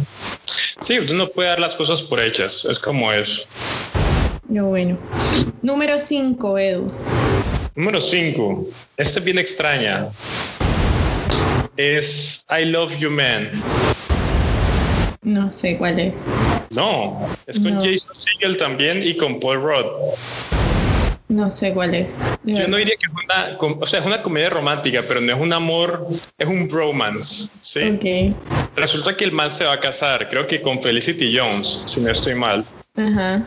Sí, 0.81 0.97
usted 0.97 1.15
no 1.15 1.27
puede 1.27 1.49
dar 1.49 1.59
las 1.59 1.75
cosas 1.75 2.01
por 2.01 2.21
hechas, 2.21 2.63
es 2.63 2.79
como 2.79 3.11
eso. 3.11 3.43
Yo 4.49 4.65
bueno. 4.65 4.97
Número 5.61 5.99
5, 5.99 6.57
Edu. 6.57 6.91
Número 7.75 8.01
5. 8.01 8.65
Este 8.97 9.19
es 9.19 9.25
bien 9.25 9.37
extraña. 9.37 10.07
Es 11.77 12.47
I 12.49 12.65
Love 12.65 12.97
You 12.97 13.11
Man. 13.11 13.51
No 15.21 15.51
sé 15.51 15.77
cuál 15.77 15.99
es. 15.99 16.13
No, 16.71 17.27
es 17.45 17.59
con 17.59 17.75
Jason 17.75 18.15
Segel 18.15 18.57
también 18.57 19.03
y 19.03 19.15
con 19.15 19.39
Paul 19.39 19.61
Rudd. 19.61 19.85
No 21.27 21.51
sé 21.51 21.71
cuál 21.71 21.93
es. 21.93 22.07
Yo 22.43 22.67
no 22.67 22.77
diría 22.77 22.95
que 22.99 23.05
es 23.05 23.11
una, 23.11 23.77
o 23.79 23.85
sea, 23.85 23.99
es 23.99 24.05
una 24.07 24.23
comedia 24.23 24.49
romántica, 24.49 25.03
pero 25.07 25.21
no 25.21 25.31
es 25.31 25.39
un 25.39 25.53
amor, 25.53 26.07
es 26.39 26.47
un 26.47 26.67
bromance, 26.67 27.51
¿sí? 27.61 27.83
Okay. 27.83 28.33
Resulta 28.75 29.15
que 29.15 29.25
el 29.25 29.31
man 29.31 29.51
se 29.51 29.65
va 29.65 29.73
a 29.73 29.79
casar, 29.79 30.27
creo 30.27 30.47
que 30.47 30.59
con 30.59 30.81
Felicity 30.81 31.37
Jones, 31.37 31.83
si 31.85 32.01
no 32.01 32.09
estoy 32.09 32.33
mal. 32.33 32.65
Ajá. 32.99 33.43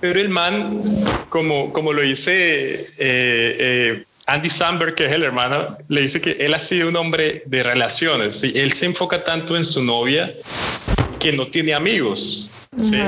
Pero 0.00 0.20
el 0.20 0.28
man, 0.28 0.82
como, 1.28 1.72
como 1.72 1.92
lo 1.92 2.02
dice 2.02 2.32
eh, 2.34 2.86
eh, 2.98 4.04
Andy 4.26 4.48
Samberg, 4.48 4.94
que 4.94 5.06
es 5.06 5.12
el 5.12 5.22
hermano, 5.22 5.76
le 5.88 6.02
dice 6.02 6.20
que 6.20 6.32
él 6.32 6.54
ha 6.54 6.58
sido 6.58 6.88
un 6.88 6.96
hombre 6.96 7.42
de 7.46 7.62
relaciones. 7.62 8.40
¿sí? 8.40 8.52
Él 8.54 8.72
se 8.72 8.86
enfoca 8.86 9.24
tanto 9.24 9.56
en 9.56 9.64
su 9.64 9.82
novia 9.82 10.34
que 11.18 11.32
no 11.32 11.46
tiene 11.46 11.74
amigos. 11.74 12.50
¿sí? 12.78 12.98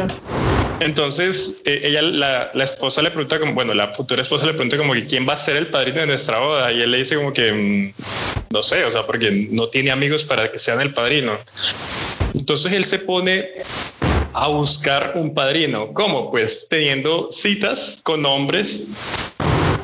Entonces, 0.80 1.62
eh, 1.64 1.80
ella, 1.84 2.02
la, 2.02 2.50
la, 2.52 2.64
esposa 2.64 3.00
le 3.02 3.10
pregunta 3.10 3.38
como, 3.38 3.54
bueno, 3.54 3.72
la 3.72 3.88
futura 3.94 4.22
esposa 4.22 4.46
le 4.46 4.52
pregunta 4.52 4.76
como 4.76 4.94
que 4.94 5.06
quién 5.06 5.26
va 5.26 5.34
a 5.34 5.36
ser 5.36 5.56
el 5.56 5.68
padrino 5.68 6.00
de 6.00 6.06
nuestra 6.08 6.40
boda. 6.40 6.72
Y 6.72 6.82
él 6.82 6.90
le 6.90 6.98
dice 6.98 7.16
como 7.16 7.32
que, 7.32 7.52
mm, 7.52 7.92
no 8.52 8.62
sé, 8.62 8.84
o 8.84 8.90
sea, 8.90 9.06
porque 9.06 9.48
no 9.50 9.68
tiene 9.68 9.90
amigos 9.92 10.24
para 10.24 10.50
que 10.50 10.58
sean 10.58 10.80
el 10.80 10.92
padrino. 10.92 11.38
Entonces 12.34 12.72
él 12.72 12.84
se 12.84 12.98
pone 12.98 13.50
a 14.34 14.48
buscar 14.48 15.12
un 15.14 15.34
padrino. 15.34 15.92
¿Cómo? 15.92 16.30
Pues 16.30 16.66
teniendo 16.68 17.30
citas 17.30 18.00
con 18.02 18.24
hombres 18.26 18.88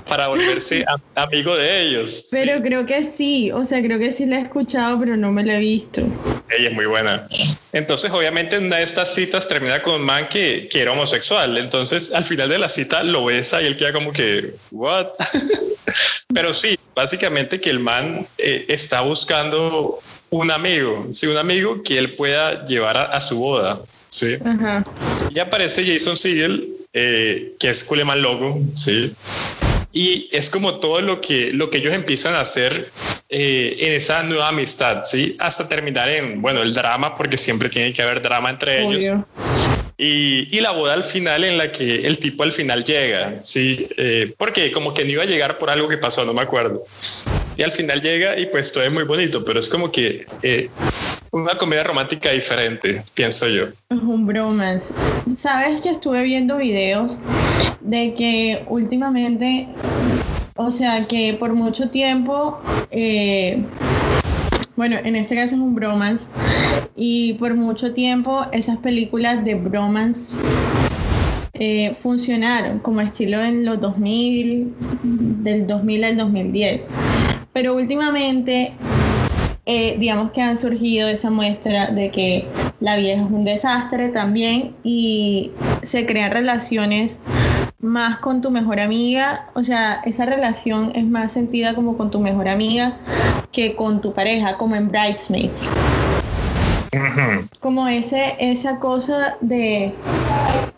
para 0.07 0.29
volverse 0.29 0.85
amigo 1.15 1.55
de 1.57 1.83
ellos. 1.83 2.27
Pero 2.31 2.63
creo 2.63 2.87
que 2.87 3.05
sí, 3.05 3.51
o 3.53 3.65
sea, 3.65 3.83
creo 3.83 3.99
que 3.99 4.11
sí 4.11 4.27
la 4.27 4.39
he 4.39 4.43
escuchado, 4.43 4.99
pero 4.99 5.17
no 5.17 5.31
me 5.31 5.45
la 5.45 5.57
he 5.57 5.61
visto. 5.61 6.03
Ella 6.49 6.71
es 6.71 6.75
muy 6.75 6.87
buena. 6.87 7.29
Entonces, 7.73 8.11
obviamente, 8.11 8.57
en 8.57 8.67
una 8.67 8.77
de 8.77 8.85
estas 8.85 9.13
citas 9.15 9.47
termina 9.47 9.83
con 9.83 9.97
un 9.97 10.03
man 10.03 10.29
que, 10.29 10.69
que 10.71 10.81
era 10.81 10.93
homosexual. 10.93 11.59
Entonces, 11.59 12.15
al 12.15 12.25
final 12.25 12.49
de 12.49 12.59
la 12.59 12.69
cita 12.69 13.03
lo 13.03 13.27
besa 13.27 13.61
y 13.61 13.67
él 13.67 13.77
queda 13.77 13.93
como 13.93 14.13
que, 14.13 14.55
¿what? 14.71 15.09
pero 16.35 16.55
sí, 16.55 16.79
básicamente 16.95 17.61
que 17.61 17.71
el 17.71 17.81
man 17.81 18.27
eh, 18.39 18.65
está 18.69 19.03
buscando 19.03 20.01
un 20.31 20.51
amigo, 20.51 21.07
sí, 21.13 21.27
un 21.27 21.37
amigo 21.37 21.83
que 21.83 21.99
él 21.99 22.15
pueda 22.15 22.65
llevar 22.65 22.97
a, 22.97 23.21
su 23.21 23.39
boda. 23.39 23.81
Sí. 24.09 24.37
Y 25.31 25.39
aparece 25.39 25.85
Jason 25.85 26.17
Segel, 26.17 26.69
eh, 26.93 27.55
que 27.59 27.71
es 27.71 27.85
Culeman 27.85 28.23
Logo, 28.23 28.61
sí 28.75 29.13
y 29.93 30.29
es 30.33 30.51
como 30.51 30.79
todo 30.79 31.01
lo 31.01 31.21
que, 31.21 31.53
lo 31.53 31.71
que 31.71 31.79
ellos 31.79 31.95
empiezan 31.95 32.35
a 32.35 32.41
hacer 32.41 32.91
eh, 33.29 33.77
en 33.81 33.95
esa 33.95 34.23
nueva 34.23 34.49
amistad, 34.49 35.05
¿sí? 35.05 35.37
Hasta 35.39 35.69
terminar 35.69 36.09
en, 36.09 36.43
bueno, 36.43 36.63
el 36.63 36.75
drama, 36.75 37.17
porque 37.17 37.37
siempre 37.37 37.69
tiene 37.69 37.93
que 37.93 38.03
haber 38.03 38.21
drama 38.21 38.51
entre 38.51 38.85
ellos. 38.85 39.25
Y, 39.97 40.57
y, 40.57 40.61
la 40.61 40.71
boda 40.71 40.93
al 40.93 41.03
final 41.03 41.43
en 41.43 41.59
la 41.59 41.73
que 41.73 42.07
el 42.07 42.19
tipo 42.19 42.45
al 42.45 42.53
final 42.53 42.85
llega, 42.85 43.41
¿sí? 43.43 43.89
Eh, 43.97 44.33
porque 44.39 44.71
como 44.71 44.95
que 44.95 45.05
no 45.05 45.11
iba 45.11 45.25
a 45.25 45.27
llegar 45.27 45.59
por 45.59 45.71
algo 45.71 45.89
que 45.89 45.99
pasó, 45.99 46.25
no 46.25 46.33
me 46.33 46.43
acuerdo. 46.43 46.85
Y 47.57 47.65
al 47.65 47.73
final 47.73 48.01
llega 48.01 48.39
y 48.39 48.47
pues 48.47 48.73
todo 48.73 48.85
es 48.85 48.93
muy 48.93 49.03
bonito, 49.03 49.45
pero 49.45 49.59
es 49.59 49.67
como 49.69 49.91
que 49.91 50.27
eh, 50.45 50.69
una 51.31 51.57
comedia 51.57 51.85
romántica 51.85 52.31
diferente, 52.31 53.03
pienso 53.15 53.49
yo. 53.49 53.65
Es 53.91 53.99
un 54.03 54.27
bromance. 54.27 54.93
Sabes 55.37 55.81
que 55.81 55.91
estuve 55.91 56.23
viendo 56.23 56.57
videos 56.57 57.19
de 57.81 58.15
que 58.15 58.65
últimamente, 58.69 59.69
o 60.57 60.71
sea, 60.71 61.01
que 61.03 61.35
por 61.35 61.53
mucho 61.55 61.91
tiempo, 61.91 62.61
eh, 62.91 63.63
bueno, 64.77 64.97
en 65.03 65.17
este 65.17 65.35
caso 65.35 65.55
es 65.55 65.61
un 65.61 65.75
bromance, 65.75 66.29
y 66.97 67.35
por 67.35 67.55
mucho 67.55 67.93
tiempo 67.93 68.47
esas 68.53 68.79
películas 68.79 69.45
de 69.45 69.55
bromance 69.55 70.35
eh, 71.55 71.95
funcionaron 72.01 72.79
como 72.79 73.01
estilo 73.01 73.43
en 73.43 73.65
los 73.65 73.81
2000, 73.81 74.75
del 75.43 75.67
2000 75.67 76.05
al 76.05 76.17
2010. 76.17 76.83
Pero 77.53 77.75
últimamente 77.75 78.73
eh, 79.71 79.97
digamos 79.99 80.31
que 80.31 80.41
han 80.41 80.57
surgido 80.57 81.11
esa 81.11 81.29
muestra 81.29 81.89
de 81.89 82.11
que 82.11 82.47
la 82.81 82.97
vieja 82.97 83.23
es 83.23 83.31
un 83.31 83.45
desastre 83.45 84.09
también 84.09 84.75
y 84.83 85.51
se 85.83 86.07
crean 86.07 86.33
relaciones 86.33 87.21
más 87.79 88.19
con 88.21 88.41
tu 88.41 88.51
mejor 88.51 88.81
amiga, 88.81 89.51
o 89.55 89.63
sea, 89.63 90.01
esa 90.07 90.25
relación 90.25 90.93
es 90.95 91.05
más 91.05 91.33
sentida 91.33 91.75
como 91.75 91.99
con 91.99 92.11
tu 92.11 92.19
mejor 92.19 92.49
amiga 92.49 92.97
que 93.53 93.77
con 93.77 94.01
tu 94.01 94.15
pareja, 94.15 94.57
como 94.57 94.75
en 94.75 94.89
Bridesmaids. 94.89 95.71
Como 97.61 97.89
ese, 97.89 98.37
esa 98.39 98.79
cosa 98.79 99.37
de, 99.41 99.93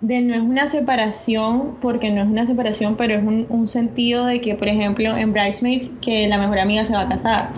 de, 0.01 0.21
no 0.23 0.35
es 0.35 0.41
una 0.41 0.67
separación, 0.67 1.77
porque 1.81 2.11
no 2.11 2.23
es 2.23 2.29
una 2.29 2.47
separación, 2.47 2.97
pero 2.97 3.15
es 3.15 3.23
un, 3.23 3.47
un, 3.49 3.69
sentido 3.69 4.27
de 4.27 4.41
que, 4.41 4.55
por 4.55 4.69
ejemplo, 4.69 5.17
en 5.17 5.33
Bridesmaids, 5.33 5.91
que 6.01 6.27
la 6.27 6.39
mejor 6.39 6.59
amiga 6.59 6.85
se 6.85 6.95
va 6.95 7.03
a 7.03 7.09
casar 7.09 7.51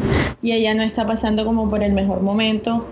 y 0.43 0.53
ella 0.53 0.75
no 0.75 0.83
está 0.83 1.07
pasando 1.07 1.45
como 1.45 1.71
por 1.71 1.83
el 1.83 1.93
mejor 1.93 2.21
momento 2.21 2.87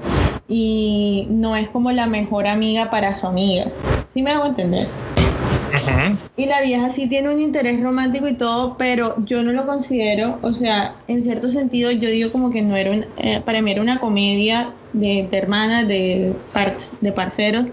y 0.49 1.27
no 1.31 1.57
es 1.57 1.69
como 1.69 1.93
la 1.93 2.07
mejor 2.07 2.47
amiga 2.47 2.91
para 2.91 3.15
su 3.15 3.27
amiga. 3.27 3.67
¿Sí 4.15 4.23
me 4.23 4.31
hago 4.31 4.47
entender? 4.47 4.87
Y 6.37 6.47
la 6.47 6.61
vieja 6.63 6.91
sí 6.91 7.09
tiene 7.09 7.29
un 7.29 7.41
interés 7.41 7.83
romántico 7.83 8.29
y 8.29 8.35
todo, 8.35 8.77
pero 8.79 9.15
yo 9.25 9.43
no 9.43 9.53
lo 9.53 9.67
considero, 9.67 10.39
o 10.43 10.53
sea, 10.53 10.95
en 11.09 11.23
cierto 11.23 11.51
sentido 11.51 11.91
yo 11.91 12.09
digo 12.09 12.33
como 12.33 12.51
que 12.51 12.63
no 12.63 12.77
era, 12.77 12.91
un, 12.91 13.07
eh, 13.19 13.41
para 13.45 13.63
mí 13.63 13.71
era 13.71 13.83
una 13.83 14.01
comedia 14.01 14.71
de, 14.93 15.29
hermanas, 15.33 15.87
de, 15.87 16.33
de 17.01 17.13
parceros. 17.13 17.67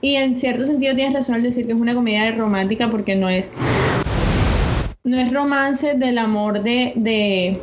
Y 0.00 0.14
en 0.14 0.36
cierto 0.36 0.66
sentido 0.66 0.94
tienes 0.94 1.14
razón 1.14 1.36
al 1.36 1.42
decir 1.42 1.66
que 1.66 1.72
es 1.72 1.80
una 1.80 1.94
comedia 1.94 2.30
romántica 2.32 2.90
porque 2.90 3.16
no 3.16 3.28
es, 3.28 3.48
no 5.04 5.18
es 5.18 5.32
romance 5.32 5.94
del 5.94 6.18
amor 6.18 6.62
de, 6.62 6.92
de, 6.96 7.60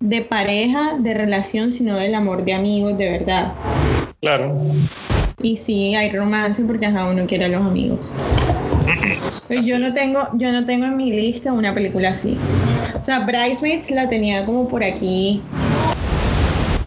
de 0.00 0.22
pareja, 0.22 0.96
de 0.98 1.14
relación, 1.14 1.72
sino 1.72 1.96
del 1.96 2.14
amor 2.14 2.44
de 2.44 2.54
amigos 2.54 2.96
de 2.96 3.10
verdad. 3.10 3.52
Claro. 4.20 4.56
Y 5.42 5.58
sí, 5.58 5.94
hay 5.94 6.10
romance 6.10 6.62
porque 6.62 6.86
ajá, 6.86 7.10
uno 7.10 7.26
quiere 7.26 7.44
a 7.44 7.48
los 7.48 7.60
amigos. 7.60 8.00
Pero 9.48 9.62
yo 9.62 9.78
no 9.78 9.92
tengo, 9.92 10.28
yo 10.34 10.52
no 10.52 10.66
tengo 10.66 10.86
en 10.86 10.96
mi 10.96 11.10
lista 11.10 11.52
una 11.52 11.74
película 11.74 12.10
así. 12.10 12.36
O 13.00 13.04
sea, 13.04 13.20
Bridesmaids 13.20 13.90
la 13.90 14.08
tenía 14.08 14.44
como 14.44 14.68
por 14.68 14.82
aquí 14.82 15.42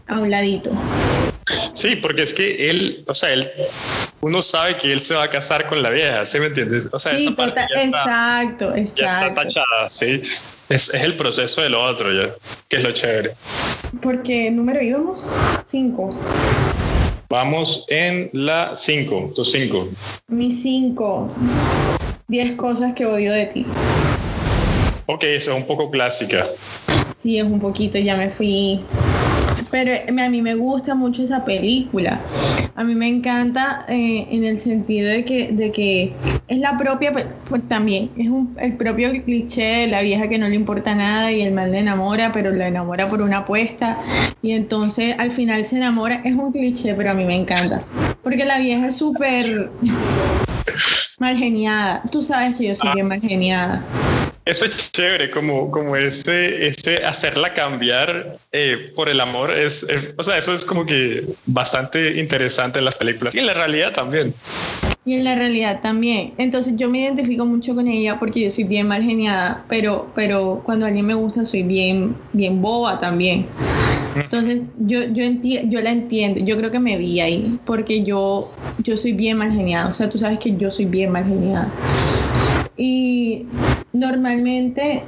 a 0.06 0.18
un 0.18 0.30
ladito. 0.30 0.70
Sí, 1.72 1.96
porque 1.96 2.22
es 2.22 2.34
que 2.34 2.68
él, 2.68 3.04
o 3.06 3.14
sea, 3.14 3.32
él, 3.32 3.50
uno 4.20 4.42
sabe 4.42 4.76
que 4.76 4.92
él 4.92 5.00
se 5.00 5.14
va 5.14 5.24
a 5.24 5.30
casar 5.30 5.66
con 5.66 5.82
la 5.82 5.90
vieja, 5.90 6.24
¿sí 6.24 6.38
me 6.38 6.46
entiendes? 6.46 6.88
O 6.92 6.98
sea, 6.98 7.12
esa 7.12 7.34
parte 7.34 7.60
ya 7.74 7.82
exacto, 7.82 8.74
está, 8.74 9.00
Ya 9.00 9.28
está 9.28 9.34
tachada, 9.34 9.88
sí. 9.88 10.20
Es, 10.68 10.92
es, 10.94 11.02
el 11.02 11.16
proceso 11.16 11.62
de 11.62 11.70
lo 11.70 11.82
otro 11.82 12.12
ya, 12.12 12.30
que 12.68 12.76
es 12.76 12.82
lo 12.82 12.92
chévere. 12.92 13.32
Porque 14.02 14.50
número 14.50 14.80
íbamos? 14.80 15.26
Cinco. 15.68 16.10
Vamos 17.30 17.84
en 17.86 18.28
la 18.32 18.74
5, 18.74 19.34
tu 19.36 19.44
5. 19.44 19.86
Mi 20.26 20.50
5. 20.50 21.28
10 22.26 22.56
cosas 22.56 22.92
que 22.94 23.06
odio 23.06 23.32
de 23.32 23.46
ti. 23.46 23.64
Ok, 25.06 25.22
esa 25.22 25.52
es 25.52 25.56
un 25.56 25.64
poco 25.64 25.92
clásica. 25.92 26.46
Sí, 27.16 27.38
es 27.38 27.44
un 27.44 27.60
poquito, 27.60 27.98
ya 27.98 28.16
me 28.16 28.30
fui 28.30 28.80
pero 29.70 29.92
a 29.92 30.28
mí 30.28 30.42
me 30.42 30.54
gusta 30.54 30.94
mucho 30.94 31.22
esa 31.22 31.44
película. 31.44 32.20
A 32.74 32.84
mí 32.84 32.94
me 32.94 33.08
encanta 33.08 33.84
eh, 33.88 34.26
en 34.30 34.44
el 34.44 34.58
sentido 34.58 35.08
de 35.08 35.24
que, 35.24 35.52
de 35.52 35.70
que 35.70 36.12
es 36.48 36.58
la 36.58 36.76
propia, 36.78 37.12
pues, 37.12 37.26
pues 37.48 37.66
también, 37.68 38.10
es 38.16 38.28
un, 38.28 38.56
el 38.58 38.76
propio 38.76 39.10
cliché 39.24 39.62
de 39.62 39.86
la 39.86 40.02
vieja 40.02 40.28
que 40.28 40.38
no 40.38 40.48
le 40.48 40.54
importa 40.54 40.94
nada 40.94 41.30
y 41.30 41.42
el 41.42 41.52
mal 41.52 41.72
le 41.72 41.78
enamora, 41.78 42.32
pero 42.32 42.50
la 42.50 42.68
enamora 42.68 43.06
por 43.06 43.22
una 43.22 43.38
apuesta 43.38 43.98
y 44.42 44.52
entonces 44.52 45.14
al 45.18 45.30
final 45.30 45.64
se 45.64 45.76
enamora. 45.76 46.22
Es 46.24 46.34
un 46.34 46.52
cliché, 46.52 46.94
pero 46.94 47.10
a 47.10 47.14
mí 47.14 47.24
me 47.24 47.36
encanta. 47.36 47.80
Porque 48.22 48.44
la 48.44 48.58
vieja 48.58 48.88
es 48.88 48.96
súper 48.96 49.70
mal 51.18 51.36
geniada. 51.36 52.02
Tú 52.10 52.22
sabes 52.22 52.56
que 52.56 52.68
yo 52.68 52.74
soy 52.74 52.90
ah. 52.90 52.94
bien 52.94 53.08
mal 53.08 53.20
geniada. 53.20 53.84
Eso 54.46 54.64
es 54.64 54.90
chévere, 54.92 55.30
como, 55.30 55.70
como 55.70 55.96
ese, 55.96 56.66
ese 56.66 57.04
hacerla 57.04 57.52
cambiar 57.52 58.38
eh, 58.52 58.90
por 58.96 59.08
el 59.08 59.20
amor. 59.20 59.50
Es, 59.50 59.86
o 60.16 60.22
sea, 60.22 60.38
eso 60.38 60.54
es 60.54 60.64
como 60.64 60.86
que 60.86 61.24
bastante 61.46 62.18
interesante 62.18 62.78
en 62.78 62.86
las 62.86 62.94
películas 62.94 63.34
y 63.34 63.38
en 63.38 63.46
la 63.46 63.54
realidad 63.54 63.92
también. 63.92 64.32
Y 65.04 65.14
en 65.14 65.24
la 65.24 65.34
realidad 65.34 65.80
también. 65.82 66.32
Entonces 66.38 66.74
yo 66.76 66.88
me 66.88 67.00
identifico 67.00 67.44
mucho 67.44 67.74
con 67.74 67.86
ella 67.86 68.18
porque 68.18 68.40
yo 68.40 68.50
soy 68.50 68.64
bien 68.64 68.88
mal 68.88 69.02
geniada, 69.02 69.64
pero, 69.68 70.10
pero 70.14 70.62
cuando 70.64 70.86
alguien 70.86 71.06
me 71.06 71.14
gusta 71.14 71.44
soy 71.44 71.62
bien, 71.62 72.16
bien 72.32 72.62
boba 72.62 72.98
también. 72.98 73.46
Entonces 74.14 74.62
yo, 74.78 75.04
yo, 75.04 75.24
yo 75.42 75.80
la 75.80 75.90
entiendo, 75.90 76.40
yo 76.40 76.56
creo 76.56 76.70
que 76.70 76.80
me 76.80 76.96
vi 76.96 77.20
ahí, 77.20 77.58
porque 77.64 78.02
yo, 78.02 78.50
yo 78.82 78.96
soy 78.96 79.12
bien 79.12 79.36
mal 79.36 79.52
geniada. 79.52 79.88
O 79.88 79.94
sea, 79.94 80.08
tú 80.08 80.18
sabes 80.18 80.38
que 80.38 80.56
yo 80.56 80.70
soy 80.70 80.86
bien 80.86 81.12
mal 81.12 81.24
geniada. 81.24 81.68
Y 82.76 83.44
normalmente, 83.92 85.02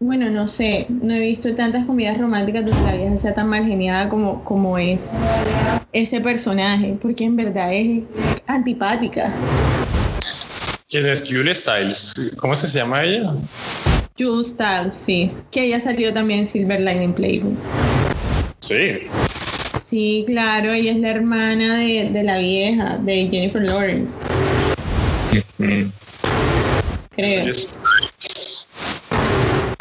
bueno, 0.00 0.30
no 0.30 0.48
sé, 0.48 0.86
no 0.88 1.14
he 1.14 1.20
visto 1.20 1.54
tantas 1.54 1.84
comidas 1.86 2.18
románticas 2.18 2.64
donde 2.64 2.82
la 2.82 2.96
vieja 2.96 3.18
sea 3.18 3.34
tan 3.34 3.48
mal 3.48 3.64
geniada 3.66 4.08
como, 4.08 4.44
como 4.44 4.78
es 4.78 5.10
ese 5.92 6.20
personaje, 6.20 6.96
porque 7.00 7.24
en 7.24 7.36
verdad 7.36 7.72
es 7.72 8.02
antipática. 8.46 9.32
¿Quién 10.88 11.06
es 11.06 11.24
Julia 11.28 11.54
Stiles? 11.54 12.12
¿Cómo 12.38 12.54
se 12.54 12.68
llama 12.68 13.02
ella? 13.02 13.32
Julia 14.18 14.44
Stiles, 14.44 14.94
sí. 15.04 15.30
Que 15.50 15.64
ella 15.64 15.80
salió 15.80 16.12
también 16.12 16.40
en 16.40 16.46
Silver 16.46 16.80
Lining 16.80 17.12
Playbook. 17.12 17.58
Sí. 18.60 19.08
Sí, 19.86 20.24
claro, 20.26 20.72
ella 20.72 20.92
es 20.92 20.98
la 20.98 21.10
hermana 21.10 21.78
de, 21.78 22.10
de 22.10 22.22
la 22.22 22.38
vieja, 22.38 22.98
de 22.98 23.28
Jennifer 23.30 23.62
Lawrence. 23.62 24.12
Creo. 27.16 27.52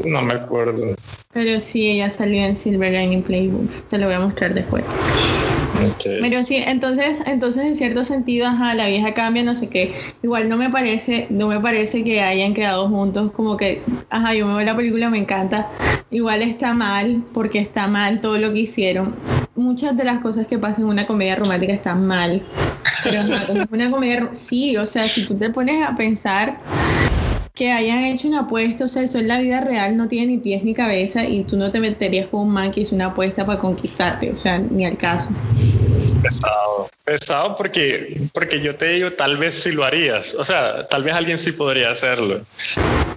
No 0.05 0.21
me 0.21 0.33
acuerdo. 0.33 0.95
Pero 1.33 1.59
sí, 1.59 1.89
ella 1.89 2.09
salió 2.09 2.43
en 2.45 2.55
Silver 2.55 2.93
Lining 2.93 3.23
Playbook. 3.23 3.69
Te 3.89 3.97
lo 3.97 4.05
voy 4.05 4.15
a 4.15 4.19
mostrar 4.19 4.53
después. 4.53 4.85
Pero 6.21 6.43
sí, 6.43 6.55
entonces, 6.55 7.19
entonces 7.25 7.63
en 7.63 7.75
cierto 7.75 8.03
sentido, 8.05 8.47
ajá, 8.47 8.73
la 8.73 8.87
vieja 8.87 9.13
cambia, 9.13 9.43
no 9.43 9.55
sé 9.55 9.67
qué. 9.67 9.93
Igual 10.23 10.47
no 10.47 10.55
me 10.55 10.69
parece, 10.69 11.27
no 11.29 11.47
me 11.47 11.59
parece 11.59 12.03
que 12.03 12.21
hayan 12.21 12.53
quedado 12.53 12.87
juntos, 12.87 13.31
como 13.33 13.57
que, 13.57 13.83
ajá, 14.09 14.33
yo 14.33 14.47
me 14.47 14.55
veo 14.55 14.65
la 14.65 14.77
película, 14.77 15.09
me 15.09 15.17
encanta. 15.19 15.67
Igual 16.09 16.41
está 16.41 16.73
mal, 16.73 17.21
porque 17.33 17.59
está 17.59 17.87
mal 17.87 18.21
todo 18.21 18.37
lo 18.37 18.53
que 18.53 18.59
hicieron. 18.59 19.15
Muchas 19.55 19.97
de 19.97 20.05
las 20.05 20.21
cosas 20.21 20.47
que 20.47 20.57
pasan 20.57 20.83
en 20.83 20.89
una 20.89 21.07
comedia 21.07 21.35
romántica 21.35 21.73
están 21.73 22.05
mal. 22.07 22.41
Pero 23.03 23.19
ajá, 23.19 23.45
como 23.47 23.67
una 23.71 23.91
comedia, 23.91 24.29
sí, 24.33 24.77
o 24.77 24.87
sea, 24.87 25.03
si 25.03 25.25
tú 25.25 25.35
te 25.35 25.49
pones 25.49 25.85
a 25.85 25.95
pensar 25.95 26.57
que 27.55 27.71
hayan 27.71 28.03
hecho 28.03 28.27
una 28.27 28.41
apuesta, 28.41 28.83
o 28.83 28.89
sea, 28.89 29.01
eso 29.01 29.17
en 29.17 29.29
la 29.29 29.39
vida 29.39 29.61
real 29.61 29.95
no 29.95 30.09
tiene 30.09 30.27
ni 30.27 30.37
pies 30.39 30.63
ni 30.63 30.73
cabeza 30.73 31.23
y 31.23 31.45
tú 31.45 31.55
no 31.55 31.71
te 31.71 31.79
meterías 31.79 32.27
con 32.27 32.41
un 32.41 32.49
man 32.49 32.73
que 32.73 32.81
hizo 32.81 32.93
una 32.93 33.07
apuesta 33.07 33.45
para 33.45 33.59
conquistarte, 33.59 34.29
o 34.29 34.37
sea, 34.37 34.59
ni 34.59 34.85
al 34.85 34.97
caso. 34.97 35.29
Es 36.03 36.15
pesado, 36.15 36.89
pesado 37.05 37.55
porque, 37.55 38.21
porque 38.33 38.59
yo 38.59 38.75
te 38.75 38.89
digo, 38.89 39.13
tal 39.13 39.37
vez 39.37 39.55
sí 39.55 39.71
lo 39.71 39.85
harías, 39.85 40.35
o 40.35 40.43
sea, 40.43 40.85
tal 40.87 41.03
vez 41.03 41.15
alguien 41.15 41.37
sí 41.37 41.53
podría 41.53 41.91
hacerlo. 41.91 42.41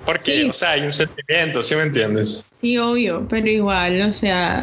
Porque, 0.06 0.44
o 0.44 0.52
sea, 0.52 0.70
hay 0.70 0.82
un 0.82 0.92
sentimiento, 0.92 1.60
¿sí 1.60 1.74
me 1.74 1.82
entiendes? 1.82 2.46
Sí, 2.60 2.78
obvio, 2.78 3.26
pero 3.28 3.48
igual, 3.48 4.00
o 4.02 4.12
sea, 4.12 4.62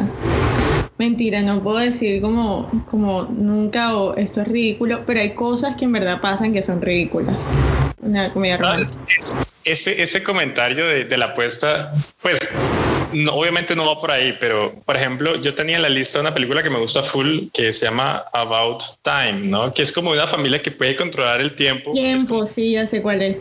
mentira, 0.96 1.42
no 1.42 1.62
puedo 1.62 1.78
decir 1.78 2.22
como, 2.22 2.70
como 2.90 3.24
nunca 3.24 3.94
o 3.96 4.16
esto 4.16 4.40
es 4.40 4.48
ridículo, 4.48 5.02
pero 5.04 5.20
hay 5.20 5.34
cosas 5.34 5.76
que 5.76 5.84
en 5.84 5.92
verdad 5.92 6.20
pasan 6.22 6.54
que 6.54 6.62
son 6.62 6.80
ridículas. 6.80 7.36
Una 8.02 8.32
comida 8.32 8.56
ese, 9.66 10.00
ese 10.00 10.22
comentario 10.22 10.86
de, 10.86 11.16
la 11.16 11.26
apuesta, 11.26 11.92
pues 12.22 12.38
no, 13.12 13.32
obviamente 13.34 13.74
no 13.74 13.86
va 13.86 13.98
por 13.98 14.10
ahí, 14.10 14.36
pero 14.38 14.74
por 14.84 14.96
ejemplo, 14.96 15.40
yo 15.40 15.54
tenía 15.54 15.76
en 15.76 15.82
la 15.82 15.88
lista 15.88 16.20
una 16.20 16.32
película 16.32 16.62
que 16.62 16.70
me 16.70 16.78
gusta 16.78 17.02
full 17.02 17.48
que 17.52 17.72
se 17.72 17.86
llama 17.86 18.24
About 18.32 18.82
Time, 19.02 19.48
¿no? 19.48 19.72
Que 19.72 19.82
es 19.82 19.92
como 19.92 20.12
una 20.12 20.26
familia 20.26 20.62
que 20.62 20.70
puede 20.70 20.94
controlar 20.96 21.40
el 21.40 21.54
tiempo. 21.54 21.92
Tiempo, 21.92 22.46
sí, 22.46 22.72
ya 22.72 22.86
sé 22.86 23.02
cuál 23.02 23.22
es. 23.22 23.36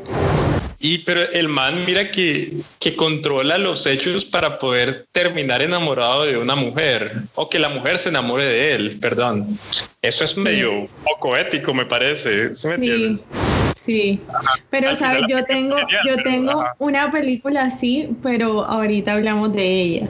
Y 0.79 0.99
pero 0.99 1.21
el 1.21 1.47
man 1.47 1.85
mira 1.85 2.11
que, 2.11 2.53
que 2.79 2.95
controla 2.95 3.57
los 3.57 3.85
hechos 3.85 4.25
para 4.25 4.59
poder 4.59 5.05
terminar 5.11 5.61
enamorado 5.61 6.25
de 6.25 6.37
una 6.37 6.55
mujer 6.55 7.21
o 7.35 7.49
que 7.49 7.59
la 7.59 7.69
mujer 7.69 7.97
se 7.97 8.09
enamore 8.09 8.45
de 8.45 8.75
él, 8.75 8.97
perdón. 8.99 9.57
Eso 10.01 10.23
es 10.23 10.37
medio 10.37 10.87
poco 11.03 11.37
ético, 11.37 11.73
me 11.73 11.85
parece. 11.85 12.53
¿Sí 12.55 12.67
me 12.67 12.75
entiendes? 12.75 13.21
Sí, 13.21 13.54
pero 14.69 14.95
sabes, 14.95 15.23
yo 15.27 15.43
tengo, 15.45 15.75
yo 16.05 16.17
tengo 16.23 16.65
una 16.79 17.11
película 17.11 17.65
así, 17.65 18.09
pero 18.23 18.65
ahorita 18.65 19.13
hablamos 19.13 19.53
de 19.53 19.81
ella. 19.81 20.07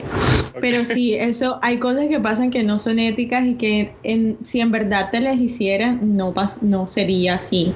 Pero 0.60 0.82
sí, 0.82 1.14
eso, 1.14 1.58
hay 1.62 1.78
cosas 1.78 2.08
que 2.08 2.18
pasan 2.20 2.50
que 2.50 2.62
no 2.62 2.78
son 2.78 2.98
éticas 2.98 3.44
y 3.44 3.54
que 3.54 3.90
en, 4.02 4.38
si 4.44 4.60
en 4.60 4.70
verdad 4.70 5.10
te 5.10 5.20
las 5.20 5.38
hicieran, 5.38 6.16
no, 6.16 6.34
no 6.62 6.86
sería 6.86 7.34
así. 7.34 7.72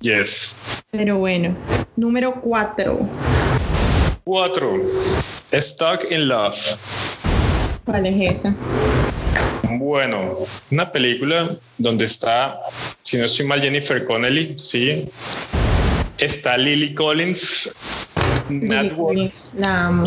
Yes. 0.00 0.84
Pero 0.90 1.18
bueno, 1.18 1.54
número 1.96 2.34
cuatro. 2.40 2.98
Cuatro. 4.24 4.80
Stuck 5.52 6.10
in 6.10 6.28
Love. 6.28 6.56
¿Cuál 7.84 8.06
es 8.06 8.38
esa? 8.38 8.54
Bueno, 9.78 10.38
una 10.70 10.90
película 10.90 11.56
donde 11.78 12.04
está, 12.04 12.60
si 13.02 13.16
no 13.16 13.24
estoy 13.24 13.46
mal, 13.46 13.60
Jennifer 13.60 14.04
Connelly, 14.04 14.54
sí. 14.58 15.08
Está 16.18 16.56
Lily 16.56 16.94
Collins, 16.94 17.74
Nat 18.48 18.92
La 19.56 19.86
amo. 19.86 20.04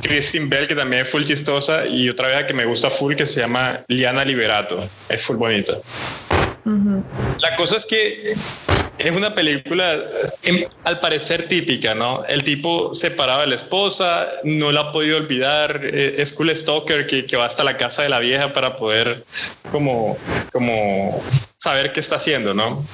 Christine 0.00 0.46
Bell, 0.46 0.66
que 0.66 0.74
también 0.74 1.02
es 1.02 1.08
full 1.08 1.22
chistosa, 1.22 1.86
y 1.86 2.08
otra 2.08 2.28
vez 2.28 2.46
que 2.46 2.54
me 2.54 2.64
gusta 2.64 2.90
full, 2.90 3.14
que 3.14 3.26
se 3.26 3.40
llama 3.40 3.84
Liana 3.88 4.24
Liberato. 4.24 4.88
Es 5.08 5.22
full 5.22 5.36
bonita. 5.36 5.74
La 7.40 7.56
cosa 7.56 7.76
es 7.76 7.86
que 7.86 8.34
es 8.98 9.16
una 9.16 9.34
película 9.34 9.98
em, 10.42 10.62
al 10.84 11.00
parecer 11.00 11.48
típica, 11.48 11.94
¿no? 11.94 12.24
El 12.26 12.44
tipo 12.44 12.94
separado 12.94 13.40
de 13.40 13.46
la 13.46 13.54
esposa, 13.54 14.28
no 14.44 14.70
la 14.72 14.80
ha 14.80 14.92
podido 14.92 15.16
olvidar, 15.16 15.80
eh, 15.84 16.16
es 16.18 16.32
cool 16.34 16.54
stalker 16.54 17.06
que, 17.06 17.24
que, 17.26 17.36
va 17.36 17.46
hasta 17.46 17.64
la 17.64 17.76
casa 17.76 18.02
de 18.02 18.10
la 18.10 18.18
vieja 18.18 18.52
para 18.52 18.76
poder 18.76 19.24
como, 19.72 20.18
como 20.52 21.22
saber 21.56 21.92
qué 21.92 22.00
está 22.00 22.16
haciendo, 22.16 22.52
¿no? 22.52 22.84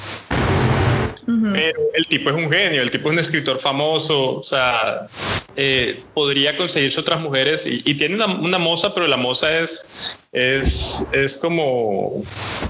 Pero 1.27 1.81
el 1.95 2.07
tipo 2.07 2.31
es 2.31 2.37
un 2.37 2.51
genio, 2.51 2.83
el 2.83 2.91
tipo 2.91 3.09
es 3.09 3.13
un 3.15 3.19
escritor 3.19 3.59
famoso, 3.59 4.37
o 4.37 4.43
sea, 4.43 5.09
eh, 5.57 6.03
podría 6.15 6.57
conseguirse 6.57 7.01
otras 7.01 7.21
mujeres 7.21 7.67
y, 7.67 7.95
tiene 7.95 8.15
una, 8.15 8.27
una, 8.27 8.59
moza, 8.59 8.95
pero 8.95 9.09
la 9.09 9.17
moza 9.17 9.59
es, 9.59 10.19
es, 10.33 11.05
es 11.13 11.37
como, 11.37 12.23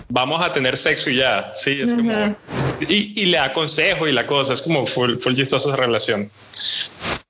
vamos 0.09 0.43
a 0.43 0.53
tener 0.53 0.77
sexo 0.79 1.11
y 1.11 1.17
ya, 1.17 1.51
sí, 1.55 1.81
es 1.83 1.93
como, 1.93 2.35
y, 2.89 3.21
y, 3.21 3.27
le 3.27 3.37
da 3.37 3.53
consejo 3.53 4.09
y 4.09 4.13
la 4.13 4.27
cosa, 4.27 4.55
es 4.55 4.63
como 4.63 4.87
full, 4.87 5.17
full 5.19 5.35
chistosa 5.35 5.69
esa 5.69 5.77
relación. 5.77 6.31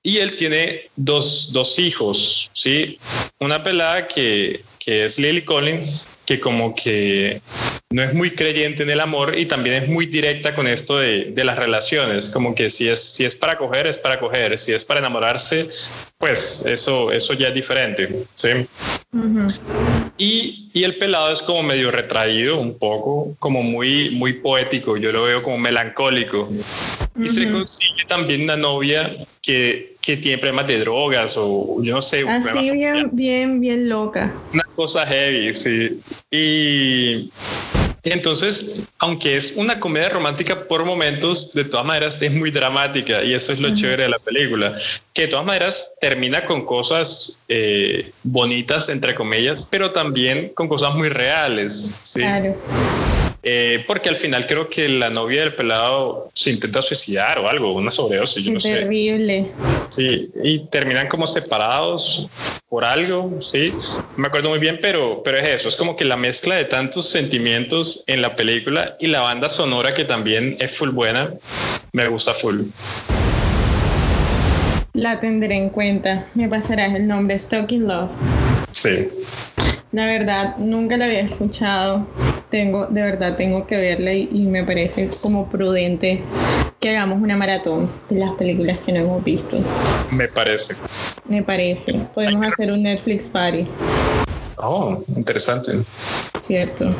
Y 0.03 0.19
él 0.19 0.37
tiene 0.37 0.83
dos, 0.95 1.51
dos 1.51 1.77
hijos, 1.79 2.49
¿sí? 2.53 2.97
Una 3.39 3.61
pelada 3.61 4.07
que, 4.07 4.63
que 4.79 5.03
es 5.03 5.19
Lily 5.19 5.43
Collins, 5.43 6.07
que 6.25 6.39
como 6.39 6.73
que 6.73 7.41
no 7.89 8.03
es 8.03 8.13
muy 8.13 8.31
creyente 8.31 8.83
en 8.83 8.89
el 8.89 8.99
amor 8.99 9.37
y 9.37 9.45
también 9.45 9.83
es 9.83 9.89
muy 9.89 10.07
directa 10.07 10.53
con 10.53 10.67
esto 10.67 10.97
de, 10.97 11.31
de, 11.31 11.43
las 11.45 11.57
relaciones, 11.57 12.29
como 12.29 12.53
que 12.53 12.69
si 12.69 12.89
es, 12.89 13.01
si 13.13 13.23
es 13.23 13.35
para 13.35 13.57
coger, 13.57 13.87
es 13.87 13.97
para 13.97 14.19
coger, 14.19 14.57
si 14.57 14.73
es 14.73 14.83
para 14.83 14.99
enamorarse, 14.99 15.67
pues 16.17 16.63
eso, 16.65 17.11
eso 17.11 17.33
ya 17.33 17.47
es 17.47 17.53
diferente, 17.53 18.09
¿sí? 18.33 18.49
y, 20.17 20.69
y, 20.73 20.83
el 20.83 20.97
pelado 20.97 21.31
es 21.31 21.41
como 21.41 21.63
medio 21.63 21.89
retraído, 21.89 22.59
un 22.59 22.77
poco, 22.77 23.35
como 23.39 23.63
muy, 23.63 24.09
muy 24.11 24.33
poético, 24.33 24.97
yo 24.97 25.13
lo 25.13 25.23
veo 25.23 25.41
como 25.41 25.57
melancólico. 25.57 26.49
Y 27.15 27.29
se 27.29 27.51
consigue 27.51 28.05
también 28.07 28.43
una 28.43 28.57
novia 28.57 29.15
que, 29.41 29.95
que, 30.01 30.17
tiene 30.17 30.37
problemas 30.37 30.67
de 30.67 30.79
drogas 30.79 31.35
o 31.37 31.81
yo 31.81 31.95
no 31.95 32.01
sé. 32.01 32.27
Así 32.27 32.71
bien, 32.71 33.09
bien, 33.13 33.59
bien 33.59 33.89
loca. 33.89 34.31
Una 34.53 34.63
cosa 34.75 35.03
heavy, 35.05 35.55
sí. 35.55 35.99
Y 36.29 37.31
entonces, 38.11 38.87
aunque 38.99 39.37
es 39.37 39.53
una 39.55 39.79
comedia 39.79 40.09
romántica 40.09 40.67
por 40.67 40.85
momentos, 40.85 41.53
de 41.53 41.63
todas 41.63 41.85
maneras 41.85 42.21
es 42.21 42.31
muy 42.31 42.51
dramática 42.51 43.23
y 43.23 43.33
eso 43.33 43.51
es 43.51 43.59
lo 43.59 43.73
chévere 43.73 44.03
de 44.03 44.09
la 44.09 44.19
película, 44.19 44.75
que 45.13 45.23
de 45.23 45.27
todas 45.29 45.45
maneras 45.45 45.91
termina 45.99 46.45
con 46.45 46.65
cosas 46.65 47.39
eh, 47.47 48.11
bonitas, 48.23 48.89
entre 48.89 49.15
comillas, 49.15 49.67
pero 49.69 49.91
también 49.91 50.51
con 50.53 50.67
cosas 50.67 50.95
muy 50.95 51.09
reales. 51.09 51.93
¿sí? 52.03 52.19
Claro. 52.19 52.55
Eh, 53.49 53.85
porque 53.87 54.09
al 54.09 54.17
final 54.17 54.45
creo 54.45 54.67
que 54.67 54.89
la 54.89 55.09
novia 55.09 55.39
del 55.39 55.55
pelado 55.55 56.29
se 56.33 56.49
intenta 56.51 56.81
suicidar 56.81 57.39
o 57.39 57.47
algo, 57.47 57.71
una 57.71 57.89
sobredosis, 57.89 58.43
yo 58.43 58.51
no 58.51 58.59
sé. 58.59 58.73
Terrible. 58.73 59.53
Sí, 59.87 60.29
y 60.43 60.59
terminan 60.67 61.07
como 61.07 61.25
separados 61.25 62.27
por 62.67 62.83
algo, 62.83 63.41
sí, 63.41 63.73
me 64.17 64.27
acuerdo 64.27 64.49
muy 64.49 64.59
bien, 64.59 64.79
pero, 64.81 65.21
pero 65.23 65.37
es 65.37 65.61
eso, 65.61 65.69
es 65.69 65.77
como 65.77 65.95
que 65.95 66.03
la 66.03 66.17
mezcla 66.17 66.55
de 66.55 66.65
tantos 66.65 67.07
sentimientos 67.07 68.03
en 68.07 68.21
la 68.21 68.35
película 68.35 68.97
y 68.99 69.07
la 69.07 69.21
banda 69.21 69.47
sonora 69.47 69.93
que 69.93 70.03
también 70.03 70.57
es 70.59 70.77
full 70.77 70.89
buena, 70.89 71.31
me 71.93 72.05
gusta 72.09 72.33
full. 72.33 72.63
La 74.91 75.21
tendré 75.21 75.55
en 75.55 75.69
cuenta, 75.69 76.27
me 76.35 76.49
pasarás 76.49 76.93
el 76.93 77.07
nombre, 77.07 77.39
Stuck 77.39 77.71
in 77.71 77.87
Love. 77.87 78.09
Sí. 78.71 79.07
La 79.93 80.05
verdad, 80.05 80.57
nunca 80.57 80.97
la 80.97 81.05
había 81.05 81.21
escuchado 81.21 82.05
tengo, 82.49 82.87
de 82.87 83.01
verdad 83.01 83.35
tengo 83.35 83.67
que 83.67 83.75
verla 83.77 84.13
y, 84.13 84.27
me 84.47 84.63
parece 84.63 85.09
como 85.21 85.49
prudente 85.49 86.21
que 86.79 86.89
hagamos 86.89 87.21
una 87.21 87.35
maratón 87.35 87.91
de 88.09 88.19
las 88.19 88.31
películas 88.31 88.77
que 88.85 88.93
no 88.93 88.99
hemos 88.99 89.23
visto. 89.23 89.57
Me 90.11 90.27
parece. 90.27 90.75
Me 91.25 91.43
parece. 91.43 91.93
Podemos 92.13 92.47
hacer 92.47 92.71
un 92.71 92.83
Netflix 92.83 93.27
party. 93.27 93.67
Oh, 94.57 95.03
interesante. 95.15 95.71
Cierto. 96.39 96.93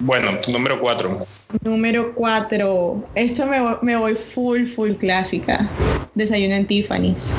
Bueno, 0.00 0.38
tu 0.40 0.52
número 0.52 0.80
cuatro. 0.80 1.26
Número 1.62 2.14
cuatro. 2.14 3.02
Esto 3.14 3.46
me, 3.46 3.60
me 3.82 3.96
voy 3.96 4.16
full, 4.16 4.66
full 4.66 4.92
clásica. 4.92 5.68
Desayuno 6.14 6.54
en 6.54 6.66
Tiffany's. 6.66 7.32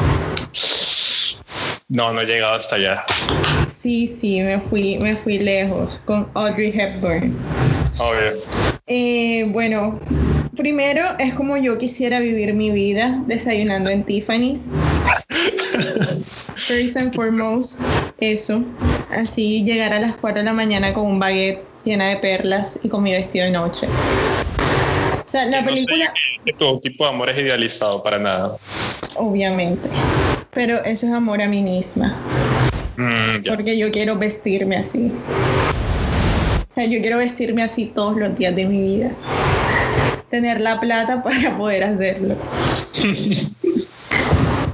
No, 1.87 2.11
no 2.11 2.21
he 2.21 2.25
llegado 2.25 2.55
hasta 2.55 2.77
allá. 2.77 3.05
Sí, 3.85 4.07
sí, 4.19 4.41
me 4.41 4.59
fui, 4.59 4.97
me 4.97 5.15
fui 5.15 5.37
lejos 5.37 6.01
con 6.05 6.27
Audrey 6.33 6.73
Hepburn. 6.75 7.37
Eh, 8.87 9.45
bueno, 9.49 9.99
primero 10.57 11.15
es 11.19 11.35
como 11.35 11.55
yo 11.55 11.77
quisiera 11.77 12.19
vivir 12.19 12.55
mi 12.55 12.71
vida 12.71 13.21
desayunando 13.27 13.91
en 13.91 14.03
Tiffany's. 14.03 14.65
First 16.55 16.97
and 16.97 17.13
foremost, 17.13 17.79
eso. 18.19 18.63
Así 19.15 19.63
llegar 19.63 19.93
a 19.93 19.99
las 19.99 20.15
4 20.15 20.39
de 20.39 20.45
la 20.45 20.53
mañana 20.53 20.91
con 20.91 21.05
un 21.05 21.19
baguette 21.19 21.63
llena 21.85 22.07
de 22.07 22.15
perlas 22.15 22.79
y 22.81 22.89
con 22.89 23.03
mi 23.03 23.11
vestido 23.11 23.45
de 23.45 23.51
noche. 23.51 23.85
O 25.27 25.31
sea, 25.31 25.45
la 25.45 25.63
película. 25.63 26.11
todo 26.57 26.79
tipo 26.79 27.03
de 27.03 27.11
amor 27.11 27.29
es 27.29 27.37
idealizado 27.37 28.01
para 28.01 28.17
nada. 28.17 28.55
Obviamente. 29.13 29.91
Pero 30.55 30.83
eso 30.83 31.05
es 31.05 31.13
amor 31.13 31.39
a 31.39 31.47
mí 31.47 31.61
misma. 31.61 32.19
Mm, 32.97 33.43
porque 33.47 33.77
yo 33.77 33.91
quiero 33.91 34.17
vestirme 34.17 34.77
así. 34.77 35.11
O 36.69 36.73
sea, 36.73 36.85
yo 36.85 36.99
quiero 37.01 37.17
vestirme 37.17 37.63
así 37.63 37.87
todos 37.87 38.17
los 38.17 38.37
días 38.37 38.55
de 38.55 38.65
mi 38.65 38.81
vida. 38.81 39.11
Tener 40.29 40.61
la 40.61 40.79
plata 40.79 41.23
para 41.23 41.57
poder 41.57 41.83
hacerlo. 41.83 42.35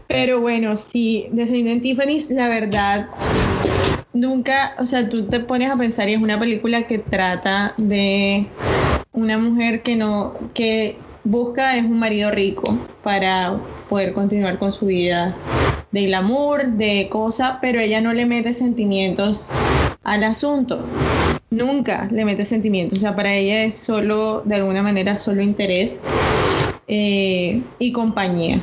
Pero 0.08 0.42
bueno, 0.42 0.78
sí, 0.78 1.28
Desayuno 1.32 1.70
en 1.70 1.82
Tiffany's, 1.82 2.30
la 2.30 2.48
verdad, 2.48 3.08
nunca, 4.14 4.76
o 4.78 4.86
sea, 4.86 5.08
tú 5.08 5.24
te 5.30 5.40
pones 5.40 5.72
a 5.72 5.78
pensar 5.78 6.10
y 6.10 6.14
es 6.14 6.22
una 6.22 6.40
película 6.40 6.86
que 6.88 7.00
trata 7.00 7.74
de 7.78 8.46
una 9.14 9.38
mujer 9.38 9.84
que 9.84 9.96
no, 9.96 10.52
que 10.54 10.98
busca 11.24 11.78
es 11.78 11.86
un 11.86 12.00
marido 12.00 12.32
rico 12.32 12.64
para 13.04 13.60
poder 13.88 14.14
continuar 14.14 14.58
con 14.60 14.74
su 14.74 14.88
vida 14.88 15.36
de 15.92 16.06
glamour, 16.06 16.68
de 16.68 17.08
cosa, 17.10 17.60
pero 17.62 17.80
ella 17.80 18.02
no 18.02 18.14
le 18.14 18.26
mete 18.26 18.54
sentimientos 18.54 19.48
al 20.04 20.24
asunto. 20.24 20.80
Nunca 21.50 22.08
le 22.12 22.26
mete 22.26 22.46
sentimientos. 22.46 23.00
O 23.00 23.02
sea, 23.02 23.16
para 23.16 23.34
ella 23.34 23.64
es 23.64 23.76
solo, 23.76 24.42
de 24.46 24.56
alguna 24.56 24.82
manera, 24.82 25.18
solo 25.18 25.42
interés 25.42 26.00
eh, 26.88 27.62
y 27.80 27.92
compañía. 27.92 28.60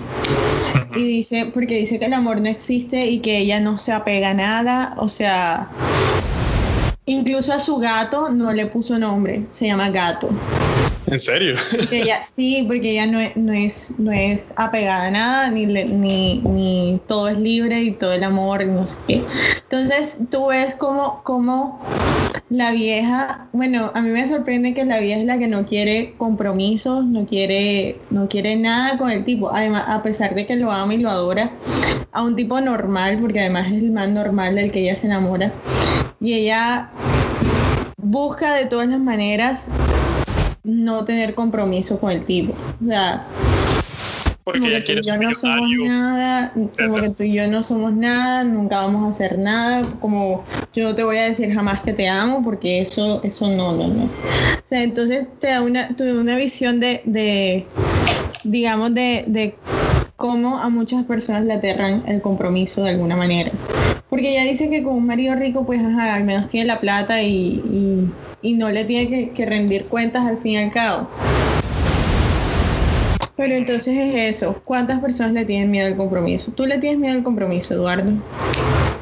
Y 0.97 1.03
dice, 1.03 1.51
porque 1.53 1.76
dice 1.76 1.99
que 1.99 2.07
el 2.07 2.14
amor 2.14 2.41
no 2.41 2.49
existe 2.49 3.07
y 3.07 3.18
que 3.18 3.39
ella 3.39 3.61
no 3.61 3.79
se 3.79 3.93
apega 3.93 4.31
a 4.31 4.35
nada. 4.35 4.95
O 4.99 5.09
sea, 5.09 5.68
incluso 7.07 7.53
a 7.53 7.61
su 7.61 7.76
gato 7.76 8.31
no 8.31 8.53
le 8.53 8.66
puso 8.66 8.99
nombre, 8.99 9.43
se 9.51 9.66
llama 9.66 9.91
gato. 9.91 10.31
¿En 11.11 11.20
serio? 11.20 11.54
ella, 11.92 12.22
sí, 12.22 12.64
porque 12.66 12.90
ella 12.92 13.06
no 13.06 13.20
es, 13.20 13.36
no 13.36 13.52
es, 13.52 13.90
no 13.98 14.12
es 14.12 14.44
apegada 14.56 15.06
a 15.06 15.11
nada, 15.11 15.50
ni, 15.50 15.66
ni, 15.66 16.40
ni 16.40 17.00
todo 17.06 17.28
es 17.28 17.38
libre 17.38 17.82
y 17.82 17.92
todo 17.92 18.12
el 18.12 18.24
amor, 18.24 18.66
no 18.66 18.86
sé 18.86 18.96
qué. 19.06 19.26
Entonces 19.62 20.16
tú 20.30 20.46
ves 20.46 20.74
cómo, 20.76 21.22
cómo 21.24 21.80
la 22.50 22.70
vieja, 22.70 23.48
bueno, 23.52 23.90
a 23.94 24.00
mí 24.00 24.11
me 24.11 24.26
sorprende 24.26 24.74
que 24.74 24.84
la 24.84 24.98
vieja 24.98 25.20
es 25.20 25.26
la 25.26 25.38
que 25.38 25.48
no 25.48 25.66
quiere 25.66 26.14
compromisos, 26.16 27.04
no 27.04 27.26
quiere, 27.26 28.00
no 28.11 28.28
quiere 28.28 28.56
nada 28.56 28.98
con 28.98 29.11
el 29.11 29.24
tipo. 29.24 29.50
Además, 29.52 29.84
a 29.86 30.02
pesar 30.02 30.34
de 30.34 30.46
que 30.46 30.56
lo 30.56 30.72
ama 30.72 30.94
y 30.94 30.98
lo 30.98 31.11
adora, 31.11 31.52
a 32.12 32.22
un 32.22 32.36
tipo 32.36 32.61
normal, 32.61 33.18
porque 33.20 33.40
además 33.40 33.66
es 33.68 33.82
el 33.82 33.90
más 33.92 34.09
normal 34.09 34.54
del 34.54 34.72
que 34.72 34.80
ella 34.80 34.96
se 34.96 35.06
enamora. 35.06 35.52
Y 36.20 36.34
ella 36.34 36.90
busca 37.96 38.54
de 38.54 38.66
todas 38.66 38.88
las 38.88 39.00
maneras 39.00 39.70
no 40.64 41.04
tener 41.04 41.34
compromiso 41.34 41.98
con 41.98 42.12
el 42.12 42.24
tipo. 42.24 42.54
O 42.84 42.88
sea, 42.88 43.26
porque 44.44 44.66
ella 44.68 44.82
quiere 44.82 45.02
yo 45.02 45.16
no 45.18 45.34
somos 45.34 45.70
nada, 45.86 46.52
como 46.54 46.94
que 47.02 47.11
tú 47.11 47.22
y 47.22 47.34
yo 47.34 47.48
no 47.48 47.62
somos 47.62 47.92
nada, 47.92 48.44
nunca 48.44 48.80
vamos 48.80 49.04
a 49.04 49.11
hacer 49.11 49.38
nada, 49.38 49.82
como 50.00 50.42
yo 50.74 50.84
no 50.84 50.94
te 50.94 51.04
voy 51.04 51.18
a 51.18 51.24
decir 51.24 51.52
jamás 51.52 51.82
que 51.82 51.92
te 51.92 52.09
amo, 52.09 52.42
porque 52.42 52.80
eso, 52.80 53.22
eso 53.24 53.48
no, 53.50 53.72
no, 53.72 53.88
no. 53.88 54.04
O 54.04 54.68
sea, 54.68 54.82
entonces 54.82 55.26
te 55.38 55.48
da 55.48 55.61
una, 55.61 55.94
una 55.98 56.36
visión 56.36 56.80
de, 56.80 57.02
de 57.04 57.66
digamos, 58.44 58.94
de, 58.94 59.24
de 59.26 59.54
cómo 60.16 60.59
a 60.59 60.70
muchas 60.70 61.04
personas 61.04 61.44
le 61.44 61.52
aterran 61.52 62.04
el 62.06 62.22
compromiso 62.22 62.82
de 62.84 62.90
alguna 62.90 63.16
manera. 63.16 63.50
Porque 64.09 64.30
ella 64.30 64.50
dice 64.50 64.70
que 64.70 64.82
con 64.82 64.94
un 64.94 65.06
marido 65.06 65.34
rico, 65.34 65.66
pues 65.66 65.80
ajá, 65.80 66.14
al 66.14 66.24
menos 66.24 66.48
tiene 66.48 66.66
la 66.66 66.80
plata 66.80 67.22
y, 67.22 67.61
y, 67.70 68.09
y 68.43 68.55
no 68.55 68.70
le 68.70 68.84
tiene 68.84 69.09
que, 69.09 69.30
que 69.30 69.47
rendir 69.47 69.86
cuentas 69.86 70.26
al 70.26 70.39
fin 70.39 70.53
y 70.53 70.57
al 70.59 70.72
cabo. 70.72 71.09
Pero 73.39 73.55
entonces 73.55 73.95
es 73.97 74.36
eso. 74.36 74.61
¿Cuántas 74.64 75.01
personas 75.01 75.32
le 75.32 75.45
tienen 75.45 75.70
miedo 75.70 75.86
al 75.86 75.97
compromiso? 75.97 76.51
¿Tú 76.51 76.66
le 76.66 76.78
tienes 76.78 76.99
miedo 76.99 77.14
al 77.14 77.22
compromiso, 77.22 77.74
Eduardo? 77.74 78.11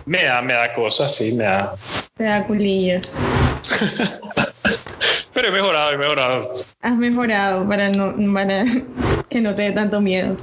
Me 0.05 0.25
da, 0.25 0.43
me 0.43 0.53
da 0.53 0.75
cosas, 0.75 1.15
sí, 1.15 1.33
me 1.33 1.45
da. 1.45 1.75
Te 2.17 2.25
da 2.25 2.47
culillo. 2.47 3.01
Pero 5.33 5.49
he 5.49 5.51
mejorado, 5.51 5.93
he 5.93 5.99
mejorado. 5.99 6.51
Has 6.83 6.97
mejorado 6.97 7.67
para, 7.67 7.89
no, 7.89 8.15
para 8.33 8.65
que 9.29 9.41
no 9.41 9.55
te 9.55 9.63
dé 9.63 9.71
tanto 9.73 10.01
miedo. 10.01 10.37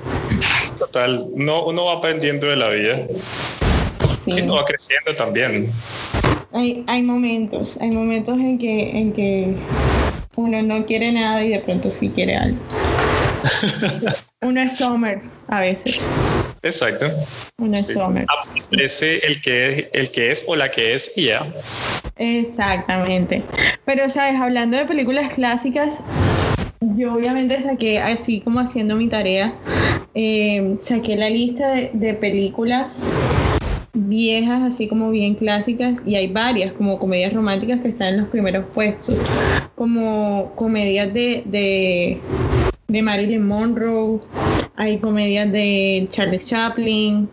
Total, 0.78 1.28
no, 1.36 1.66
uno 1.66 1.86
va 1.86 1.94
aprendiendo 1.94 2.48
de 2.48 2.56
la 2.56 2.70
vida. 2.70 3.08
Sí. 4.26 4.32
Y 4.32 4.41
uno 4.41 4.56
va 4.56 4.66
creciendo 4.66 5.16
también. 5.16 5.72
Hay, 6.54 6.84
hay 6.86 7.01
momentos, 7.01 7.78
hay 7.82 7.89
momentos 7.89 8.38
en 8.38 8.60
que, 8.60 8.91
en 8.91 9.12
que 9.12 9.56
uno 10.36 10.62
no 10.62 10.86
quiere 10.86 11.12
nada 11.12 11.43
y 11.43 11.49
de 11.49 11.60
pronto 11.60 11.89
sí 11.89 12.10
quiere 12.10 12.36
algo. 12.36 12.60
Uno 14.43 14.62
es 14.62 14.78
Summer 14.78 15.22
a 15.47 15.62
veces. 15.62 16.06
Exacto. 16.62 17.08
Uno 17.58 17.78
es. 17.78 17.89
Aparece 17.95 19.26
el 19.26 19.41
que, 19.41 19.68
es, 19.68 19.86
el 19.93 20.12
que 20.12 20.32
es 20.32 20.45
o 20.47 20.56
la 20.56 20.70
que 20.70 20.93
es 20.93 21.12
y 21.16 21.26
ya. 21.26 21.47
Exactamente. 22.18 23.41
Pero, 23.86 24.10
¿sabes? 24.10 24.39
Hablando 24.39 24.78
de 24.78 24.86
películas 24.86 25.34
clásicas, 25.34 26.01
yo 26.82 27.14
obviamente 27.14 27.60
saqué, 27.62 27.99
así 27.99 28.41
como 28.41 28.60
haciendo 28.60 28.95
mi 28.95 29.08
tarea, 29.08 29.54
eh, 30.14 30.78
saqué 30.82 31.16
la 31.16 31.30
lista 31.30 31.70
de, 31.70 31.89
de, 31.93 32.14
películas 32.14 32.93
viejas, 33.94 34.64
así 34.64 34.88
como 34.88 35.10
bien 35.12 35.36
clásicas, 35.36 36.00
y 36.06 36.16
hay 36.16 36.32
varias, 36.32 36.74
como 36.74 37.00
comedias 37.00 37.34
románticas 37.34 37.82
que 37.82 37.89
están 37.89 38.10
en 38.16 38.22
los 38.22 38.30
primeros 38.30 38.66
puestos, 38.74 39.20
como 39.76 40.54
comedias 40.56 41.14
de, 41.14 41.44
de 41.46 42.28
de 42.88 43.02
Marilyn 43.02 43.48
Monroe, 43.48 44.22
hay 44.76 45.00
comedias 45.00 45.52
de 45.52 46.08
Charles 46.12 46.46
Chaplin, 46.48 47.30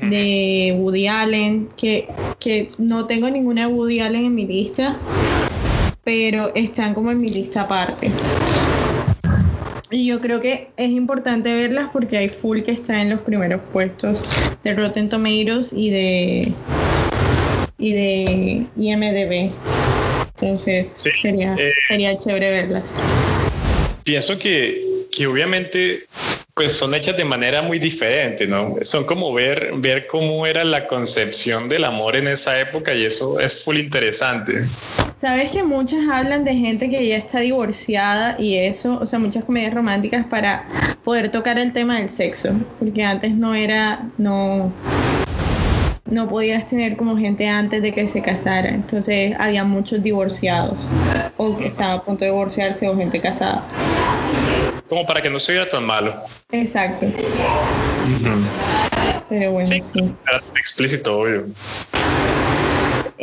de 0.00 0.74
Woody 0.78 1.06
Allen, 1.08 1.68
que, 1.76 2.08
que 2.38 2.70
no 2.78 3.06
tengo 3.06 3.28
ninguna 3.30 3.68
Woody 3.68 4.00
Allen 4.00 4.26
en 4.26 4.34
mi 4.34 4.46
lista, 4.46 5.06
pero 6.04 6.52
están 6.54 6.94
como 6.94 7.10
en 7.10 7.20
mi 7.20 7.28
lista 7.28 7.62
aparte. 7.62 8.24
Y 9.92 10.06
yo 10.06 10.20
creo 10.20 10.40
que 10.40 10.68
es 10.78 10.90
importante 10.90 11.52
verlas 11.52 11.90
porque 11.92 12.16
hay 12.16 12.30
full 12.30 12.62
que 12.62 12.72
está 12.72 13.02
en 13.02 13.10
los 13.10 13.20
primeros 13.20 13.60
puestos 13.72 14.18
de 14.64 14.74
Rotten 14.74 15.10
Tomatoes 15.10 15.72
y 15.74 15.90
de 15.90 16.52
y 17.78 17.92
de 17.92 18.66
IMDB. 18.74 19.52
Entonces 20.36 20.94
sería, 20.96 21.54
eh, 21.58 21.72
sería 21.88 22.18
chévere 22.18 22.50
verlas. 22.50 22.90
Pienso 24.02 24.38
que 24.38 24.82
que 25.12 25.26
obviamente 25.26 26.06
pues 26.54 26.72
son 26.72 26.94
hechas 26.94 27.16
de 27.16 27.24
manera 27.24 27.62
muy 27.62 27.78
diferente, 27.78 28.46
¿no? 28.46 28.76
Son 28.82 29.04
como 29.04 29.32
ver, 29.32 29.72
ver 29.76 30.06
cómo 30.06 30.46
era 30.46 30.64
la 30.64 30.86
concepción 30.86 31.68
del 31.68 31.84
amor 31.84 32.16
en 32.16 32.28
esa 32.28 32.58
época 32.60 32.94
y 32.94 33.04
eso 33.04 33.40
es 33.40 33.62
full 33.62 33.78
interesante. 33.78 34.64
Sabes 35.22 35.52
que 35.52 35.62
muchas 35.62 36.00
hablan 36.10 36.44
de 36.44 36.52
gente 36.56 36.90
que 36.90 37.06
ya 37.06 37.16
está 37.16 37.38
divorciada 37.38 38.34
y 38.40 38.56
eso, 38.56 38.98
o 39.00 39.06
sea, 39.06 39.20
muchas 39.20 39.44
comedias 39.44 39.72
románticas 39.72 40.26
para 40.26 40.64
poder 41.04 41.30
tocar 41.30 41.60
el 41.60 41.72
tema 41.72 41.98
del 41.98 42.08
sexo, 42.08 42.52
porque 42.80 43.04
antes 43.04 43.30
no 43.32 43.54
era, 43.54 44.00
no, 44.18 44.72
no 46.10 46.28
podías 46.28 46.66
tener 46.66 46.96
como 46.96 47.16
gente 47.16 47.48
antes 47.48 47.82
de 47.82 47.92
que 47.92 48.08
se 48.08 48.20
casara, 48.20 48.70
entonces 48.70 49.36
había 49.38 49.62
muchos 49.62 50.02
divorciados 50.02 50.80
o 51.36 51.56
que 51.56 51.68
estaba 51.68 51.92
a 51.92 52.02
punto 52.02 52.24
de 52.24 52.32
divorciarse 52.32 52.88
o 52.88 52.96
gente 52.96 53.20
casada 53.20 53.64
como 54.88 55.06
para 55.06 55.22
que 55.22 55.30
no 55.30 55.38
se 55.38 55.52
vea 55.52 55.68
tan 55.68 55.86
malo. 55.86 56.14
Exacto. 56.50 57.06
Pero 59.28 59.52
bueno, 59.52 59.68
sí. 59.68 59.80
Explícito, 60.56 61.20
obvio. 61.20 61.46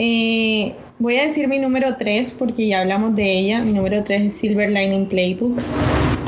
Eh, 0.01 0.73
voy 0.97 1.17
a 1.17 1.23
decir 1.23 1.49
mi 1.49 1.59
número 1.59 1.97
3 1.97 2.33
porque 2.39 2.67
ya 2.67 2.79
hablamos 2.79 3.17
de 3.17 3.37
ella. 3.37 3.59
Mi 3.59 3.73
número 3.73 4.01
3 4.01 4.27
es 4.27 4.33
Silver 4.33 4.69
Lining 4.69 5.07
Playbooks. 5.07 5.75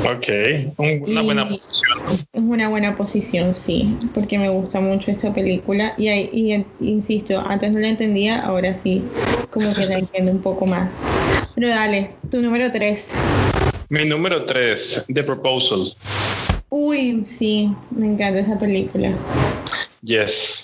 Ok, 0.04 0.28
una 0.76 1.22
buena 1.22 1.48
posición. 1.48 1.88
Es 2.34 2.42
una 2.42 2.68
buena 2.68 2.96
posición, 2.98 3.54
sí, 3.54 3.96
porque 4.12 4.38
me 4.38 4.50
gusta 4.50 4.78
mucho 4.80 5.10
esta 5.10 5.32
película 5.32 5.94
y, 5.96 6.10
y, 6.10 6.66
insisto, 6.80 7.40
antes 7.40 7.72
no 7.72 7.78
la 7.78 7.88
entendía, 7.88 8.40
ahora 8.40 8.78
sí, 8.78 9.02
como 9.50 9.72
que 9.72 9.86
la 9.86 10.00
entiendo 10.00 10.32
un 10.32 10.42
poco 10.42 10.66
más. 10.66 10.92
Pero 11.54 11.68
dale, 11.68 12.10
tu 12.30 12.42
número 12.42 12.70
3. 12.70 13.14
Mi 13.88 14.04
número 14.04 14.44
3, 14.44 15.06
The 15.14 15.22
Proposal. 15.22 15.84
Uy, 16.68 17.24
sí, 17.24 17.70
me 17.90 18.06
encanta 18.06 18.40
esa 18.40 18.58
película. 18.58 19.12
Yes. 20.02 20.61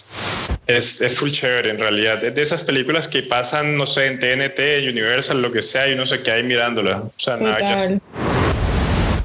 Es, 0.68 1.00
es 1.00 1.18
full 1.18 1.30
chévere 1.30 1.70
en 1.70 1.78
realidad. 1.78 2.22
Es 2.22 2.34
de 2.34 2.42
esas 2.42 2.62
películas 2.62 3.08
que 3.08 3.22
pasan, 3.22 3.76
no 3.76 3.86
sé, 3.86 4.06
en 4.06 4.18
TNT, 4.18 4.86
Universal, 4.88 5.40
lo 5.40 5.50
que 5.50 5.62
sea, 5.62 5.88
y 5.88 5.96
no 5.96 6.04
sé 6.04 6.22
qué 6.22 6.30
hay 6.30 6.42
mirándola. 6.42 6.98
O 6.98 7.12
sea, 7.16 7.38
nada, 7.38 7.58
ya 7.58 8.27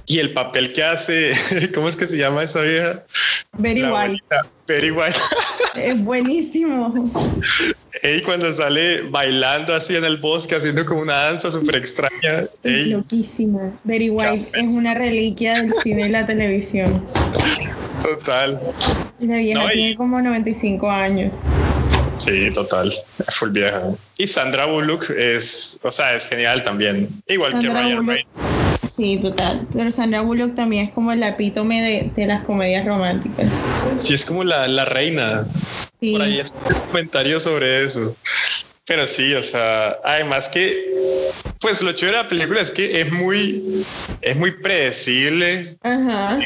Y 0.06 0.20
el 0.20 0.34
papel 0.34 0.74
que 0.74 0.84
hace, 0.84 1.32
¿cómo 1.74 1.88
es 1.88 1.96
que 1.96 2.08
se 2.08 2.18
llama 2.18 2.44
esa 2.44 2.62
vieja? 2.62 3.04
Very 3.58 3.84
White. 3.84 4.24
Very 4.68 4.92
White. 4.92 5.18
Es 5.76 6.04
buenísimo. 6.04 6.94
Y 8.04 8.22
cuando 8.22 8.54
sale 8.54 9.02
bailando 9.02 9.74
así 9.74 9.96
en 9.96 10.06
el 10.06 10.18
bosque, 10.18 10.54
haciendo 10.54 10.86
como 10.86 11.02
una 11.02 11.14
danza 11.14 11.52
súper 11.52 11.78
extraña. 11.78 12.46
Es 12.62 12.88
loquísima. 12.88 13.72
Very 13.84 14.12
White 14.12 14.50
es 14.54 14.64
una 14.64 14.94
reliquia 14.94 15.56
del 15.56 15.74
cine 15.82 16.06
y 16.06 16.10
la 16.10 16.28
televisión. 16.28 17.04
Total. 18.04 18.62
La 19.20 19.38
vieja 19.38 19.68
tiene 19.72 19.96
como 19.96 20.22
95 20.22 20.92
años. 20.92 21.34
Sí, 22.20 22.52
total. 22.54 22.94
Full 23.30 23.50
vieja. 23.50 23.82
Y 24.18 24.28
Sandra 24.28 24.66
Bullock 24.66 25.10
es, 25.10 25.80
o 25.82 25.92
sea, 25.92 26.14
es 26.14 26.28
genial 26.28 26.62
también. 26.62 27.10
Igual 27.28 27.58
que 27.60 27.68
Ryan 27.68 28.08
Reynolds. 28.08 28.53
Sí, 28.96 29.18
total. 29.18 29.68
Pero 29.74 29.90
Sandra 29.90 30.22
Bullock 30.22 30.54
también 30.54 30.86
es 30.86 30.94
como 30.94 31.12
el 31.12 31.24
epítome 31.24 31.82
de, 31.82 32.12
de 32.16 32.28
las 32.28 32.44
comedias 32.44 32.86
románticas. 32.86 33.48
Sí, 33.98 34.14
es 34.14 34.24
como 34.24 34.44
la, 34.44 34.68
la 34.68 34.86
reina. 34.86 35.46
Sí. 36.00 36.12
Por 36.12 36.22
ahí 36.22 36.40
es 36.40 36.52
un 36.52 36.80
comentario 36.88 37.40
sobre 37.40 37.84
eso. 37.86 38.16
Pero 38.86 39.08
sí, 39.08 39.34
o 39.34 39.42
sea, 39.42 39.98
además 40.04 40.48
que, 40.48 40.94
pues 41.60 41.82
lo 41.82 41.94
chévere 41.94 42.18
de 42.18 42.24
la 42.24 42.30
película 42.30 42.62
es 42.62 42.70
que 42.70 43.02
es 43.02 43.12
muy, 43.12 43.84
es 44.22 44.36
muy 44.36 44.52
predecible, 44.52 45.78
Ajá. 45.82 46.38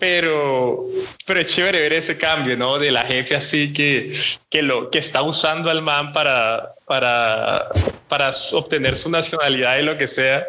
pero, 0.00 0.86
pero 1.24 1.40
es 1.40 1.46
chévere 1.46 1.82
ver 1.82 1.92
ese 1.92 2.16
cambio, 2.16 2.56
¿no? 2.56 2.80
De 2.80 2.90
la 2.90 3.04
jefe 3.04 3.36
así 3.36 3.72
que, 3.72 4.10
que 4.50 4.62
lo, 4.62 4.90
que 4.90 4.98
está 4.98 5.22
usando 5.22 5.70
al 5.70 5.82
man 5.82 6.12
para, 6.12 6.72
para, 6.86 7.62
para 8.08 8.30
obtener 8.54 8.96
su 8.96 9.08
nacionalidad 9.08 9.78
y 9.78 9.82
lo 9.82 9.96
que 9.98 10.08
sea. 10.08 10.44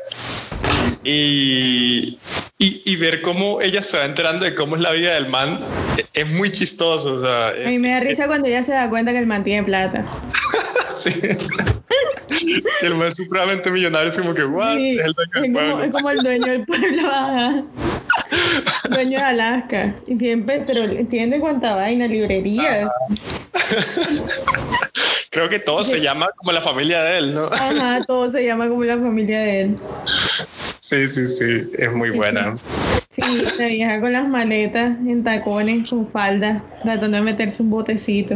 Y, 1.04 2.18
y, 2.58 2.82
y, 2.86 2.96
ver 2.98 3.22
cómo 3.22 3.62
ella 3.62 3.82
se 3.82 3.98
va 3.98 4.06
enterando 4.06 4.46
de 4.46 4.56
cómo 4.56 4.76
es 4.76 4.82
la 4.82 4.92
vida 4.92 5.14
del 5.14 5.30
man 5.30 5.60
es 6.14 6.28
muy 6.28 6.52
chistoso. 6.52 7.16
O 7.16 7.22
sea, 7.22 7.50
a 7.50 7.70
mí 7.70 7.80
me 7.80 7.92
da 7.92 8.00
risa 8.00 8.24
es, 8.24 8.28
cuando 8.28 8.48
ella 8.48 8.64
se 8.64 8.72
da 8.72 8.90
cuenta 8.90 9.12
que 9.12 9.20
el 9.20 9.28
man 9.28 9.44
tiene 9.44 9.64
plata. 9.64 10.06
sí. 10.98 11.12
que 12.80 12.86
el 12.86 12.96
man 12.96 13.10
es 13.10 13.16
supremamente 13.16 13.72
millonario, 13.72 14.12
es 14.12 14.18
como 14.18 14.34
que, 14.34 14.44
¿what? 14.44 14.76
Sí, 14.76 14.98
es 14.98 15.06
el 15.06 15.14
dueño 15.14 15.42
del 15.42 15.52
pueblo. 15.52 15.72
Como, 15.72 15.84
es 15.84 15.92
como 15.92 16.10
el 16.10 16.18
dueño 16.20 16.46
del 16.46 16.66
pueblo. 16.66 17.08
Ajá. 17.12 17.64
dueño 18.90 19.20
de 19.20 19.26
Alaska. 19.26 19.96
Y 20.08 20.16
siempre, 20.16 20.64
pero 20.66 20.84
entiende 20.84 21.40
cuánta 21.40 21.76
vaina, 21.76 22.08
librerías. 22.08 22.90
Creo 25.30 25.50
que 25.50 25.60
todo 25.60 25.84
se 25.84 26.02
llama 26.02 26.30
como 26.38 26.52
la 26.52 26.62
familia 26.62 27.04
de 27.04 27.18
él, 27.20 27.36
¿no? 27.36 27.46
Ajá, 27.46 28.00
todo 28.08 28.32
se 28.32 28.44
llama 28.46 28.68
como 28.68 28.84
la 28.84 28.96
familia 28.96 29.40
de 29.40 29.62
él. 29.62 29.78
Sí, 30.88 31.06
sí, 31.10 31.28
sí, 31.28 31.70
es 31.78 31.92
muy 31.92 32.12
buena. 32.12 32.56
Sí, 33.10 33.44
la 33.58 33.66
vieja 33.66 34.00
con 34.00 34.14
las 34.14 34.28
maletas 34.28 34.96
en 35.00 35.24
tacones, 35.24 35.90
con 35.90 36.08
falda, 36.12 36.64
tratando 36.84 37.18
de 37.18 37.24
meterse 37.24 37.64
un 37.64 37.72
botecito. 37.72 38.36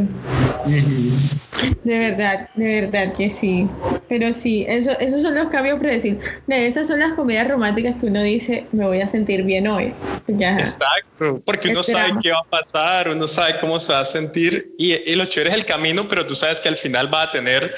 De 1.83 1.99
verdad, 1.99 2.49
de 2.55 2.81
verdad 2.81 3.13
que 3.13 3.29
sí. 3.29 3.67
Pero 4.09 4.33
sí, 4.33 4.65
eso, 4.67 4.89
esos 4.99 5.21
son 5.21 5.35
los 5.35 5.49
cambios 5.49 5.79
predecibles. 5.79 6.27
Esas 6.47 6.87
son 6.87 6.97
las 6.97 7.13
comedias 7.13 7.47
románticas 7.47 7.95
que 8.01 8.07
uno 8.07 8.23
dice, 8.23 8.65
me 8.71 8.87
voy 8.87 9.01
a 9.01 9.07
sentir 9.07 9.43
bien 9.43 9.67
hoy. 9.67 9.93
Exacto, 10.27 11.39
porque 11.45 11.69
uno 11.69 11.83
sabe 11.83 12.13
qué 12.19 12.31
va 12.31 12.39
a 12.39 12.49
pasar, 12.49 13.09
uno 13.09 13.27
sabe 13.27 13.59
cómo 13.59 13.79
se 13.79 13.93
va 13.93 13.99
a 13.99 14.05
sentir 14.05 14.73
y, 14.79 14.93
y, 14.93 15.15
lo 15.15 15.25
chévere 15.25 15.51
es 15.51 15.55
el 15.57 15.65
camino, 15.65 16.07
pero 16.07 16.25
tú 16.25 16.33
sabes 16.33 16.59
que 16.59 16.69
al 16.69 16.77
final 16.77 17.13
va 17.13 17.23
a 17.23 17.29
tener 17.29 17.71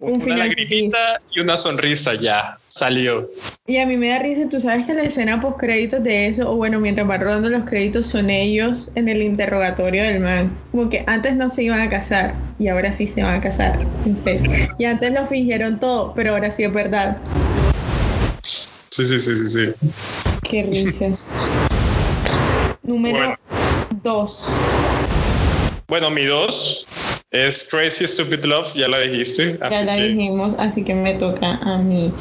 una 0.00 0.36
lagrimita 0.36 1.20
y 1.34 1.40
una 1.40 1.56
sonrisa 1.56 2.14
ya, 2.14 2.58
salió. 2.66 3.28
Y 3.66 3.76
a 3.76 3.86
mí 3.86 3.96
me 3.96 4.08
da 4.08 4.18
risa, 4.18 4.48
tú 4.48 4.58
sabes 4.58 4.86
que 4.86 4.94
la 4.94 5.02
escena 5.02 5.40
post 5.40 5.58
créditos 5.58 6.02
de 6.02 6.26
eso, 6.26 6.50
o 6.50 6.56
bueno, 6.56 6.80
mientras 6.80 7.06
van 7.06 7.20
rodando 7.20 7.50
los 7.50 7.68
créditos, 7.68 8.06
son 8.06 8.30
ellos 8.30 8.90
en 8.94 9.08
el 9.08 9.22
interrogatorio 9.22 10.02
del 10.02 10.20
man. 10.20 10.56
Como 10.72 10.88
que 10.88 11.04
antes 11.06 11.36
no 11.36 11.50
se 11.50 11.64
iban 11.64 11.80
a 11.80 11.90
casar 11.90 12.34
y 12.58 12.68
ahora 12.68 12.92
sí 12.92 13.06
se 13.06 13.22
van 13.22 13.36
a 13.36 13.40
casar. 13.40 13.78
Y 14.78 14.84
antes 14.84 15.12
lo 15.12 15.26
fingieron 15.26 15.78
todo, 15.78 16.14
pero 16.14 16.32
ahora 16.32 16.50
sí 16.50 16.64
es 16.64 16.72
verdad. 16.72 17.18
Sí, 18.42 19.06
sí, 19.06 19.18
sí, 19.18 19.36
sí, 19.36 19.46
sí. 19.46 19.88
Qué 20.48 20.62
risa. 20.62 21.06
Número 22.82 23.36
dos. 24.02 24.56
Bueno, 25.88 26.10
mi 26.10 26.24
dos 26.24 26.86
es 27.30 27.64
Crazy 27.70 28.06
Stupid 28.08 28.44
Love, 28.44 28.74
ya 28.74 28.88
la 28.88 28.98
dijiste. 29.00 29.56
ya 29.70 29.84
la 29.84 29.94
dijimos, 29.94 30.54
así 30.58 30.82
que 30.82 30.94
me 30.94 31.14
toca 31.14 31.60
a 31.62 31.78
mí. 31.78 32.12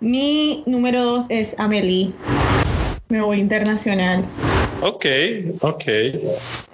Mi 0.00 0.62
número 0.66 1.02
dos 1.02 1.26
es 1.28 1.54
Amelie. 1.58 2.10
Me 3.08 3.20
voy 3.20 3.38
internacional. 3.38 4.24
Ok, 4.80 5.06
ok. 5.60 5.84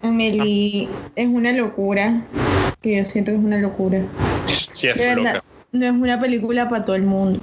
Amelie 0.02 0.88
es 1.16 1.26
una 1.26 1.52
locura, 1.52 2.24
que 2.82 2.98
yo 2.98 3.04
siento 3.04 3.32
que 3.32 3.38
es 3.38 3.44
una 3.44 3.58
locura. 3.58 4.04
Sí, 4.46 4.88
es 4.88 5.16
loca. 5.16 5.42
No 5.72 5.86
es 5.86 5.92
una 5.92 6.20
película 6.20 6.68
para 6.68 6.84
todo 6.84 6.96
el 6.96 7.02
mundo. 7.02 7.40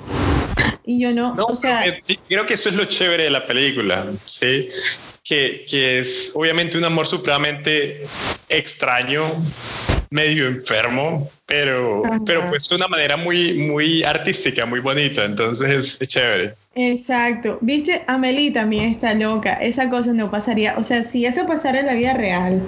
Y 0.85 1.01
yo 1.01 1.11
no, 1.11 1.33
o 1.33 1.55
sea... 1.55 1.83
creo 2.27 2.45
que 2.45 2.53
esto 2.53 2.69
es 2.69 2.75
lo 2.75 2.85
chévere 2.85 3.25
de 3.25 3.29
la 3.29 3.45
película, 3.45 4.05
¿sí? 4.25 4.67
Que, 5.23 5.65
que 5.69 5.99
es 5.99 6.31
obviamente 6.33 6.77
un 6.77 6.85
amor 6.85 7.05
supremamente 7.05 8.05
extraño, 8.47 9.33
medio 10.11 10.47
enfermo, 10.47 11.29
pero, 11.45 12.01
pero 12.25 12.47
pues 12.47 12.67
de 12.67 12.75
una 12.75 12.87
manera 12.87 13.15
muy, 13.15 13.53
muy 13.53 14.03
artística, 14.03 14.65
muy 14.65 14.79
bonita, 14.79 15.25
entonces 15.25 15.99
es, 15.99 16.07
chévere. 16.07 16.55
Exacto. 16.75 17.57
Viste, 17.61 18.03
Amelie 18.07 18.51
también 18.51 18.91
está 18.91 19.13
loca, 19.13 19.53
esa 19.53 19.89
cosa 19.89 20.13
no 20.13 20.31
pasaría, 20.31 20.75
o 20.77 20.83
sea, 20.83 21.03
si 21.03 21.25
eso 21.25 21.45
pasara 21.45 21.81
en 21.81 21.85
la 21.85 21.93
vida 21.93 22.13
real, 22.13 22.61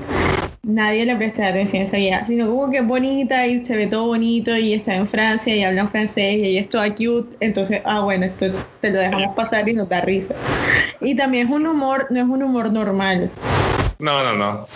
nadie 0.63 1.05
le 1.05 1.15
presta 1.15 1.47
atención 1.47 1.81
a 1.81 1.85
esa 1.85 1.97
vida, 1.97 2.25
sino 2.25 2.47
como 2.47 2.69
que 2.69 2.77
es 2.77 2.85
bonita 2.85 3.47
y 3.47 3.65
se 3.65 3.75
ve 3.75 3.87
todo 3.87 4.05
bonito 4.05 4.55
y 4.55 4.73
está 4.73 4.95
en 4.95 5.07
Francia 5.07 5.55
y 5.55 5.63
habla 5.63 5.87
francés 5.87 6.35
y 6.35 6.45
ella 6.45 6.61
es 6.61 6.69
toda 6.69 6.93
cute, 6.93 7.35
entonces, 7.39 7.81
ah, 7.85 8.01
bueno, 8.01 8.25
esto 8.25 8.47
te 8.81 8.91
lo 8.91 8.99
dejamos 8.99 9.35
pasar 9.35 9.67
y 9.67 9.73
nos 9.73 9.89
da 9.89 10.01
risa. 10.01 10.35
Y 10.99 11.15
también 11.15 11.47
es 11.47 11.53
un 11.53 11.65
humor, 11.65 12.05
no 12.11 12.19
es 12.19 12.27
un 12.27 12.43
humor 12.43 12.71
normal. 12.71 13.31
No, 13.97 14.23
no, 14.23 14.35
no. 14.35 14.67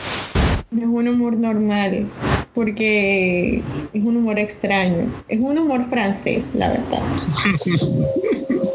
No 0.72 0.82
es 0.82 0.88
un 0.88 1.07
humor 1.07 1.38
normal 1.38 2.07
porque 2.56 3.62
es 3.93 4.03
un 4.03 4.18
humor 4.18 4.39
extraño. 4.39 5.12
Es 5.28 5.39
un 5.39 5.58
humor 5.58 5.88
francés, 5.89 6.45
la 6.56 6.70
verdad. 6.70 7.01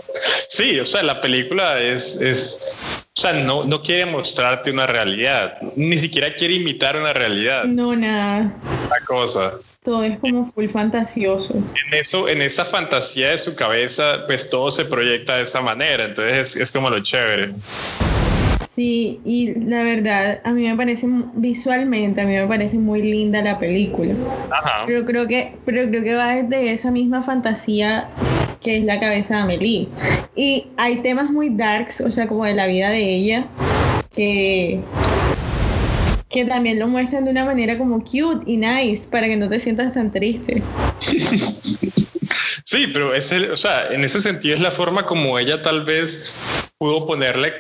Sí, 0.49 0.79
o 0.79 0.85
sea, 0.85 1.03
la 1.03 1.21
película 1.21 1.81
es, 1.81 2.21
es 2.21 3.01
o 3.17 3.21
sea, 3.21 3.33
no, 3.33 3.65
no 3.65 3.83
quiere 3.83 4.05
mostrarte 4.05 4.71
una 4.71 4.87
realidad, 4.87 5.59
ni 5.77 5.97
siquiera 5.97 6.33
quiere 6.33 6.55
imitar 6.55 6.97
una 6.97 7.13
realidad. 7.13 7.65
No, 7.65 7.95
nada. 7.95 8.53
La 8.91 9.07
cosa. 9.07 9.53
Todo 9.83 10.05
es 10.05 10.19
como 10.19 10.53
full 10.53 10.69
fantasioso. 10.69 11.55
En 11.55 11.95
eso, 11.95 12.29
en 12.29 12.43
esa 12.43 12.65
fantasía 12.65 13.31
de 13.31 13.39
su 13.39 13.57
cabeza, 13.57 14.25
pues 14.27 14.51
todo 14.51 14.71
se 14.71 14.85
proyecta 14.85 15.37
de 15.37 15.43
esta 15.43 15.61
manera, 15.61 16.05
entonces 16.05 16.57
es, 16.57 16.63
es 16.63 16.73
como 16.73 16.91
lo 16.91 17.01
chévere. 17.01 17.53
Sí, 18.81 19.21
y 19.27 19.53
la 19.67 19.83
verdad, 19.83 20.41
a 20.43 20.53
mí 20.53 20.67
me 20.67 20.75
parece 20.75 21.07
visualmente, 21.35 22.23
a 22.23 22.25
mí 22.25 22.33
me 22.33 22.47
parece 22.47 22.79
muy 22.79 23.03
linda 23.03 23.43
la 23.43 23.59
película. 23.59 24.15
Ajá. 24.51 24.85
Pero 24.87 25.05
creo 25.05 25.29
que, 25.29 25.53
pero 25.67 25.87
creo 25.91 26.03
que 26.03 26.15
va 26.15 26.37
desde 26.37 26.73
esa 26.73 26.91
misma 26.91 27.23
fantasía 27.23 28.09
que 28.63 28.79
es 28.79 28.85
la 28.87 28.99
cabeza 28.99 29.35
de 29.35 29.41
Amelie. 29.43 29.89
Y 30.35 30.69
hay 30.79 30.97
temas 31.03 31.31
muy 31.31 31.51
darks, 31.51 32.01
o 32.01 32.11
sea, 32.11 32.27
como 32.27 32.47
de 32.47 32.55
la 32.55 32.67
vida 32.69 32.89
de 32.89 33.17
ella, 33.17 33.45
que 34.15 34.81
que 36.31 36.47
también 36.47 36.79
lo 36.79 36.89
muestran 36.89 37.27
de 37.27 37.33
una 37.33 37.45
manera 37.45 37.77
como 37.77 38.01
cute 38.01 38.51
y 38.51 38.57
nice 38.57 39.07
para 39.11 39.27
que 39.27 39.37
no 39.37 39.51
te 39.51 39.61
sientas 39.61 39.93
tan 39.93 40.11
triste. 40.11 40.63
Sí, 42.71 42.87
pero 42.87 43.13
es 43.13 43.33
el, 43.33 43.51
o 43.51 43.57
sea, 43.57 43.89
en 43.89 44.05
ese 44.05 44.21
sentido 44.21 44.55
es 44.55 44.61
la 44.61 44.71
forma 44.71 45.05
como 45.05 45.37
ella 45.41 45.61
tal 45.61 45.85
vez 45.85 46.60
pudo 46.81 47.07
ponerle 47.07 47.53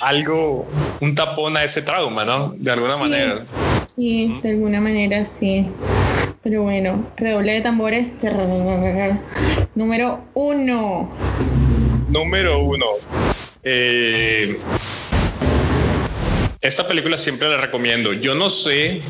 algo, 0.00 0.66
un 1.00 1.14
tapón 1.14 1.56
a 1.56 1.62
ese 1.62 1.80
trauma, 1.80 2.24
¿no? 2.24 2.52
De 2.56 2.72
alguna 2.72 2.96
manera. 2.96 3.44
Sí, 3.86 4.36
de 4.42 4.50
alguna 4.50 4.80
manera 4.80 5.24
sí. 5.24 5.64
Pero 6.42 6.64
bueno, 6.64 7.06
redoble 7.16 7.52
de 7.52 7.60
tambores. 7.60 8.08
Número 9.76 10.24
uno. 10.34 11.08
Número 12.08 12.64
uno. 12.64 12.86
Eh, 13.62 14.58
esta 16.60 16.88
película 16.88 17.16
siempre 17.16 17.48
la 17.48 17.58
recomiendo. 17.58 18.12
Yo 18.12 18.34
no 18.34 18.50
sé 18.50 19.02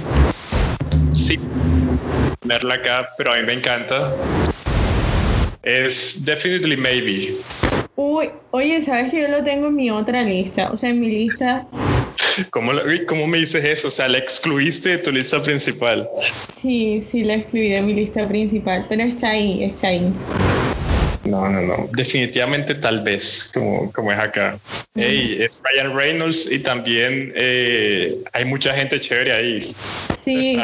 si 1.15 1.41
verla 2.45 2.75
acá, 2.75 3.09
pero 3.17 3.33
a 3.33 3.37
mí 3.39 3.45
me 3.47 3.55
encanta. 3.55 4.13
Es 5.63 6.23
Definitely 6.23 6.77
Maybe. 6.77 7.35
Uy, 8.07 8.29
oye, 8.51 8.83
sabes 8.83 9.11
que 9.11 9.23
yo 9.23 9.29
lo 9.29 9.43
tengo 9.43 9.69
en 9.69 9.77
mi 9.77 9.91
otra 9.91 10.23
lista, 10.23 10.71
o 10.71 10.77
sea, 10.77 10.91
en 10.91 11.01
mi 11.01 11.07
lista. 11.07 11.67
¿Cómo, 12.51 12.73
¿Cómo 13.09 13.27
me 13.27 13.39
dices 13.39 13.65
eso? 13.65 13.89
O 13.89 13.91
sea, 13.91 14.09
la 14.09 14.19
excluiste 14.19 14.91
de 14.91 14.99
tu 14.99 15.11
lista 15.11 15.43
principal. 15.43 16.07
Sí, 16.61 17.03
sí, 17.11 17.25
la 17.25 17.37
excluí 17.37 17.71
de 17.71 17.81
mi 17.81 17.95
lista 17.95 18.29
principal, 18.29 18.85
pero 18.91 19.05
está 19.05 19.31
ahí, 19.31 19.65
está 19.65 19.89
ahí. 19.89 20.13
No, 21.25 21.49
no, 21.49 21.63
no. 21.63 21.89
Definitivamente 21.93 22.75
tal 22.75 23.03
vez, 23.03 23.51
como, 23.55 23.91
como 23.91 24.13
es 24.13 24.19
acá. 24.19 24.59
Hey, 24.95 25.39
es 25.41 25.59
Ryan 25.65 25.97
Reynolds 25.97 26.53
y 26.53 26.59
también 26.59 27.33
eh, 27.35 28.19
hay 28.35 28.45
mucha 28.45 28.75
gente 28.75 29.01
chévere 29.01 29.33
ahí. 29.33 29.75
Sí. 30.23 30.59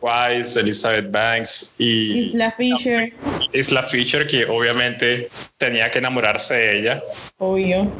Wise, 0.00 0.60
Elizabeth 0.60 1.10
Banks 1.10 1.72
y 1.78 2.18
Isla 2.20 2.52
Fisher. 2.52 3.12
Isla 3.52 3.82
Fisher, 3.82 4.26
que 4.26 4.44
obviamente 4.44 5.28
tenía 5.58 5.90
que 5.90 5.98
enamorarse 5.98 6.54
de 6.54 6.78
ella. 6.80 7.02
Obvio. 7.38 7.90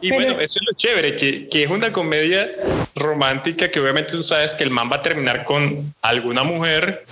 Y 0.00 0.10
bueno, 0.10 0.40
eso 0.40 0.58
es 0.60 0.66
lo 0.66 0.72
chévere, 0.76 1.14
que, 1.16 1.48
que, 1.48 1.64
es 1.64 1.70
una 1.70 1.92
comedia 1.92 2.48
romántica 2.94 3.70
que 3.70 3.80
obviamente 3.80 4.12
tú 4.12 4.22
sabes 4.22 4.54
que 4.54 4.64
el 4.64 4.70
man 4.70 4.88
va 4.90 4.96
a 4.96 5.02
terminar 5.02 5.44
con 5.44 5.92
alguna 6.02 6.44
mujer. 6.44 7.04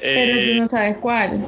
Pero 0.00 0.46
tú 0.46 0.54
no 0.60 0.68
sabes 0.68 0.96
cuál. 0.98 1.46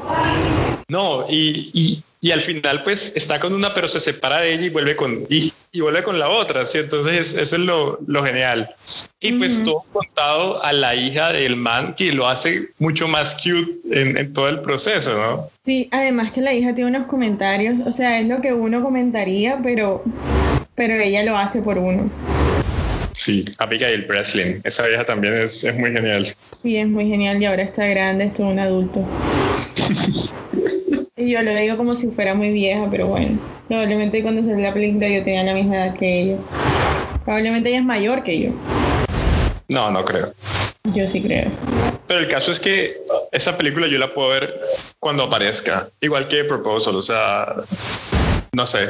No, 0.88 1.26
y, 1.28 1.70
y, 1.72 2.02
y, 2.24 2.30
al 2.30 2.40
final 2.40 2.82
pues 2.84 3.12
está 3.14 3.38
con 3.38 3.52
una 3.52 3.74
pero 3.74 3.86
se 3.86 4.00
separa 4.00 4.40
de 4.40 4.54
ella 4.54 4.64
y 4.64 4.70
vuelve 4.70 4.96
con, 4.96 5.26
y, 5.28 5.52
y 5.72 5.80
vuelve 5.80 6.02
con 6.02 6.18
la 6.18 6.30
otra, 6.30 6.64
¿sí? 6.64 6.78
Entonces 6.78 7.34
eso 7.34 7.56
es 7.56 7.62
lo, 7.62 7.98
lo 8.06 8.24
genial. 8.24 8.70
Y 9.20 9.32
pues 9.32 9.62
todo 9.62 9.84
contado 9.92 10.64
a 10.64 10.72
la 10.72 10.94
hija 10.94 11.32
del 11.32 11.56
man 11.56 11.94
que 11.94 12.12
lo 12.12 12.26
hace 12.26 12.70
mucho 12.78 13.08
más 13.08 13.34
cute 13.34 13.72
en, 13.90 14.16
en, 14.16 14.32
todo 14.32 14.48
el 14.48 14.60
proceso, 14.60 15.18
¿no? 15.18 15.48
Sí, 15.66 15.88
además 15.90 16.32
que 16.32 16.40
la 16.40 16.54
hija 16.54 16.74
tiene 16.74 16.96
unos 16.96 17.08
comentarios, 17.08 17.80
o 17.86 17.92
sea, 17.92 18.18
es 18.18 18.26
lo 18.26 18.40
que 18.40 18.54
uno 18.54 18.82
comentaría, 18.82 19.60
pero, 19.62 20.02
pero 20.74 20.94
ella 20.94 21.24
lo 21.24 21.36
hace 21.36 21.60
por 21.60 21.76
uno. 21.76 22.10
Sí, 23.12 23.44
Abigail 23.58 24.02
Breslin. 24.06 24.60
Esa 24.64 24.86
vieja 24.86 25.04
también 25.04 25.34
es, 25.34 25.62
es, 25.64 25.76
muy 25.76 25.92
genial. 25.92 26.34
Sí, 26.60 26.76
es 26.76 26.88
muy 26.88 27.08
genial 27.08 27.40
y 27.42 27.46
ahora 27.46 27.62
está 27.62 27.86
grande, 27.86 28.24
es 28.24 28.34
todo 28.34 28.48
un 28.48 28.58
adulto. 28.58 29.06
y 31.24 31.32
yo 31.32 31.42
lo 31.42 31.54
digo 31.54 31.76
como 31.76 31.96
si 31.96 32.08
fuera 32.08 32.34
muy 32.34 32.50
vieja, 32.50 32.86
pero 32.90 33.06
bueno. 33.06 33.38
Probablemente 33.68 34.22
cuando 34.22 34.42
salió 34.44 34.58
la 34.58 34.74
película 34.74 35.08
yo 35.08 35.22
tenía 35.22 35.42
la 35.42 35.54
misma 35.54 35.76
edad 35.76 35.96
que 35.96 36.22
ella. 36.22 36.36
Probablemente 37.24 37.70
ella 37.70 37.78
es 37.78 37.84
mayor 37.84 38.22
que 38.22 38.40
yo. 38.40 38.50
No, 39.68 39.90
no 39.90 40.04
creo. 40.04 40.32
Yo 40.92 41.08
sí 41.08 41.22
creo. 41.22 41.50
Pero 42.06 42.20
el 42.20 42.28
caso 42.28 42.52
es 42.52 42.60
que 42.60 42.98
esa 43.32 43.56
película 43.56 43.86
yo 43.86 43.98
la 43.98 44.12
puedo 44.12 44.28
ver 44.28 44.60
cuando 45.00 45.24
aparezca. 45.24 45.88
Igual 46.00 46.28
que 46.28 46.44
Proposal, 46.44 46.96
o 46.96 47.02
sea, 47.02 47.54
no 48.52 48.66
sé. 48.66 48.88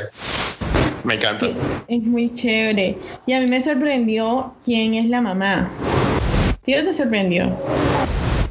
Me 1.04 1.14
encanta. 1.14 1.46
es 1.86 2.02
muy 2.02 2.32
chévere. 2.34 2.96
Y 3.26 3.32
a 3.34 3.40
mí 3.40 3.46
me 3.46 3.60
sorprendió 3.60 4.54
quién 4.64 4.94
es 4.94 5.08
la 5.08 5.20
mamá. 5.20 5.70
¿Sí 6.64 6.72
te 6.72 6.92
sorprendió? 6.92 7.56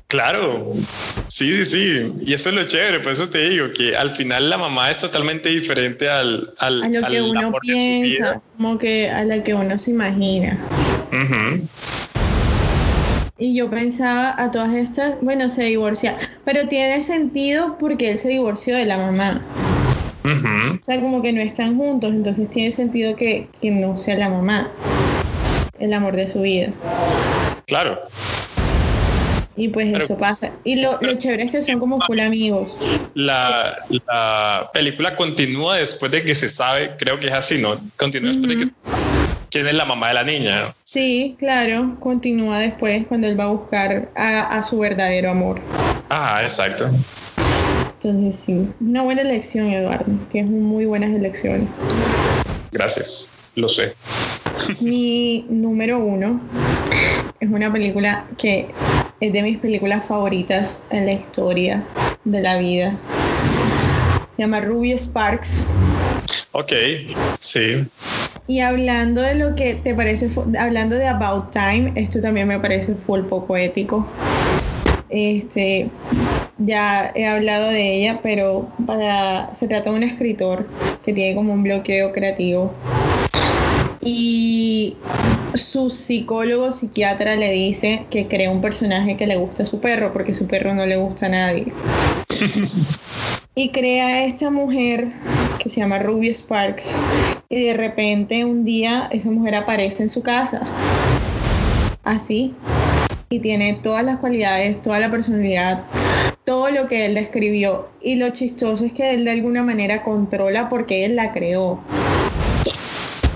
Claro, 0.08 0.68
sí, 1.34 1.52
sí, 1.54 1.66
sí. 1.66 2.14
Y 2.26 2.34
eso 2.34 2.50
es 2.50 2.56
lo 2.56 2.64
chévere, 2.66 3.00
por 3.00 3.12
eso 3.12 3.28
te 3.28 3.50
digo 3.50 3.72
que 3.72 3.98
al 3.98 4.12
final 4.12 4.50
la 4.50 4.58
mamá 4.58 4.92
es 4.92 4.98
totalmente 4.98 5.50
diferente 5.50 6.08
al, 6.10 6.52
al 6.60 6.84
a 6.84 6.88
lo 6.90 7.08
que 7.08 7.22
uno 7.22 7.54
piensa, 7.60 8.42
como 8.56 8.78
que 8.78 9.10
a 9.10 9.24
la 9.26 9.44
que 9.44 9.54
uno 9.54 9.78
se 9.78 9.92
imagina. 9.92 10.58
Y 13.38 13.56
yo 13.56 13.70
pensaba 13.70 14.36
a 14.38 14.52
todas 14.52 14.74
estas, 14.76 15.20
bueno, 15.22 15.50
se 15.50 15.64
divorcia, 15.64 16.18
pero 16.46 16.68
tiene 16.68 17.02
sentido 17.02 17.78
porque 17.80 18.12
él 18.12 18.20
se 18.20 18.30
divorció 18.30 18.76
de 18.76 18.86
la 18.86 18.98
mamá. 18.98 19.42
O 20.24 20.84
sea, 20.84 21.02
como 21.02 21.22
que 21.22 21.34
no 21.34 21.42
están 21.42 21.78
juntos, 21.78 22.12
entonces 22.12 22.50
tiene 22.52 22.72
sentido 22.72 23.16
que, 23.16 23.48
que 23.62 23.72
no 23.72 23.98
sea 23.98 24.18
la 24.18 24.30
mamá 24.30 24.70
el 25.80 25.94
amor 25.94 26.16
de 26.16 26.32
su 26.32 26.42
vida. 26.42 26.70
Claro. 27.68 28.00
Y 29.56 29.68
pues 29.68 29.96
eso 29.98 30.18
pasa. 30.18 30.52
Y 30.64 30.78
lo, 30.78 31.00
lo, 31.02 31.14
chévere 31.16 31.44
es 31.44 31.52
que 31.52 31.62
son 31.62 31.80
como 31.80 32.00
full 32.02 32.20
amigos. 32.20 32.76
La, 33.14 33.78
la, 34.08 34.70
película 34.74 35.16
continúa 35.16 35.78
después 35.78 36.12
de 36.12 36.24
que 36.24 36.34
se 36.34 36.50
sabe, 36.50 36.96
creo 36.98 37.20
que 37.20 37.28
es 37.28 37.34
así, 37.34 37.62
¿no? 37.62 37.78
Continúa 37.98 38.30
después 38.30 38.50
de 38.50 38.58
que 38.58 38.72
quién 39.52 39.68
es 39.68 39.74
la 39.76 39.86
mamá 39.86 40.08
de 40.08 40.14
la 40.16 40.24
niña. 40.24 40.74
Sí, 40.84 41.36
claro, 41.38 41.96
continúa 42.00 42.60
después 42.60 43.06
cuando 43.08 43.28
él 43.28 43.40
va 43.40 43.44
a 43.44 43.52
buscar 43.52 44.10
a, 44.16 44.58
a 44.58 44.64
su 44.64 44.80
verdadero 44.80 45.30
amor. 45.30 45.62
Ah, 46.10 46.40
exacto. 46.42 46.90
Entonces 48.04 48.44
sí, 48.44 48.68
una 48.82 49.04
buena 49.04 49.22
elección, 49.22 49.68
Eduardo. 49.72 50.12
Tienes 50.32 50.52
muy 50.52 50.86
buenas 50.86 51.14
elecciones. 51.14 51.70
Gracias, 52.72 53.30
lo 53.56 53.70
sé. 53.70 53.94
Mi 54.82 55.46
número 55.50 56.00
uno 56.00 56.42
es 57.40 57.50
una 57.50 57.72
película 57.72 58.26
que 58.38 58.68
es 59.24 59.32
de 59.32 59.42
mis 59.42 59.58
películas 59.58 60.04
favoritas 60.06 60.84
en 60.90 61.06
la 61.06 61.14
historia 61.14 61.82
de 62.26 62.42
la 62.42 62.58
vida. 62.58 62.94
Se 64.36 64.42
llama 64.42 64.60
Ruby 64.60 64.92
Sparks. 64.98 65.70
Ok, 66.52 66.74
sí. 67.40 67.86
Y 68.48 68.60
hablando 68.60 69.22
de 69.22 69.36
lo 69.36 69.56
que 69.56 69.76
te 69.76 69.96
parece, 69.96 70.30
hablando 70.60 70.98
de 70.98 71.08
About 71.08 71.52
Time, 71.52 71.94
esto 71.96 72.20
también 72.20 72.50
me 72.50 72.60
parece 72.60 72.96
full 72.96 73.22
poco 73.22 73.56
ético. 73.56 74.06
Este, 75.08 75.88
ya 76.58 77.14
he 77.16 77.26
hablado 77.26 77.70
de 77.70 77.96
ella, 77.96 78.20
pero 78.22 78.68
para, 78.86 79.56
se 79.56 79.70
trata 79.70 79.90
de 79.90 79.96
un 79.96 80.04
escritor 80.04 80.68
que 81.06 81.14
tiene 81.14 81.34
como 81.34 81.54
un 81.54 81.64
bloqueo 81.64 82.12
creativo. 82.12 82.74
Y 84.06 84.98
su 85.56 85.90
psicólogo 85.90 86.74
psiquiatra 86.74 87.36
le 87.36 87.52
dice 87.52 88.06
que 88.10 88.28
crea 88.28 88.52
un 88.52 88.62
personaje 88.62 89.16
que 89.16 89.28
le 89.28 89.38
gusta 89.38 89.64
a 89.64 89.66
su 89.66 89.80
perro, 89.80 90.12
porque 90.12 90.34
su 90.34 90.46
perro 90.46 90.74
no 90.74 90.86
le 90.86 90.98
gusta 90.98 91.28
a 91.28 91.30
nadie. 91.30 91.68
y 93.56 93.70
crea 93.70 94.08
a 94.08 94.26
esta 94.26 94.50
mujer 94.50 95.08
que 95.60 95.70
se 95.70 95.80
llama 95.80 96.00
Ruby 96.00 96.34
Sparks. 96.34 96.96
Y 97.50 97.64
de 97.64 97.74
repente 97.74 98.44
un 98.46 98.66
día 98.66 99.08
esa 99.12 99.30
mujer 99.30 99.56
aparece 99.56 100.04
en 100.04 100.10
su 100.10 100.22
casa. 100.22 100.62
Así. 102.04 102.54
Y 103.30 103.40
tiene 103.40 103.80
todas 103.82 104.04
las 104.04 104.20
cualidades, 104.20 104.82
toda 104.82 105.00
la 105.00 105.10
personalidad, 105.10 105.84
todo 106.44 106.70
lo 106.70 106.88
que 106.88 107.06
él 107.06 107.16
describió. 107.16 107.88
Y 108.02 108.16
lo 108.16 108.32
chistoso 108.32 108.86
es 108.86 108.94
que 108.94 109.12
él 109.12 109.26
de 109.26 109.32
alguna 109.32 109.64
manera 109.64 110.04
controla 110.04 110.68
porque 110.68 111.06
él 111.06 111.16
la 111.16 111.32
creó. 111.32 111.80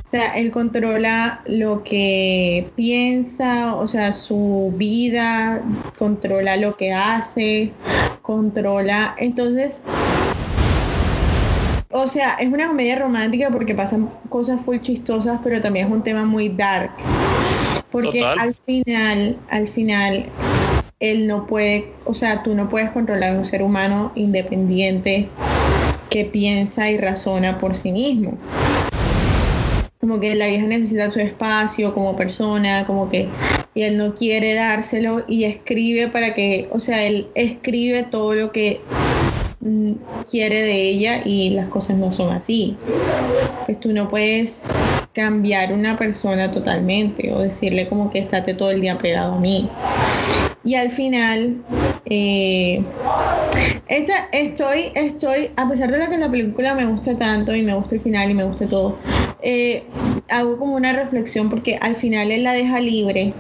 O 0.08 0.10
sea, 0.10 0.38
él 0.38 0.52
controla 0.52 1.42
lo 1.48 1.84
que 1.84 2.66
piensa, 2.78 3.76
o 3.76 3.90
sea, 3.90 4.14
su 4.14 4.74
vida, 4.78 5.62
controla 6.00 6.56
lo 6.56 6.78
que 6.78 6.94
hace, 6.94 7.74
controla. 8.22 9.16
Entonces, 9.20 9.76
o 11.92 12.08
sea, 12.08 12.36
es 12.36 12.48
una 12.48 12.70
comedia 12.70 12.98
romántica 12.98 13.50
porque 13.52 13.76
pasan 13.76 14.10
cosas 14.30 14.62
full 14.64 14.80
chistosas, 14.80 15.42
pero 15.44 15.62
también 15.62 15.88
es 15.88 15.92
un 15.92 16.02
tema 16.02 16.24
muy 16.24 16.48
dark. 16.48 16.92
Porque 17.92 18.24
al 18.24 18.54
final, 18.66 19.36
al 19.50 19.68
final, 19.68 20.26
él 21.02 21.28
no 21.28 21.46
puede, 21.48 21.84
o 22.06 22.14
sea, 22.14 22.44
tú 22.44 22.54
no 22.54 22.70
puedes 22.70 22.92
controlar 22.92 23.36
a 23.36 23.40
un 23.40 23.44
ser 23.44 23.62
humano 23.62 24.14
independiente 24.16 25.28
que 26.10 26.24
piensa 26.24 26.90
y 26.90 26.98
razona 26.98 27.60
por 27.60 27.76
sí 27.76 27.92
mismo 27.92 28.38
como 30.08 30.22
que 30.22 30.36
la 30.36 30.48
vieja 30.48 30.66
necesita 30.66 31.12
su 31.12 31.20
espacio 31.20 31.94
como 31.94 32.16
persona, 32.16 32.86
como 32.88 33.10
que 33.10 33.28
y 33.76 33.84
él 33.84 33.98
no 33.98 34.16
quiere 34.16 34.54
dárselo 34.54 35.26
y 35.28 35.44
escribe 35.44 36.08
para 36.08 36.34
que, 36.34 36.70
o 36.72 36.80
sea, 36.80 37.06
él 37.06 37.28
escribe 37.36 38.04
todo 38.04 38.34
lo 38.34 38.52
que 38.54 38.82
mm, 39.60 39.94
quiere 40.32 40.64
de 40.64 40.82
ella 40.90 41.22
y 41.26 41.50
las 41.52 41.68
cosas 41.68 41.98
no 41.98 42.12
son 42.14 42.34
así. 42.34 42.78
Pues 43.66 43.80
tú 43.80 43.92
no 43.92 44.10
puedes 44.10 44.80
cambiar 45.14 45.74
una 45.74 45.98
persona 46.00 46.52
totalmente 46.52 47.34
o 47.34 47.42
decirle 47.42 47.90
como 47.90 48.10
que 48.10 48.20
estate 48.20 48.54
todo 48.54 48.72
el 48.72 48.82
día 48.82 48.98
pegado 48.98 49.34
a 49.36 49.40
mí. 49.40 49.70
Y 50.64 50.76
al 50.76 50.92
final, 50.92 51.66
eh, 52.06 52.84
esta, 53.90 54.28
estoy, 54.32 54.92
estoy, 54.96 55.52
a 55.56 55.68
pesar 55.70 55.92
de 55.92 55.98
lo 55.98 56.10
que 56.10 56.18
la 56.18 56.30
película 56.30 56.74
me 56.74 56.86
gusta 56.86 57.16
tanto 57.18 57.56
y 57.56 57.62
me 57.62 57.74
gusta 57.74 57.96
el 57.96 58.02
final 58.02 58.30
y 58.30 58.34
me 58.34 58.44
gusta 58.44 58.68
todo, 58.68 58.98
eh, 59.42 59.84
hago 60.30 60.58
como 60.58 60.76
una 60.76 60.94
reflexión 60.94 61.50
porque 61.50 61.78
al 61.80 61.96
final 61.96 62.32
él 62.32 62.44
la 62.44 62.54
deja 62.54 62.80
libre, 62.80 63.34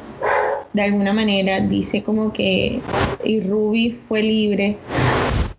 de 0.73 0.81
alguna 0.81 1.11
manera, 1.11 1.59
dice 1.59 2.03
como 2.03 2.31
que 2.31 2.79
y 3.23 3.41
Ruby 3.41 3.97
fue 4.07 4.21
libre 4.21 4.77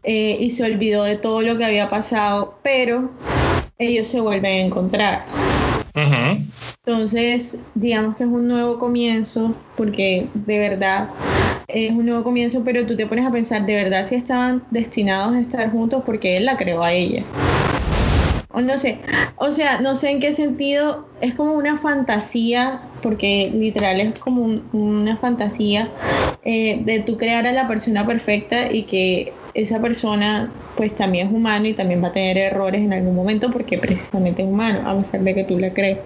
eh, 0.05 0.39
y 0.41 0.51
se 0.51 0.64
olvidó 0.64 1.05
de 1.05 1.16
todo 1.16 1.43
lo 1.43 1.59
que 1.59 1.64
había 1.64 1.91
pasado, 1.91 2.55
pero 2.62 3.11
ellos 3.78 4.09
se 4.09 4.20
vuelven 4.20 4.53
a 4.53 4.66
encontrar. 4.66 5.26
Entonces, 6.86 7.59
digamos 7.74 8.16
que 8.16 8.24
es 8.24 8.30
un 8.30 8.49
nuevo 8.49 8.78
comienzo, 8.78 9.55
porque 9.76 10.28
de 10.32 10.59
verdad 10.59 11.11
es 11.69 11.93
un 11.93 12.07
nuevo 12.07 12.25
comienzo, 12.25 12.64
pero 12.64 12.87
tú 12.87 12.97
te 12.97 13.07
pones 13.07 13.27
a 13.27 13.31
pensar, 13.33 13.66
de 13.66 13.75
verdad 13.75 14.05
si 14.07 14.14
estaban 14.16 14.66
destinados 14.71 15.35
a 15.37 15.41
estar 15.41 15.71
juntos 15.71 16.03
porque 16.07 16.37
él 16.37 16.47
la 16.47 16.57
creó 16.57 16.83
a 16.83 16.93
ella. 16.93 17.27
O 18.51 18.61
no 18.62 18.79
sé, 18.79 19.03
o 19.37 19.53
sea, 19.53 19.81
no 19.81 19.95
sé 19.95 20.11
en 20.11 20.21
qué 20.21 20.33
sentido, 20.33 21.12
es 21.21 21.35
como 21.35 21.53
una 21.53 21.77
fantasía, 21.79 22.95
porque 23.03 23.51
literal 23.55 24.01
es 24.01 24.19
como 24.19 24.43
una 24.73 25.19
fantasía 25.19 25.95
eh, 26.43 26.83
de 26.85 27.01
tú 27.01 27.16
crear 27.19 27.47
a 27.47 27.53
la 27.53 27.69
persona 27.69 28.07
perfecta 28.07 28.73
y 28.73 28.87
que 28.87 29.45
esa 29.55 29.81
persona 29.83 30.55
pues 30.75 30.95
también 30.95 31.27
es 31.29 31.33
humano 31.35 31.66
y 31.66 31.75
también 31.75 32.03
va 32.03 32.09
a 32.09 32.12
tener 32.12 32.39
errores 32.39 32.81
en 32.83 32.93
algún 32.93 33.14
momento 33.14 33.51
porque 33.51 33.79
precisamente 33.79 34.43
es 34.43 34.49
humano, 34.49 34.89
a 34.89 34.97
pesar 35.03 35.21
de 35.23 35.35
que 35.35 35.45
tú 35.45 35.59
le 35.59 35.73
crees 35.75 35.99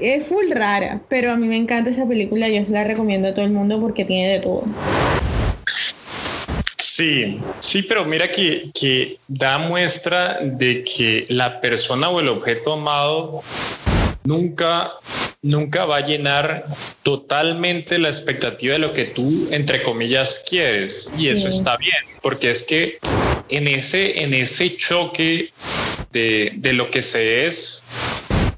es 0.00 0.26
full 0.26 0.50
rara, 0.50 1.00
pero 1.08 1.32
a 1.32 1.36
mí 1.36 1.46
me 1.46 1.56
encanta 1.56 1.90
esa 1.90 2.06
película, 2.06 2.48
yo 2.48 2.64
se 2.64 2.70
la 2.70 2.84
recomiendo 2.84 3.28
a 3.28 3.34
todo 3.34 3.44
el 3.44 3.52
mundo 3.52 3.80
porque 3.80 4.04
tiene 4.04 4.32
de 4.32 4.40
todo. 4.40 4.64
Sí, 6.78 7.38
sí, 7.58 7.82
pero 7.82 8.04
mira 8.04 8.30
que, 8.30 8.70
que 8.74 9.18
da 9.26 9.58
muestra 9.58 10.40
de 10.42 10.84
que 10.84 11.26
la 11.30 11.60
persona 11.60 12.10
o 12.10 12.20
el 12.20 12.28
objeto 12.28 12.74
amado 12.74 13.42
nunca 14.24 14.92
nunca 15.42 15.84
va 15.84 15.96
a 15.96 16.04
llenar 16.04 16.66
totalmente 17.02 17.98
la 17.98 18.08
expectativa 18.08 18.74
de 18.74 18.78
lo 18.78 18.92
que 18.92 19.06
tú, 19.06 19.48
entre 19.50 19.82
comillas, 19.82 20.42
quieres. 20.48 21.12
Y 21.18 21.28
eso 21.28 21.48
está 21.48 21.76
bien, 21.76 21.96
porque 22.22 22.50
es 22.50 22.62
que 22.62 22.98
en 23.48 23.66
ese, 23.66 24.22
en 24.22 24.34
ese 24.34 24.76
choque 24.76 25.50
de, 26.12 26.52
de 26.54 26.72
lo 26.72 26.90
que 26.90 27.02
se 27.02 27.46
es, 27.46 27.82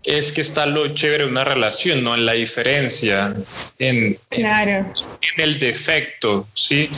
es 0.05 0.33
que 0.33 0.43
está 0.43 0.67
lo 0.67 0.89
chévere 0.89 1.25
de 1.25 1.31
una 1.31 1.45
relación, 1.45 2.05
no 2.05 2.15
en 2.15 2.27
la 2.27 2.33
diferencia, 2.33 3.35
en, 3.79 4.19
en, 4.31 4.97
el 5.39 5.59
defecto, 5.59 6.47
¿sí? 6.53 6.91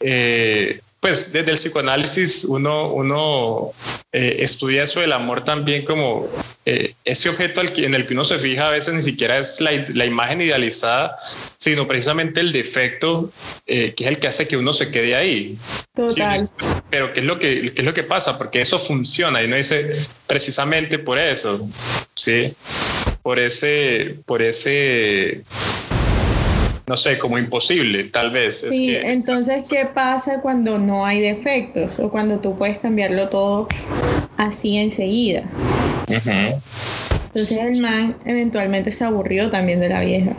Eh, 0.00 0.80
pues 1.00 1.32
desde 1.32 1.52
el 1.52 1.56
psicoanálisis 1.56 2.44
uno, 2.44 2.88
uno 2.88 3.72
eh, 4.12 4.36
estudia 4.40 4.82
eso 4.82 5.00
del 5.00 5.12
amor 5.12 5.44
también 5.44 5.84
como 5.84 6.28
eh, 6.64 6.94
ese 7.04 7.28
objeto 7.28 7.60
al 7.60 7.72
que, 7.72 7.84
en 7.84 7.94
el 7.94 8.06
que 8.06 8.14
uno 8.14 8.24
se 8.24 8.38
fija 8.38 8.68
a 8.68 8.70
veces 8.70 8.94
ni 8.94 9.02
siquiera 9.02 9.38
es 9.38 9.60
la, 9.60 9.70
la 9.94 10.06
imagen 10.06 10.40
idealizada, 10.40 11.14
sino 11.56 11.86
precisamente 11.86 12.40
el 12.40 12.52
defecto 12.52 13.30
que 13.66 13.94
es 13.96 14.06
el 14.06 14.18
que 14.18 14.28
hace 14.28 14.48
que 14.48 14.56
uno 14.56 14.72
se 14.72 14.90
quede 14.90 15.14
ahí. 15.14 15.56
Total. 15.94 16.48
Pero 16.90 17.12
¿qué 17.12 17.20
es, 17.20 17.26
lo 17.26 17.38
que, 17.38 17.72
qué 17.72 17.82
es 17.82 17.84
lo 17.84 17.94
que 17.94 18.04
pasa? 18.04 18.38
Porque 18.38 18.60
eso 18.60 18.78
funciona 18.78 19.42
y 19.42 19.46
uno 19.46 19.56
dice 19.56 19.90
precisamente 20.26 20.98
por 20.98 21.18
eso. 21.18 21.68
¿sí? 22.18 22.52
Por 23.22 23.38
ese, 23.38 24.16
por 24.26 24.42
ese, 24.42 25.42
no 26.88 26.96
sé, 26.96 27.18
como 27.18 27.38
imposible, 27.38 28.04
tal 28.04 28.30
vez. 28.30 28.64
Sí, 28.70 28.96
entonces, 28.96 29.68
¿qué 29.68 29.86
pasa 29.86 30.40
cuando 30.40 30.78
no 30.78 31.04
hay 31.04 31.20
defectos 31.20 31.98
o 31.98 32.10
cuando 32.10 32.38
tú 32.38 32.56
puedes 32.56 32.78
cambiarlo 32.78 33.28
todo 33.28 33.68
así 34.38 34.78
enseguida? 34.78 35.42
Entonces 36.08 37.58
el 37.58 37.82
man 37.82 38.16
eventualmente 38.24 38.90
se 38.90 39.04
aburrió 39.04 39.50
también 39.50 39.80
de 39.80 39.90
la 39.90 40.00
vieja. 40.00 40.32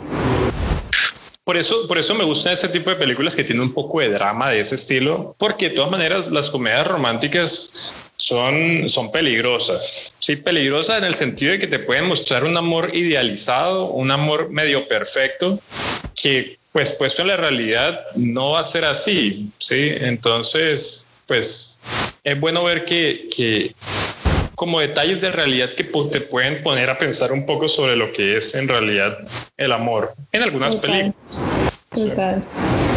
por 1.44 1.56
eso, 1.56 1.86
por 1.86 1.98
eso 1.98 2.14
me 2.14 2.24
gusta 2.24 2.52
ese 2.52 2.68
tipo 2.68 2.90
de 2.90 2.96
películas 2.96 3.36
que 3.36 3.44
tienen 3.44 3.62
un 3.62 3.72
poco 3.72 4.00
de 4.00 4.08
drama 4.08 4.50
de 4.50 4.60
ese 4.60 4.74
estilo, 4.74 5.36
porque 5.38 5.68
de 5.68 5.76
todas 5.76 5.90
maneras 5.90 6.30
las 6.30 6.50
comedias 6.50 6.86
románticas 6.86 7.94
son, 8.30 8.88
son 8.88 9.10
peligrosas. 9.10 10.14
Sí, 10.20 10.36
peligrosas 10.36 10.98
en 10.98 11.04
el 11.04 11.14
sentido 11.14 11.50
de 11.50 11.58
que 11.58 11.66
te 11.66 11.80
pueden 11.80 12.06
mostrar 12.06 12.44
un 12.44 12.56
amor 12.56 12.94
idealizado, 12.94 13.86
un 13.86 14.12
amor 14.12 14.50
medio 14.50 14.86
perfecto, 14.86 15.58
que 16.14 16.56
pues 16.70 16.92
puesto 16.92 17.22
en 17.22 17.28
la 17.28 17.36
realidad 17.36 18.02
no 18.14 18.52
va 18.52 18.60
a 18.60 18.64
ser 18.64 18.84
así, 18.84 19.50
¿sí? 19.58 19.90
Entonces, 20.00 21.08
pues 21.26 21.80
es 22.22 22.38
bueno 22.38 22.62
ver 22.62 22.84
que, 22.84 23.28
que 23.36 23.74
como 24.54 24.78
detalles 24.78 25.20
de 25.20 25.32
realidad 25.32 25.70
que 25.70 25.82
te 25.82 26.20
pueden 26.20 26.62
poner 26.62 26.88
a 26.88 26.98
pensar 26.98 27.32
un 27.32 27.46
poco 27.46 27.66
sobre 27.66 27.96
lo 27.96 28.12
que 28.12 28.36
es 28.36 28.54
en 28.54 28.68
realidad 28.68 29.18
el 29.56 29.72
amor 29.72 30.14
en 30.30 30.42
algunas 30.42 30.76
películas. 30.76 31.44
Total. 31.92 32.44
Sí, 32.44 32.89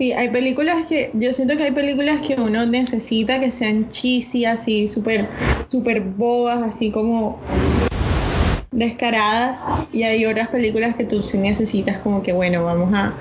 hay 0.00 0.28
películas 0.30 0.86
que 0.88 1.10
yo 1.14 1.32
siento 1.32 1.56
que 1.56 1.64
hay 1.64 1.70
películas 1.70 2.20
que 2.22 2.34
uno 2.34 2.66
necesita 2.66 3.40
que 3.40 3.52
sean 3.52 3.90
cheesy, 3.90 4.44
así 4.44 4.88
súper 4.88 5.26
súper 5.70 6.00
bobas, 6.00 6.62
así 6.62 6.90
como 6.90 7.38
descaradas 8.70 9.60
y 9.92 10.02
hay 10.02 10.26
otras 10.26 10.48
películas 10.48 10.96
que 10.96 11.04
tú 11.04 11.22
sí 11.22 11.38
necesitas 11.38 11.98
como 11.98 12.22
que 12.22 12.32
bueno, 12.32 12.64
vamos 12.64 12.92
a, 12.92 13.14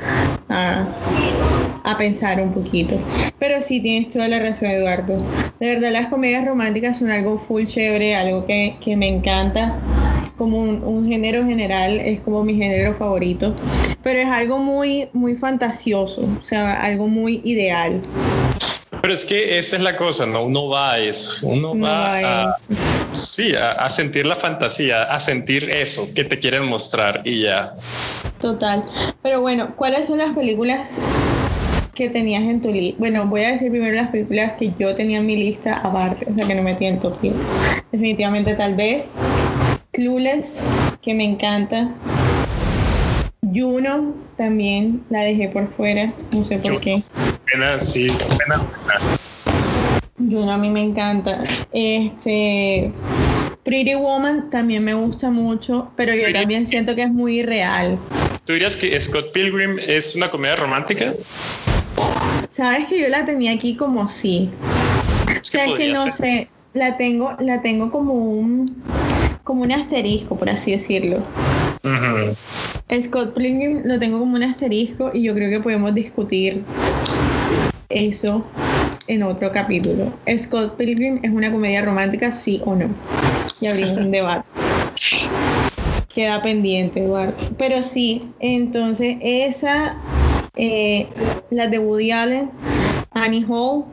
a, 1.84 1.98
pensar 1.98 2.42
un 2.42 2.52
poquito. 2.52 2.96
Pero 3.40 3.62
sí 3.62 3.80
tienes 3.80 4.10
toda 4.10 4.28
la 4.28 4.40
razón, 4.40 4.70
Eduardo. 4.70 5.18
De 5.60 5.68
verdad 5.68 5.92
las 5.92 6.08
comedias 6.08 6.46
románticas 6.46 6.98
son 6.98 7.12
algo 7.12 7.40
full 7.48 7.66
chévere, 7.66 8.16
algo 8.16 8.46
que, 8.46 8.76
me 8.98 9.08
encanta. 9.08 9.74
Como 10.38 10.60
un, 10.60 10.84
un, 10.84 11.08
género 11.08 11.46
general, 11.46 12.00
es 12.00 12.20
como 12.22 12.44
mi 12.44 12.56
género 12.56 12.96
favorito. 12.96 13.56
Pero 14.02 14.20
es 14.20 14.30
algo 14.30 14.58
muy, 14.58 15.08
muy 15.14 15.36
fantasioso, 15.36 16.22
o 16.22 16.44
sea, 16.44 16.82
algo 16.82 17.08
muy 17.08 17.42
ideal. 17.44 18.02
Pero 19.04 19.16
es 19.16 19.26
que 19.26 19.60
esa 19.60 19.76
es 19.76 19.82
la 19.82 19.98
cosa, 19.98 20.26
¿no? 20.26 20.46
Uno 20.46 20.70
va 20.70 20.94
a 20.94 21.00
eso, 21.00 21.46
uno 21.46 21.78
va, 21.78 22.46
a, 22.46 22.56
sí, 23.12 23.54
a, 23.54 23.90
sentir 23.90 24.26
la 24.26 24.36
fantasía, 24.36 25.04
a 25.04 25.20
sentir 25.20 25.70
eso 25.70 26.08
que 26.16 26.24
te 26.24 26.40
quieren 26.40 26.66
mostrar 26.66 27.22
y 27.26 27.42
ya. 27.42 27.74
Total. 28.40 28.86
Pero 29.22 29.42
bueno, 29.42 29.76
¿cuáles 29.76 30.08
son 30.08 30.20
las 30.20 30.34
películas 30.34 30.88
que 31.94 32.10
tenías 32.12 32.44
en 32.44 32.62
tu 32.62 32.72
lista? 32.72 32.96
Bueno, 32.98 33.26
voy 33.28 33.42
a 33.42 33.52
decir 33.52 33.70
primero 33.72 33.94
las 33.94 34.10
películas 34.10 34.54
que 34.58 34.72
yo 34.80 34.96
tenía 34.96 35.18
en 35.18 35.26
mi 35.26 35.36
lista 35.36 35.80
aparte, 35.80 36.26
o 36.32 36.34
sea, 36.34 36.48
que 36.48 36.56
no 36.56 36.64
metí 36.64 36.86
en 36.86 37.02
top 37.02 37.20
10. 37.20 37.36
Definitivamente, 37.92 38.54
tal 38.54 38.76
vez. 38.76 39.06
Clueless, 39.94 40.50
que 41.02 41.14
me 41.14 41.24
encanta. 41.24 41.90
Juno, 43.42 44.14
también 44.38 45.04
la 45.10 45.24
dejé 45.24 45.48
por 45.50 45.72
fuera, 45.74 46.14
no 46.32 46.44
sé 46.44 46.58
por 46.58 46.80
qué 46.82 47.04
sí, 47.80 48.08
a 50.50 50.58
mí 50.58 50.70
me 50.70 50.82
encanta. 50.82 51.44
Este. 51.72 52.92
Pretty 53.64 53.96
Woman 53.96 54.50
también 54.50 54.84
me 54.84 54.94
gusta 54.94 55.30
mucho, 55.30 55.90
pero 55.96 56.14
yo 56.14 56.34
también 56.34 56.68
siento 56.68 56.96
que 56.96 57.04
es 57.04 57.12
muy 57.12 57.44
real. 57.44 57.98
¿Tú 58.46 58.54
dirías 58.54 58.76
que 58.76 59.00
Scott 59.00 59.32
Pilgrim 59.32 59.80
es 59.80 60.18
una 60.18 60.30
comedia 60.30 60.58
romántica? 60.58 61.14
Sabes 62.52 62.90
que 62.90 63.00
yo 63.00 63.08
la 63.08 63.26
tenía 63.26 63.54
aquí 63.54 63.76
como 63.76 64.10
sí. 64.10 64.50
o 65.30 65.46
sea, 65.46 65.66
que 65.78 65.94
no 65.94 66.10
sé, 66.12 66.50
la 66.74 66.98
tengo, 66.98 67.32
la 67.40 67.62
tengo 67.62 67.90
como 67.90 68.14
un 68.16 68.84
como 69.44 69.64
un 69.64 69.72
asterisco, 69.72 70.36
por 70.36 70.50
así 70.50 70.72
decirlo. 70.72 71.20
Scott 73.02 73.34
Pilgrim 73.34 73.82
lo 73.86 74.00
tengo 74.00 74.20
como 74.20 74.36
un 74.36 74.44
asterisco 74.44 75.12
y 75.14 75.24
yo 75.24 75.34
creo 75.34 75.50
que 75.50 75.60
podemos 75.60 75.94
discutir 75.94 76.64
eso 77.90 78.44
en 79.08 79.24
otro 79.24 79.52
capítulo. 79.52 80.12
Scott 80.38 80.76
Pilgrim 80.78 81.20
es 81.24 81.32
una 81.32 81.52
comedia 81.52 81.82
romántica, 81.82 82.32
sí 82.32 82.62
o 82.66 82.76
no. 82.76 82.90
Y 83.62 83.68
abrimos 83.68 83.98
un 83.98 84.12
debate. 84.12 84.46
Queda 86.14 86.42
pendiente, 86.42 87.04
Eduardo. 87.04 87.34
Pero 87.58 87.82
sí, 87.84 88.22
entonces 88.40 89.18
esa, 89.22 89.98
eh, 90.56 91.08
la 91.50 91.68
de 91.68 91.80
Woody 91.80 92.12
Allen, 92.12 92.52
Annie 93.12 93.46
Hall, 93.50 93.86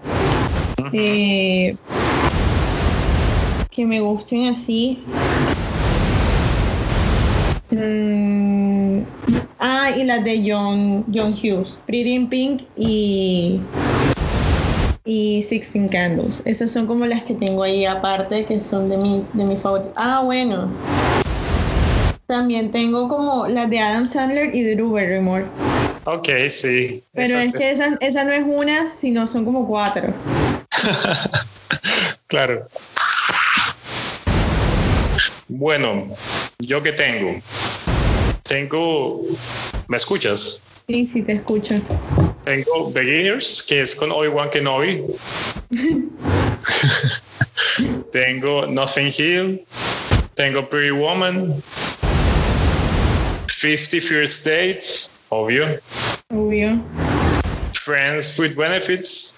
eh, 0.92 1.76
que 3.70 3.86
me 3.86 4.00
gusten 4.00 4.48
así. 4.48 4.98
Mm, 7.70 9.02
ah, 9.58 9.90
y 9.96 10.04
las 10.04 10.24
de 10.24 10.42
John, 10.44 11.04
John 11.12 11.32
Hughes, 11.32 11.68
Pretty 11.86 12.14
in 12.14 12.28
Pink 12.28 12.62
y 12.76 13.60
y 15.04 15.42
Sixteen 15.42 15.88
Candles. 15.88 16.42
Esas 16.44 16.70
son 16.70 16.86
como 16.86 17.06
las 17.06 17.24
que 17.24 17.34
tengo 17.34 17.62
ahí 17.62 17.84
aparte, 17.84 18.44
que 18.44 18.60
son 18.68 18.88
de 18.88 18.96
mis 18.96 19.24
de 19.32 19.44
mi 19.44 19.56
favoritos. 19.56 19.92
Ah, 19.96 20.22
bueno. 20.24 20.70
También 22.26 22.70
tengo 22.70 23.08
como 23.08 23.46
las 23.48 23.68
de 23.70 23.80
Adam 23.80 24.06
Sandler 24.06 24.54
y 24.54 24.62
Drew 24.62 24.92
Barrymore. 24.92 25.46
Ok, 26.04 26.28
sí. 26.48 27.02
Pero 27.12 27.38
es 27.38 27.52
que 27.52 27.70
esa, 27.72 27.96
esa 28.00 28.24
no 28.24 28.32
es 28.32 28.44
una, 28.46 28.86
sino 28.86 29.26
son 29.26 29.44
como 29.44 29.66
cuatro. 29.66 30.12
claro. 32.28 32.66
Bueno, 35.48 36.04
¿yo 36.60 36.80
qué 36.82 36.92
tengo? 36.92 37.40
Tengo... 38.50 39.22
¿Me 39.86 39.96
escuchas? 39.96 40.60
Sí, 40.88 41.06
sí, 41.06 41.22
te 41.22 41.34
escucho. 41.34 41.80
Tengo 42.44 42.90
Beginners, 42.90 43.62
que 43.62 43.82
es 43.82 43.94
con 43.94 44.10
Obi-Wan 44.10 44.50
Kenobi. 44.50 45.04
tengo 48.10 48.66
Nothing 48.66 49.12
Hill. 49.16 49.64
Tengo 50.34 50.68
Pretty 50.68 50.90
Woman. 50.90 51.62
50 53.46 54.00
First 54.00 54.44
Dates, 54.44 55.12
obvio. 55.28 55.78
Obvio. 56.34 56.82
Friends 57.84 58.36
with 58.36 58.56
Benefits. 58.56 59.32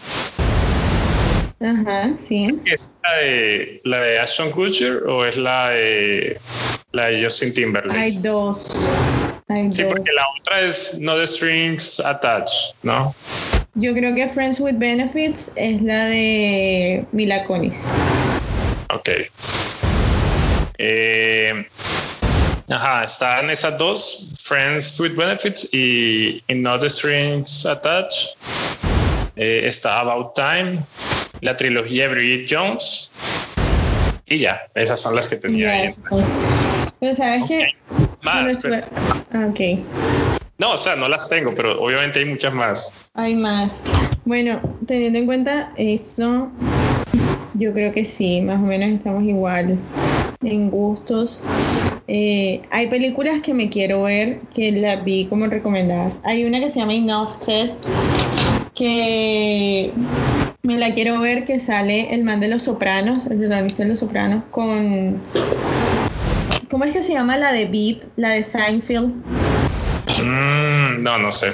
Ajá, 1.60 2.16
sí. 2.16 2.48
¿Es 2.64 2.80
la 3.02 3.16
de, 3.18 3.80
la 3.84 4.00
de 4.00 4.18
Ashton 4.20 4.52
Kutcher 4.52 5.02
o 5.06 5.26
es 5.26 5.36
la 5.36 5.68
de, 5.68 6.38
la 6.92 7.06
de 7.06 7.24
Justin 7.24 7.54
Timberlake? 7.54 7.98
Hay 7.98 8.16
dos 8.18 8.86
sí, 9.70 9.84
porque 9.84 10.12
la 10.12 10.24
otra 10.40 10.60
es 10.62 10.98
No 10.98 11.16
the 11.16 11.26
Strings 11.26 12.00
Attached, 12.00 12.74
¿no? 12.82 13.14
Yo 13.74 13.92
creo 13.94 14.14
que 14.14 14.28
Friends 14.28 14.60
with 14.60 14.76
Benefits 14.76 15.50
es 15.56 15.80
la 15.82 16.06
de 16.06 17.04
Mila 17.12 17.44
Kunis. 17.44 17.78
Ok. 18.94 19.08
Eh, 20.78 21.66
ajá, 22.68 23.04
están 23.04 23.50
esas 23.50 23.78
dos, 23.78 24.42
Friends 24.44 24.98
with 25.00 25.14
Benefits 25.14 25.68
y, 25.72 26.42
No 26.48 26.78
the 26.78 26.90
Strings 26.90 27.64
Attached. 27.66 28.36
Eh, 29.36 29.62
está 29.66 30.00
About 30.00 30.34
Time, 30.34 30.84
la 31.40 31.56
trilogía 31.56 32.08
de 32.08 32.14
Bridget 32.14 32.46
Jones. 32.50 33.10
Y 34.26 34.38
ya, 34.38 34.62
esas 34.74 35.00
son 35.00 35.16
las 35.16 35.28
que 35.28 35.36
tenía 35.36 35.72
ahí. 35.72 35.94
Pero 37.02 37.16
sabes 37.16 37.48
que 37.48 37.66
más. 38.22 38.58
Ah, 39.32 39.48
ok. 39.50 39.60
No, 40.58 40.74
o 40.74 40.76
sea, 40.76 40.94
no 40.94 41.08
las 41.08 41.28
tengo, 41.28 41.52
pero 41.52 41.82
obviamente 41.82 42.20
hay 42.20 42.26
muchas 42.26 42.54
más. 42.54 43.10
Hay 43.14 43.34
más. 43.34 43.72
Bueno, 44.24 44.60
teniendo 44.86 45.18
en 45.18 45.26
cuenta 45.26 45.72
eso, 45.76 46.48
yo 47.54 47.72
creo 47.72 47.92
que 47.92 48.06
sí, 48.06 48.40
más 48.40 48.62
o 48.62 48.66
menos 48.66 48.88
estamos 48.90 49.24
igual 49.24 49.76
en 50.44 50.70
gustos. 50.70 51.40
Eh, 52.06 52.62
hay 52.70 52.86
películas 52.86 53.42
que 53.42 53.52
me 53.52 53.68
quiero 53.68 54.04
ver 54.04 54.38
que 54.54 54.70
las 54.70 55.04
vi 55.04 55.24
como 55.24 55.48
recomendadas. 55.48 56.20
Hay 56.22 56.44
una 56.44 56.60
que 56.60 56.70
se 56.70 56.78
llama 56.78 56.94
Enough 56.94 57.32
Set 57.32 57.74
que 58.76 59.92
me 60.62 60.78
la 60.78 60.94
quiero 60.94 61.20
ver 61.20 61.46
que 61.46 61.58
sale 61.58 62.14
el 62.14 62.22
man 62.22 62.38
de 62.38 62.46
los 62.46 62.62
sopranos, 62.62 63.26
el 63.26 63.38
protagonista 63.38 63.82
de 63.82 63.88
los 63.88 63.98
sopranos, 63.98 64.44
con 64.52 65.20
¿Cómo 66.72 66.86
es 66.86 66.94
que 66.94 67.02
se 67.02 67.12
llama 67.12 67.36
la 67.36 67.52
de 67.52 67.66
Beep, 67.66 68.02
la 68.16 68.30
de 68.30 68.42
Seinfeld? 68.42 69.12
Mm, 70.24 71.02
no, 71.02 71.18
no 71.18 71.30
sé. 71.30 71.48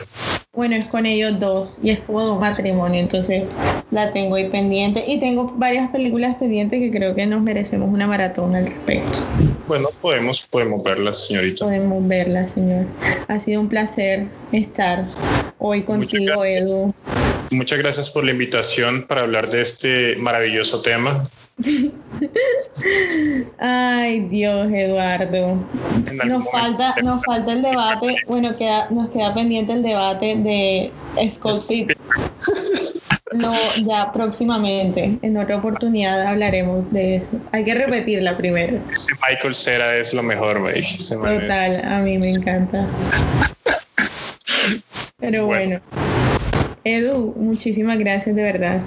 Bueno, 0.52 0.76
es 0.76 0.84
con 0.84 1.06
ellos 1.06 1.40
dos 1.40 1.76
y 1.82 1.90
es 1.90 1.98
como 1.98 2.24
dos 2.24 2.38
matrimonios, 2.38 3.02
entonces 3.02 3.42
la 3.90 4.12
tengo 4.12 4.36
ahí 4.36 4.48
pendiente 4.48 5.02
y 5.08 5.18
tengo 5.18 5.54
varias 5.56 5.90
películas 5.90 6.36
pendientes 6.36 6.78
que 6.78 6.96
creo 6.96 7.16
que 7.16 7.26
nos 7.26 7.42
merecemos 7.42 7.92
una 7.92 8.06
maratón 8.06 8.54
al 8.54 8.66
respecto. 8.66 9.18
Bueno, 9.66 9.88
podemos, 10.00 10.46
podemos 10.48 10.84
verlas, 10.84 11.26
señorita. 11.26 11.64
Podemos 11.64 12.06
verlas, 12.06 12.52
señor. 12.52 12.86
Ha 13.26 13.40
sido 13.40 13.60
un 13.60 13.68
placer 13.68 14.28
estar 14.52 15.04
hoy 15.58 15.82
contigo, 15.82 16.44
Edu. 16.44 16.94
muchas 17.50 17.80
gracias 17.80 18.08
por 18.08 18.22
la 18.22 18.30
invitación 18.30 19.04
para 19.08 19.22
hablar 19.22 19.50
de 19.50 19.62
este 19.62 20.14
maravilloso 20.14 20.80
tema. 20.80 21.24
Ay, 23.58 24.20
Dios, 24.28 24.68
Eduardo. 24.72 25.58
Nos 26.24 26.50
falta, 26.50 26.94
nos 27.02 27.24
falta 27.24 27.52
el 27.52 27.62
debate, 27.62 28.16
bueno, 28.26 28.50
queda, 28.56 28.88
nos 28.90 29.10
queda 29.10 29.34
pendiente 29.34 29.72
el 29.72 29.82
debate 29.82 30.36
de 30.36 30.92
Scott 31.34 31.64
No, 33.34 33.52
ya 33.84 34.12
próximamente, 34.12 35.18
en 35.20 35.36
otra 35.36 35.56
oportunidad 35.56 36.26
hablaremos 36.26 36.90
de 36.92 37.16
eso. 37.16 37.28
Hay 37.52 37.64
que 37.64 37.74
repetirla 37.74 38.36
primero. 38.36 38.78
Ese 38.92 39.12
Michael 39.28 39.54
Cera 39.54 39.96
es 39.96 40.14
lo 40.14 40.22
mejor, 40.22 40.60
me 40.60 40.72
Total, 40.72 41.84
a 41.84 41.98
mí 42.00 42.18
me 42.18 42.30
encanta. 42.30 42.86
Pero 45.18 45.46
bueno. 45.46 45.80
Edu, 46.84 47.34
muchísimas 47.36 47.98
gracias 47.98 48.34
de 48.34 48.42
verdad. 48.42 48.80